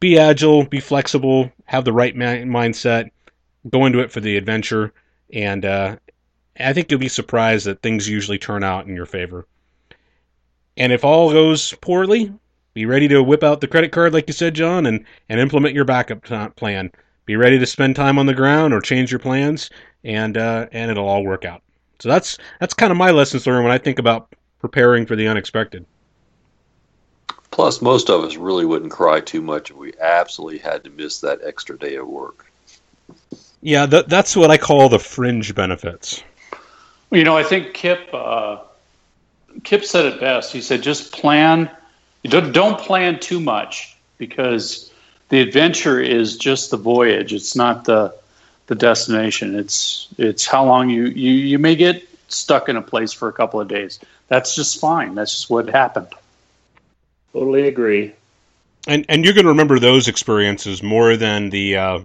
be 0.00 0.18
agile, 0.18 0.64
be 0.64 0.80
flexible, 0.80 1.50
have 1.64 1.84
the 1.84 1.92
right 1.92 2.14
mindset, 2.14 3.10
go 3.70 3.86
into 3.86 4.00
it 4.00 4.10
for 4.10 4.20
the 4.20 4.36
adventure 4.36 4.92
and 5.32 5.64
uh, 5.64 5.96
I 6.58 6.72
think 6.72 6.90
you'll 6.90 7.00
be 7.00 7.08
surprised 7.08 7.66
that 7.66 7.82
things 7.82 8.08
usually 8.08 8.38
turn 8.38 8.62
out 8.62 8.86
in 8.86 8.94
your 8.94 9.06
favor. 9.06 9.46
And 10.76 10.92
if 10.92 11.04
all 11.04 11.32
goes 11.32 11.72
poorly, 11.80 12.32
be 12.74 12.86
ready 12.86 13.08
to 13.08 13.22
whip 13.22 13.42
out 13.42 13.60
the 13.60 13.68
credit 13.68 13.92
card, 13.92 14.12
like 14.12 14.26
you 14.26 14.32
said, 14.32 14.54
John, 14.54 14.86
and, 14.86 15.04
and 15.28 15.40
implement 15.40 15.74
your 15.74 15.84
backup 15.84 16.22
plan 16.56 16.90
be 17.26 17.36
ready 17.36 17.58
to 17.58 17.66
spend 17.66 17.96
time 17.96 18.18
on 18.18 18.26
the 18.26 18.34
ground 18.34 18.74
or 18.74 18.80
change 18.80 19.10
your 19.10 19.18
plans, 19.18 19.70
and 20.04 20.36
uh, 20.36 20.66
and 20.72 20.90
it'll 20.90 21.08
all 21.08 21.24
work 21.24 21.44
out. 21.44 21.62
So 21.98 22.08
that's 22.08 22.38
that's 22.60 22.74
kind 22.74 22.90
of 22.92 22.98
my 22.98 23.10
lessons 23.10 23.46
learned 23.46 23.64
when 23.64 23.72
I 23.72 23.78
think 23.78 23.98
about 23.98 24.34
preparing 24.60 25.06
for 25.06 25.16
the 25.16 25.28
unexpected. 25.28 25.86
Plus, 27.50 27.80
most 27.80 28.10
of 28.10 28.24
us 28.24 28.36
really 28.36 28.64
wouldn't 28.64 28.90
cry 28.90 29.20
too 29.20 29.40
much 29.40 29.70
if 29.70 29.76
we 29.76 29.92
absolutely 30.00 30.58
had 30.58 30.82
to 30.84 30.90
miss 30.90 31.20
that 31.20 31.38
extra 31.44 31.78
day 31.78 31.94
of 31.94 32.08
work. 32.08 32.46
Yeah, 33.62 33.86
that, 33.86 34.08
that's 34.08 34.36
what 34.36 34.50
I 34.50 34.58
call 34.58 34.88
the 34.88 34.98
fringe 34.98 35.54
benefits. 35.54 36.22
You 37.12 37.22
know, 37.22 37.36
I 37.36 37.44
think 37.44 37.72
Kip 37.72 38.12
uh, 38.12 38.58
Kip 39.62 39.84
said 39.84 40.04
it 40.06 40.20
best. 40.20 40.52
He 40.52 40.60
said, 40.60 40.82
"Just 40.82 41.12
plan. 41.12 41.70
Don't, 42.24 42.52
don't 42.52 42.78
plan 42.78 43.20
too 43.20 43.38
much 43.38 43.96
because 44.18 44.90
the 45.28 45.40
adventure 45.40 46.00
is 46.00 46.36
just 46.36 46.70
the 46.70 46.76
voyage. 46.76 47.32
It's 47.32 47.56
not 47.56 47.84
the 47.84 48.14
the 48.66 48.74
destination. 48.74 49.58
It's 49.58 50.08
it's 50.18 50.46
how 50.46 50.64
long 50.64 50.90
you 50.90 51.04
you 51.06 51.32
you 51.32 51.58
may 51.58 51.76
get 51.76 52.06
stuck 52.28 52.68
in 52.68 52.76
a 52.76 52.82
place 52.82 53.12
for 53.12 53.28
a 53.28 53.32
couple 53.32 53.60
of 53.60 53.68
days. 53.68 54.00
That's 54.28 54.54
just 54.54 54.80
fine. 54.80 55.14
That's 55.14 55.32
just 55.32 55.50
what 55.50 55.68
happened. 55.68 56.08
Totally 57.32 57.68
agree. 57.68 58.14
And 58.86 59.04
and 59.08 59.24
you're 59.24 59.34
going 59.34 59.44
to 59.44 59.50
remember 59.50 59.78
those 59.78 60.08
experiences 60.08 60.82
more 60.82 61.16
than 61.16 61.50
the 61.50 61.76
uh, 61.76 61.98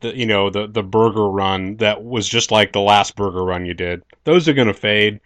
the 0.00 0.16
you 0.16 0.26
know 0.26 0.50
the 0.50 0.66
the 0.66 0.82
burger 0.82 1.28
run 1.28 1.76
that 1.76 2.04
was 2.04 2.28
just 2.28 2.50
like 2.50 2.72
the 2.72 2.80
last 2.80 3.16
burger 3.16 3.44
run 3.44 3.66
you 3.66 3.74
did. 3.74 4.02
Those 4.24 4.48
are 4.48 4.54
going 4.54 4.68
to 4.68 4.74
fade. 4.74 5.20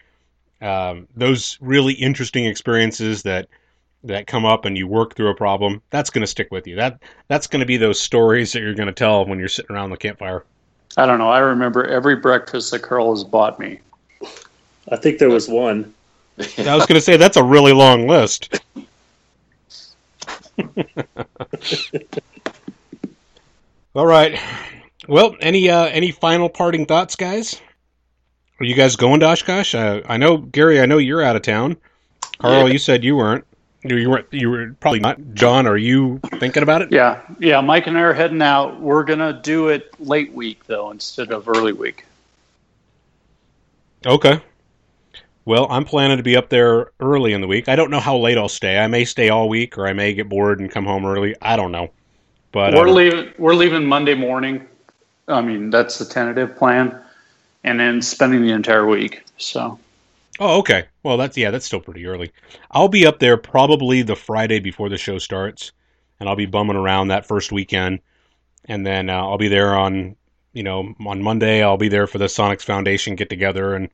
Um, 0.60 1.08
those 1.16 1.58
really 1.60 1.92
interesting 1.94 2.46
experiences 2.46 3.24
that 3.24 3.48
that 4.04 4.26
come 4.26 4.44
up 4.44 4.64
and 4.64 4.76
you 4.76 4.86
work 4.86 5.14
through 5.14 5.30
a 5.30 5.34
problem 5.34 5.80
that's 5.90 6.10
going 6.10 6.22
to 6.22 6.26
stick 6.26 6.48
with 6.50 6.66
you 6.66 6.76
that 6.76 6.98
that's 7.28 7.46
going 7.46 7.60
to 7.60 7.66
be 7.66 7.76
those 7.76 8.00
stories 8.00 8.52
that 8.52 8.60
you're 8.60 8.74
going 8.74 8.86
to 8.88 8.92
tell 8.92 9.24
when 9.24 9.38
you're 9.38 9.48
sitting 9.48 9.74
around 9.74 9.90
the 9.90 9.96
campfire 9.96 10.44
I 10.94 11.06
don't 11.06 11.18
know. 11.18 11.30
I 11.30 11.38
remember 11.38 11.86
every 11.86 12.16
breakfast 12.16 12.70
that 12.72 12.80
Carl 12.80 13.14
has 13.14 13.24
bought 13.24 13.58
me. 13.58 13.80
I 14.90 14.96
think 14.96 15.18
there 15.18 15.30
was 15.30 15.48
one. 15.48 15.94
i 16.58 16.74
was 16.74 16.84
going 16.86 16.96
to 16.96 17.00
say 17.00 17.16
that's 17.16 17.36
a 17.38 17.42
really 17.42 17.72
long 17.72 18.06
list 18.08 18.58
all 23.94 24.06
right 24.06 24.38
well 25.08 25.36
any 25.40 25.68
uh 25.68 25.84
any 25.86 26.10
final 26.10 26.48
parting 26.48 26.86
thoughts 26.86 27.16
guys 27.16 27.60
are 28.60 28.64
you 28.64 28.74
guys 28.74 28.96
going 28.96 29.20
to 29.20 29.26
oshkosh 29.26 29.74
uh, 29.74 30.00
i 30.06 30.16
know 30.16 30.38
gary 30.38 30.80
i 30.80 30.86
know 30.86 30.96
you're 30.98 31.22
out 31.22 31.36
of 31.36 31.42
town 31.42 31.76
carl 32.38 32.66
Yeah. 32.66 32.72
you 32.72 32.78
said 32.78 33.04
you 33.04 33.16
weren't 33.16 33.44
you 33.84 34.10
weren't 34.10 34.26
you 34.30 34.48
were 34.48 34.74
probably 34.78 35.00
not 35.00 35.18
john 35.34 35.66
are 35.66 35.76
you 35.76 36.20
thinking 36.38 36.62
about 36.62 36.82
it 36.82 36.92
Yeah, 36.92 37.22
yeah. 37.38 37.60
Mike 37.62 37.86
and 37.86 37.96
I 37.96 38.02
are 38.02 38.12
heading 38.12 38.42
out. 38.42 38.80
We're 38.80 39.02
gonna 39.02 39.40
do 39.42 39.68
it 39.68 39.98
late 39.98 40.32
week 40.34 40.66
though 40.66 40.90
instead 40.90 41.32
of 41.32 41.48
early 41.48 41.72
week. 41.72 42.04
Okay. 44.04 44.40
Well, 45.44 45.66
I'm 45.70 45.84
planning 45.84 46.18
to 46.18 46.22
be 46.22 46.36
up 46.36 46.50
there 46.50 46.90
early 47.00 47.32
in 47.32 47.40
the 47.40 47.46
week. 47.46 47.68
I 47.68 47.74
don't 47.74 47.90
know 47.90 47.98
how 47.98 48.16
late 48.16 48.36
I'll 48.36 48.48
stay. 48.48 48.78
I 48.78 48.86
may 48.88 49.04
stay 49.04 49.30
all 49.30 49.48
week, 49.48 49.78
or 49.78 49.88
I 49.88 49.92
may 49.92 50.12
get 50.12 50.28
bored 50.28 50.60
and 50.60 50.70
come 50.70 50.84
home 50.84 51.06
early. 51.06 51.34
I 51.40 51.56
don't 51.56 51.72
know. 51.72 51.90
But 52.52 52.74
we're 52.74 52.88
uh, 52.88 52.92
leaving. 52.92 53.32
We're 53.38 53.54
leaving 53.54 53.86
Monday 53.86 54.14
morning. 54.14 54.68
I 55.28 55.40
mean, 55.40 55.70
that's 55.70 55.98
the 55.98 56.04
tentative 56.04 56.56
plan, 56.56 57.00
and 57.64 57.80
then 57.80 58.02
spending 58.02 58.42
the 58.42 58.52
entire 58.52 58.86
week. 58.86 59.24
So 59.38 59.78
oh, 60.38 60.58
okay. 60.58 60.84
Well, 61.02 61.16
that's 61.16 61.36
yeah, 61.36 61.50
that's 61.50 61.66
still 61.66 61.80
pretty 61.80 62.06
early. 62.06 62.32
I'll 62.70 62.88
be 62.88 63.06
up 63.06 63.18
there 63.18 63.36
probably 63.36 64.02
the 64.02 64.16
Friday 64.16 64.60
before 64.60 64.88
the 64.88 64.98
show 64.98 65.18
starts, 65.18 65.72
and 66.20 66.28
I'll 66.28 66.36
be 66.36 66.46
bumming 66.46 66.76
around 66.76 67.08
that 67.08 67.26
first 67.26 67.50
weekend, 67.50 68.00
and 68.66 68.86
then 68.86 69.10
uh, 69.10 69.14
I'll 69.14 69.38
be 69.38 69.48
there 69.48 69.74
on 69.74 70.16
you 70.52 70.62
know 70.62 70.94
on 71.04 71.22
Monday. 71.22 71.62
I'll 71.62 71.76
be 71.76 71.88
there 71.88 72.06
for 72.06 72.18
the 72.18 72.26
Sonex 72.26 72.62
Foundation 72.62 73.16
get 73.16 73.28
together 73.28 73.74
and 73.74 73.88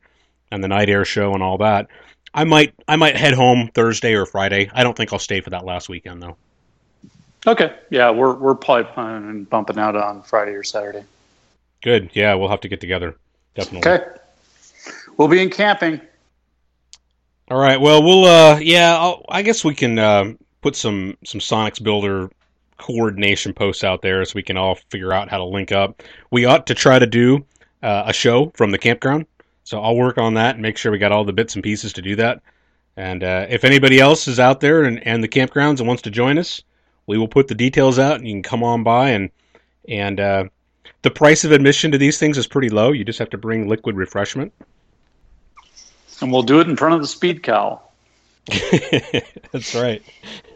and 0.51 0.63
the 0.63 0.67
night 0.67 0.89
air 0.89 1.05
show 1.05 1.33
and 1.33 1.41
all 1.41 1.57
that. 1.59 1.87
I 2.33 2.43
might 2.43 2.73
I 2.87 2.95
might 2.95 3.15
head 3.15 3.33
home 3.33 3.71
Thursday 3.73 4.13
or 4.13 4.25
Friday. 4.27 4.69
I 4.73 4.83
don't 4.83 4.95
think 4.95 5.11
I'll 5.11 5.19
stay 5.19 5.41
for 5.41 5.49
that 5.49 5.65
last 5.65 5.89
weekend 5.89 6.21
though. 6.21 6.37
okay, 7.47 7.75
yeah, 7.89 8.11
we're 8.11 8.35
we're 8.35 8.55
probably 8.55 8.91
planning 8.93 9.27
on 9.27 9.43
bumping 9.45 9.79
out 9.79 9.95
on 9.95 10.21
Friday 10.21 10.51
or 10.51 10.63
Saturday. 10.63 11.03
Good. 11.81 12.11
Yeah, 12.13 12.35
we'll 12.35 12.49
have 12.49 12.61
to 12.61 12.67
get 12.67 12.81
together. 12.81 13.15
Definitely. 13.55 13.91
Okay, 13.91 14.05
we'll 15.17 15.27
be 15.27 15.41
in 15.41 15.49
camping. 15.49 16.01
All 17.49 17.59
right. 17.59 17.81
Well, 17.81 18.03
we'll. 18.03 18.25
Uh, 18.25 18.59
yeah. 18.59 18.95
I'll, 18.95 19.25
I 19.29 19.41
guess 19.41 19.65
we 19.65 19.73
can 19.73 19.97
uh, 19.97 20.33
put 20.61 20.75
some 20.75 21.17
some 21.25 21.39
Sonex 21.39 21.81
Builder 21.81 22.29
coordination 22.77 23.53
posts 23.53 23.83
out 23.83 24.01
there 24.01 24.23
so 24.23 24.33
we 24.35 24.43
can 24.43 24.55
all 24.55 24.75
figure 24.89 25.11
out 25.11 25.29
how 25.29 25.37
to 25.37 25.43
link 25.43 25.71
up. 25.71 26.03
We 26.31 26.45
ought 26.45 26.67
to 26.67 26.75
try 26.75 26.99
to 26.99 27.07
do 27.07 27.45
uh, 27.81 28.03
a 28.05 28.13
show 28.13 28.51
from 28.55 28.71
the 28.71 28.77
campground. 28.77 29.25
So 29.63 29.81
I'll 29.81 29.95
work 29.95 30.17
on 30.17 30.35
that 30.35 30.55
and 30.55 30.61
make 30.61 30.77
sure 30.77 30.91
we 30.91 30.97
got 30.97 31.11
all 31.11 31.23
the 31.23 31.33
bits 31.33 31.55
and 31.55 31.63
pieces 31.63 31.93
to 31.93 32.01
do 32.01 32.15
that. 32.15 32.41
And 32.97 33.23
uh, 33.23 33.45
if 33.49 33.63
anybody 33.63 33.99
else 33.99 34.27
is 34.27 34.39
out 34.39 34.59
there 34.59 34.83
and, 34.83 35.05
and 35.05 35.23
the 35.23 35.27
campgrounds 35.27 35.79
and 35.79 35.87
wants 35.87 36.01
to 36.03 36.11
join 36.11 36.37
us, 36.37 36.61
we 37.07 37.17
will 37.17 37.27
put 37.27 37.47
the 37.47 37.55
details 37.55 37.99
out 37.99 38.17
and 38.17 38.27
you 38.27 38.33
can 38.33 38.43
come 38.43 38.63
on 38.63 38.83
by 38.83 39.09
and 39.09 39.29
and 39.87 40.19
uh, 40.19 40.43
the 41.01 41.11
price 41.11 41.43
of 41.45 41.51
admission 41.51 41.91
to 41.91 41.97
these 41.97 42.19
things 42.19 42.37
is 42.37 42.45
pretty 42.45 42.69
low. 42.69 42.91
You 42.91 43.03
just 43.03 43.19
have 43.19 43.29
to 43.31 43.37
bring 43.37 43.67
liquid 43.67 43.95
refreshment. 43.95 44.53
And 46.21 46.31
we'll 46.31 46.43
do 46.43 46.59
it 46.59 46.67
in 46.67 46.75
front 46.75 46.95
of 46.95 47.01
the 47.01 47.07
speed 47.07 47.43
cow. 47.43 47.81
That's 49.51 49.75
right. 49.75 50.01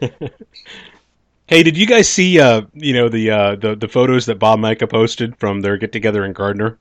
hey, 1.46 1.62
did 1.62 1.76
you 1.76 1.86
guys 1.86 2.08
see 2.08 2.40
uh 2.40 2.62
you 2.74 2.92
know 2.92 3.08
the 3.08 3.30
uh 3.30 3.56
the, 3.56 3.76
the 3.76 3.88
photos 3.88 4.26
that 4.26 4.38
Bob 4.38 4.58
Micah 4.58 4.86
posted 4.86 5.36
from 5.36 5.60
their 5.60 5.76
get 5.76 5.92
together 5.92 6.24
in 6.24 6.32
Gardner? 6.32 6.78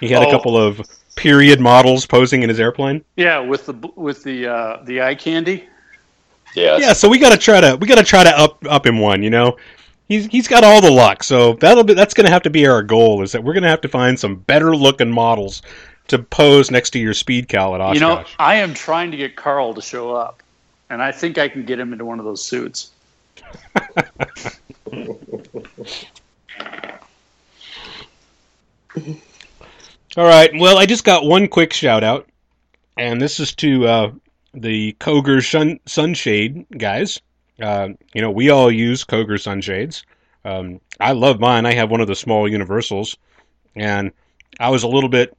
He 0.00 0.08
had 0.08 0.22
a 0.22 0.26
Oh. 0.26 0.30
couple 0.30 0.56
of 0.56 0.80
period 1.16 1.60
models 1.60 2.06
posing 2.06 2.42
in 2.42 2.48
his 2.48 2.60
airplane. 2.60 3.04
Yeah, 3.16 3.38
with 3.40 3.66
the 3.66 3.74
with 3.96 4.22
the 4.24 4.46
uh, 4.46 4.82
the 4.84 5.02
eye 5.02 5.14
candy. 5.14 5.64
Yeah, 6.54 6.78
Yeah, 6.78 6.92
so 6.94 7.08
we 7.08 7.18
got 7.18 7.30
to 7.30 7.36
try 7.38 7.60
to 7.60 7.76
we 7.76 7.86
got 7.86 7.96
to 7.98 8.04
try 8.04 8.24
to 8.24 8.36
up 8.36 8.64
up 8.68 8.86
him 8.86 8.98
one, 8.98 9.22
you 9.22 9.30
know. 9.30 9.56
He's 10.08 10.26
he's 10.26 10.48
got 10.48 10.64
all 10.64 10.80
the 10.80 10.90
luck. 10.90 11.22
So 11.22 11.52
that'll 11.54 11.84
be 11.84 11.92
that's 11.94 12.14
going 12.14 12.24
to 12.24 12.32
have 12.32 12.42
to 12.42 12.50
be 12.50 12.66
our 12.66 12.82
goal 12.82 13.22
is 13.22 13.32
that 13.32 13.44
we're 13.44 13.52
going 13.52 13.62
to 13.64 13.68
have 13.68 13.82
to 13.82 13.88
find 13.88 14.18
some 14.18 14.36
better 14.36 14.74
looking 14.74 15.10
models 15.10 15.60
to 16.08 16.18
pose 16.18 16.70
next 16.70 16.90
to 16.90 16.98
your 16.98 17.14
speed 17.14 17.48
cal 17.48 17.74
at 17.74 17.80
Oshkosh. 17.80 17.94
You 17.94 18.00
know, 18.00 18.24
I 18.38 18.56
am 18.56 18.74
trying 18.74 19.10
to 19.10 19.16
get 19.16 19.36
Carl 19.36 19.74
to 19.74 19.82
show 19.82 20.14
up, 20.14 20.42
and 20.90 21.02
I 21.02 21.12
think 21.12 21.38
I 21.38 21.48
can 21.48 21.64
get 21.64 21.78
him 21.78 21.92
into 21.92 22.04
one 22.04 22.18
of 22.18 22.24
those 22.24 22.44
suits. 22.44 22.90
All 30.16 30.24
right. 30.24 30.50
Well, 30.54 30.78
I 30.78 30.86
just 30.86 31.04
got 31.04 31.24
one 31.24 31.46
quick 31.46 31.72
shout 31.72 32.02
out, 32.02 32.28
and 32.96 33.20
this 33.20 33.38
is 33.38 33.54
to 33.56 33.86
uh, 33.86 34.10
the 34.54 34.94
Koger 34.94 35.48
sun- 35.48 35.78
sunshade 35.86 36.66
guys. 36.76 37.20
Uh, 37.60 37.90
you 38.14 38.22
know, 38.22 38.30
we 38.30 38.50
all 38.50 38.70
use 38.70 39.04
Koger 39.04 39.40
sunshades. 39.40 40.04
Um, 40.44 40.80
I 40.98 41.12
love 41.12 41.38
mine. 41.38 41.66
I 41.66 41.74
have 41.74 41.90
one 41.90 42.00
of 42.00 42.08
the 42.08 42.16
small 42.16 42.48
universals, 42.48 43.16
and 43.76 44.10
I 44.58 44.70
was 44.70 44.82
a 44.82 44.88
little 44.88 45.08
bit, 45.08 45.36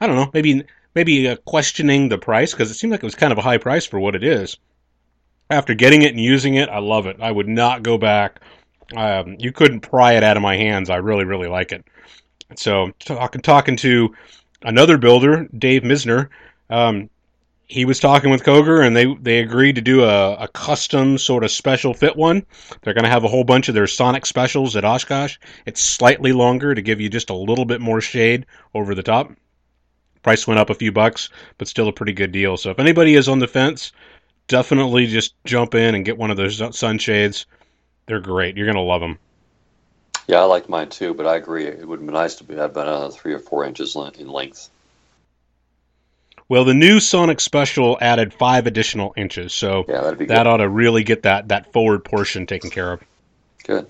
I 0.00 0.06
don't 0.06 0.16
know, 0.16 0.30
maybe 0.32 0.64
maybe 0.94 1.28
uh, 1.28 1.36
questioning 1.44 2.08
the 2.08 2.18
price 2.18 2.52
because 2.52 2.70
it 2.70 2.74
seemed 2.74 2.90
like 2.90 3.02
it 3.02 3.06
was 3.06 3.14
kind 3.14 3.32
of 3.32 3.38
a 3.38 3.42
high 3.42 3.58
price 3.58 3.86
for 3.86 4.00
what 4.00 4.14
it 4.14 4.24
is. 4.24 4.56
After 5.48 5.74
getting 5.74 6.02
it 6.02 6.12
and 6.12 6.20
using 6.20 6.54
it, 6.54 6.68
I 6.68 6.78
love 6.78 7.06
it. 7.06 7.18
I 7.20 7.30
would 7.30 7.48
not 7.48 7.82
go 7.82 7.98
back. 7.98 8.40
Um, 8.96 9.36
you 9.38 9.52
couldn't 9.52 9.80
pry 9.80 10.14
it 10.14 10.22
out 10.22 10.36
of 10.36 10.42
my 10.42 10.56
hands. 10.56 10.90
I 10.90 10.96
really, 10.96 11.24
really 11.24 11.48
like 11.48 11.72
it. 11.72 11.84
So 12.56 12.92
talking 12.98 13.42
talking 13.42 13.76
to 13.78 14.14
another 14.62 14.98
builder, 14.98 15.48
Dave 15.56 15.82
Misner, 15.82 16.28
um, 16.70 17.10
he 17.68 17.84
was 17.84 17.98
talking 17.98 18.30
with 18.30 18.44
Koger, 18.44 18.86
and 18.86 18.96
they 18.96 19.12
they 19.20 19.40
agreed 19.40 19.74
to 19.74 19.82
do 19.82 20.04
a, 20.04 20.34
a 20.34 20.48
custom 20.48 21.18
sort 21.18 21.42
of 21.44 21.50
special 21.50 21.94
fit 21.94 22.16
one. 22.16 22.46
They're 22.82 22.94
going 22.94 23.04
to 23.04 23.10
have 23.10 23.24
a 23.24 23.28
whole 23.28 23.44
bunch 23.44 23.68
of 23.68 23.74
their 23.74 23.84
Sonex 23.84 24.26
specials 24.26 24.76
at 24.76 24.84
Oshkosh. 24.84 25.36
It's 25.66 25.80
slightly 25.80 26.32
longer 26.32 26.74
to 26.74 26.82
give 26.82 27.00
you 27.00 27.08
just 27.08 27.30
a 27.30 27.34
little 27.34 27.64
bit 27.64 27.80
more 27.80 28.00
shade 28.00 28.46
over 28.74 28.94
the 28.94 29.02
top. 29.02 29.32
Price 30.26 30.44
went 30.44 30.58
up 30.58 30.70
a 30.70 30.74
few 30.74 30.90
bucks, 30.90 31.28
but 31.56 31.68
still 31.68 31.86
a 31.86 31.92
pretty 31.92 32.12
good 32.12 32.32
deal. 32.32 32.56
So 32.56 32.70
if 32.70 32.80
anybody 32.80 33.14
is 33.14 33.28
on 33.28 33.38
the 33.38 33.46
fence, 33.46 33.92
definitely 34.48 35.06
just 35.06 35.34
jump 35.44 35.76
in 35.76 35.94
and 35.94 36.04
get 36.04 36.18
one 36.18 36.32
of 36.32 36.36
those 36.36 36.60
sunshades. 36.76 37.46
They're 38.06 38.18
great. 38.18 38.56
You're 38.56 38.66
going 38.66 38.74
to 38.74 38.80
love 38.82 39.00
them. 39.00 39.20
yeah, 40.26 40.40
I 40.40 40.44
like 40.46 40.68
mine 40.68 40.88
too, 40.88 41.14
but 41.14 41.28
I 41.28 41.36
agree. 41.36 41.68
It 41.68 41.86
would 41.86 42.00
be 42.00 42.12
nice 42.12 42.34
to 42.36 42.44
be, 42.44 42.56
have 42.56 42.74
been 42.74 42.88
uh, 42.88 43.10
three 43.10 43.34
or 43.34 43.38
four 43.38 43.64
inches 43.64 43.94
in 43.94 44.28
length. 44.28 44.68
Well, 46.48 46.64
the 46.64 46.74
new 46.74 46.96
Sonex 46.96 47.42
Special 47.42 47.96
added 48.00 48.34
five 48.34 48.66
additional 48.66 49.14
inches, 49.16 49.54
so 49.54 49.84
Yeah, 49.88 50.10
that 50.10 50.18
good. 50.18 50.32
ought 50.32 50.56
to 50.56 50.68
really 50.68 51.04
get 51.04 51.22
that 51.22 51.46
that 51.48 51.72
forward 51.72 52.04
portion 52.04 52.46
taken 52.46 52.70
care 52.70 52.94
of. 52.94 53.00
Good. 53.62 53.86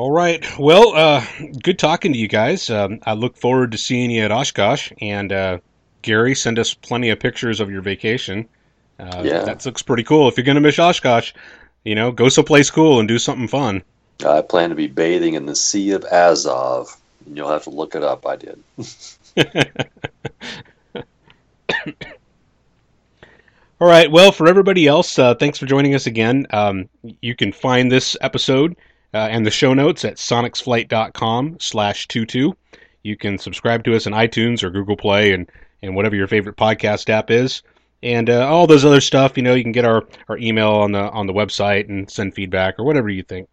All 0.00 0.10
right. 0.10 0.42
Well, 0.58 0.94
uh, 0.94 1.22
good 1.62 1.78
talking 1.78 2.14
to 2.14 2.18
you 2.18 2.26
guys. 2.26 2.70
Um, 2.70 3.00
I 3.04 3.12
look 3.12 3.36
forward 3.36 3.72
to 3.72 3.76
seeing 3.76 4.10
you 4.10 4.22
at 4.22 4.32
Oshkosh. 4.32 4.90
And 5.02 5.30
uh, 5.30 5.58
Gary, 6.00 6.34
send 6.34 6.58
us 6.58 6.72
plenty 6.72 7.10
of 7.10 7.20
pictures 7.20 7.60
of 7.60 7.70
your 7.70 7.82
vacation. 7.82 8.48
Uh, 8.98 9.20
Yeah. 9.22 9.44
That 9.44 9.66
looks 9.66 9.82
pretty 9.82 10.04
cool. 10.04 10.26
If 10.26 10.38
you're 10.38 10.46
going 10.46 10.54
to 10.54 10.62
miss 10.62 10.78
Oshkosh, 10.78 11.34
you 11.84 11.94
know, 11.94 12.12
go 12.12 12.30
someplace 12.30 12.70
cool 12.70 12.98
and 12.98 13.06
do 13.06 13.18
something 13.18 13.46
fun. 13.46 13.82
I 14.26 14.40
plan 14.40 14.70
to 14.70 14.74
be 14.74 14.86
bathing 14.86 15.34
in 15.34 15.44
the 15.44 15.54
Sea 15.54 15.90
of 15.90 16.06
Azov. 16.06 16.96
And 17.26 17.36
you'll 17.36 17.50
have 17.50 17.64
to 17.64 17.70
look 17.70 17.94
it 17.94 18.02
up. 18.02 18.26
I 18.26 18.36
did. 18.36 18.58
All 23.78 23.86
right. 23.86 24.10
Well, 24.10 24.32
for 24.32 24.48
everybody 24.48 24.86
else, 24.86 25.18
uh, 25.18 25.34
thanks 25.34 25.58
for 25.58 25.66
joining 25.66 25.94
us 25.94 26.06
again. 26.06 26.46
Um, 26.54 26.88
you 27.20 27.36
can 27.36 27.52
find 27.52 27.92
this 27.92 28.16
episode 28.22 28.76
uh, 29.12 29.28
and 29.30 29.44
the 29.44 29.50
show 29.50 29.74
notes 29.74 30.04
at 30.04 30.16
sonexflight.com 30.16 31.56
slash 31.60 32.08
22. 32.08 32.56
You 33.02 33.16
can 33.16 33.38
subscribe 33.38 33.84
to 33.84 33.96
us 33.96 34.06
on 34.06 34.12
iTunes 34.12 34.62
or 34.62 34.70
Google 34.70 34.96
Play 34.96 35.32
and, 35.32 35.50
and 35.82 35.96
whatever 35.96 36.16
your 36.16 36.28
favorite 36.28 36.56
podcast 36.56 37.08
app 37.08 37.30
is. 37.30 37.62
And 38.02 38.30
uh, 38.30 38.46
all 38.46 38.66
those 38.66 38.84
other 38.84 39.00
stuff, 39.00 39.36
you 39.36 39.42
know, 39.42 39.54
you 39.54 39.62
can 39.62 39.72
get 39.72 39.84
our, 39.84 40.06
our 40.28 40.38
email 40.38 40.70
on 40.70 40.92
the 40.92 41.10
on 41.10 41.26
the 41.26 41.34
website 41.34 41.88
and 41.88 42.10
send 42.10 42.34
feedback 42.34 42.78
or 42.78 42.84
whatever 42.84 43.10
you 43.10 43.22
think. 43.22 43.48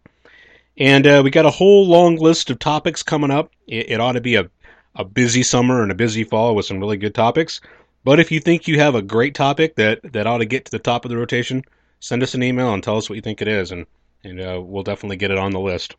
And 0.78 1.06
uh, 1.06 1.20
we 1.24 1.30
got 1.30 1.44
a 1.44 1.50
whole 1.50 1.86
long 1.86 2.16
list 2.16 2.50
of 2.50 2.58
topics 2.58 3.02
coming 3.02 3.30
up. 3.30 3.50
It, 3.66 3.90
it 3.90 4.00
ought 4.00 4.12
to 4.12 4.20
be 4.20 4.36
a, 4.36 4.48
a 4.94 5.04
busy 5.04 5.42
summer 5.42 5.82
and 5.82 5.90
a 5.90 5.94
busy 5.94 6.24
fall 6.24 6.54
with 6.54 6.66
some 6.66 6.78
really 6.78 6.96
good 6.96 7.14
topics. 7.14 7.60
But 8.04 8.20
if 8.20 8.30
you 8.30 8.40
think 8.40 8.68
you 8.68 8.78
have 8.78 8.94
a 8.94 9.02
great 9.02 9.34
topic 9.34 9.74
that, 9.74 10.00
that 10.12 10.26
ought 10.26 10.38
to 10.38 10.46
get 10.46 10.64
to 10.66 10.70
the 10.70 10.78
top 10.78 11.04
of 11.04 11.10
the 11.10 11.16
rotation, 11.16 11.62
send 12.00 12.22
us 12.22 12.34
an 12.34 12.42
email 12.42 12.72
and 12.72 12.82
tell 12.82 12.96
us 12.96 13.10
what 13.10 13.16
you 13.16 13.22
think 13.22 13.42
it 13.42 13.48
is, 13.48 13.72
and, 13.72 13.86
and 14.24 14.40
uh, 14.40 14.60
we'll 14.62 14.82
definitely 14.82 15.16
get 15.16 15.30
it 15.30 15.38
on 15.38 15.52
the 15.52 15.60
list. 15.60 15.96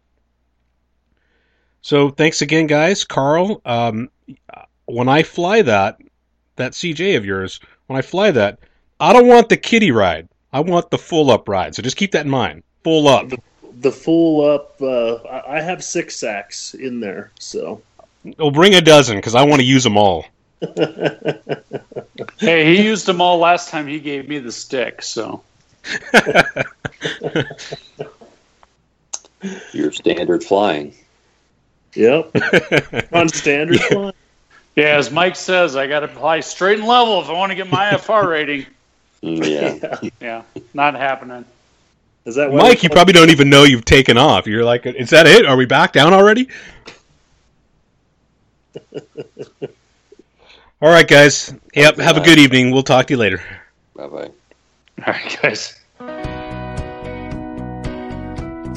So 1.82 2.10
thanks 2.10 2.42
again, 2.42 2.68
guys. 2.68 3.04
Carl, 3.04 3.62
um, 3.66 4.10
when 4.86 5.08
I 5.08 5.24
fly 5.24 5.62
that 5.62 5.98
that 6.58 6.74
CJ 6.74 7.16
of 7.16 7.26
yours, 7.26 7.60
when 7.88 7.98
I 7.98 8.02
fly 8.02 8.32
that, 8.32 8.60
I 9.00 9.14
don't 9.14 9.28
want 9.28 9.48
the 9.50 9.58
kiddie 9.58 9.92
ride. 9.92 10.28
I 10.52 10.60
want 10.60 10.92
the 10.92 10.98
full 10.98 11.32
up 11.32 11.48
ride. 11.48 11.76
So 11.76 11.82
just 11.82 11.96
keep 11.96 12.12
that 12.12 12.26
in 12.26 12.32
mind. 12.32 12.64
Full 12.84 13.08
up. 13.08 13.32
The 13.80 13.92
full 13.92 14.50
up. 14.50 14.76
Uh, 14.82 15.16
I 15.28 15.58
I 15.58 15.62
have 15.62 15.84
six 15.84 16.18
sacks 16.18 16.74
in 16.74 17.00
there, 17.00 17.32
so 17.40 17.82
Well, 18.38 18.52
bring 18.52 18.76
a 18.76 18.82
dozen 18.82 19.18
because 19.18 19.36
I 19.36 19.44
want 19.44 19.62
to 19.62 19.66
use 19.66 19.84
them 19.84 19.98
all. 19.98 20.26
Hey, 22.38 22.76
he 22.76 22.84
used 22.84 23.06
them 23.06 23.22
all 23.22 23.38
last 23.38 23.70
time 23.70 23.88
he 23.88 24.00
gave 24.00 24.28
me 24.28 24.40
the 24.40 24.52
stick. 24.52 25.02
So 25.02 25.42
Your 29.72 29.92
standard 29.92 30.44
flying. 30.44 30.94
yep. 31.96 32.32
On 33.14 33.30
standard 33.30 33.80
flying. 33.82 34.14
yeah, 34.76 34.98
as 34.98 35.12
Mike 35.12 35.36
says, 35.36 35.76
I 35.76 35.88
got 35.88 36.02
to 36.02 36.08
fly 36.08 36.42
straight 36.42 36.80
and 36.80 36.88
level 36.88 37.22
if 37.22 37.30
I 37.30 37.34
want 37.34 37.52
to 37.52 37.56
get 37.56 37.70
my 37.70 37.96
FR 37.98 38.28
rating. 38.28 38.66
Mm, 39.24 39.46
Yeah. 39.46 40.10
Yeah, 40.22 40.44
not 40.74 40.96
happening. 40.96 41.46
Is 42.26 42.36
that 42.36 42.54
Mike, 42.54 42.84
you 42.84 42.90
probably 42.90 43.14
don't 43.14 43.30
even 43.30 43.50
know 43.50 43.64
you've 43.64 43.86
taken 43.86 44.18
off. 44.18 44.46
You're 44.46 44.66
like, 44.66 44.86
is 44.86 45.10
that 45.12 45.26
it? 45.26 45.46
Are 45.46 45.56
we 45.56 45.66
back 45.66 45.94
down 45.94 46.14
already? 46.14 46.50
All 50.82 50.90
right, 50.90 51.08
guys. 51.08 51.54
Yep. 51.74 51.98
Have 51.98 52.18
a 52.18 52.22
good 52.22 52.38
evening. 52.38 52.72
We'll 52.72 52.84
talk 52.84 53.08
to 53.08 53.14
you 53.14 53.18
later. 53.18 53.42
Bye 53.96 54.08
bye. 54.08 54.18
All 55.06 55.14
right, 55.14 55.40
guys. 55.42 55.79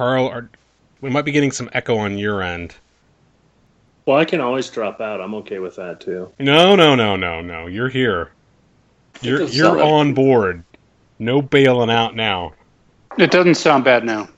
Carl, 0.00 0.28
are, 0.28 0.48
we 1.02 1.10
might 1.10 1.26
be 1.26 1.30
getting 1.30 1.50
some 1.50 1.68
echo 1.74 1.98
on 1.98 2.16
your 2.16 2.42
end. 2.42 2.74
Well, 4.06 4.16
I 4.16 4.24
can 4.24 4.40
always 4.40 4.70
drop 4.70 4.98
out. 4.98 5.20
I'm 5.20 5.34
okay 5.34 5.58
with 5.58 5.76
that 5.76 6.00
too. 6.00 6.32
No, 6.38 6.74
no, 6.74 6.94
no, 6.94 7.16
no, 7.16 7.42
no. 7.42 7.66
You're 7.66 7.90
here. 7.90 8.30
You're 9.20 9.42
you're 9.42 9.76
like- 9.76 9.84
on 9.84 10.14
board. 10.14 10.64
No 11.18 11.42
bailing 11.42 11.90
out 11.90 12.16
now. 12.16 12.54
It 13.18 13.30
doesn't 13.30 13.56
sound 13.56 13.84
bad 13.84 14.04
now. 14.04 14.30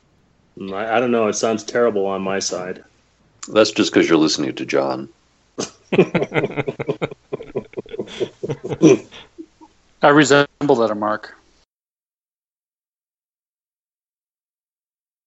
Mm, 0.59 0.75
I, 0.75 0.97
I 0.97 1.01
don't 1.01 1.13
know. 1.13 1.29
It 1.29 1.35
sounds 1.35 1.63
terrible 1.63 2.07
on 2.07 2.23
my 2.23 2.41
side. 2.41 2.83
That's 3.49 3.71
just 3.71 3.93
because 3.93 4.09
you're 4.09 4.19
listening 4.19 4.57
to 4.57 4.67
John. 4.67 5.09
I 10.03 10.09
resemble 10.09 10.75
that, 10.75 10.93
Mark. 10.97 11.37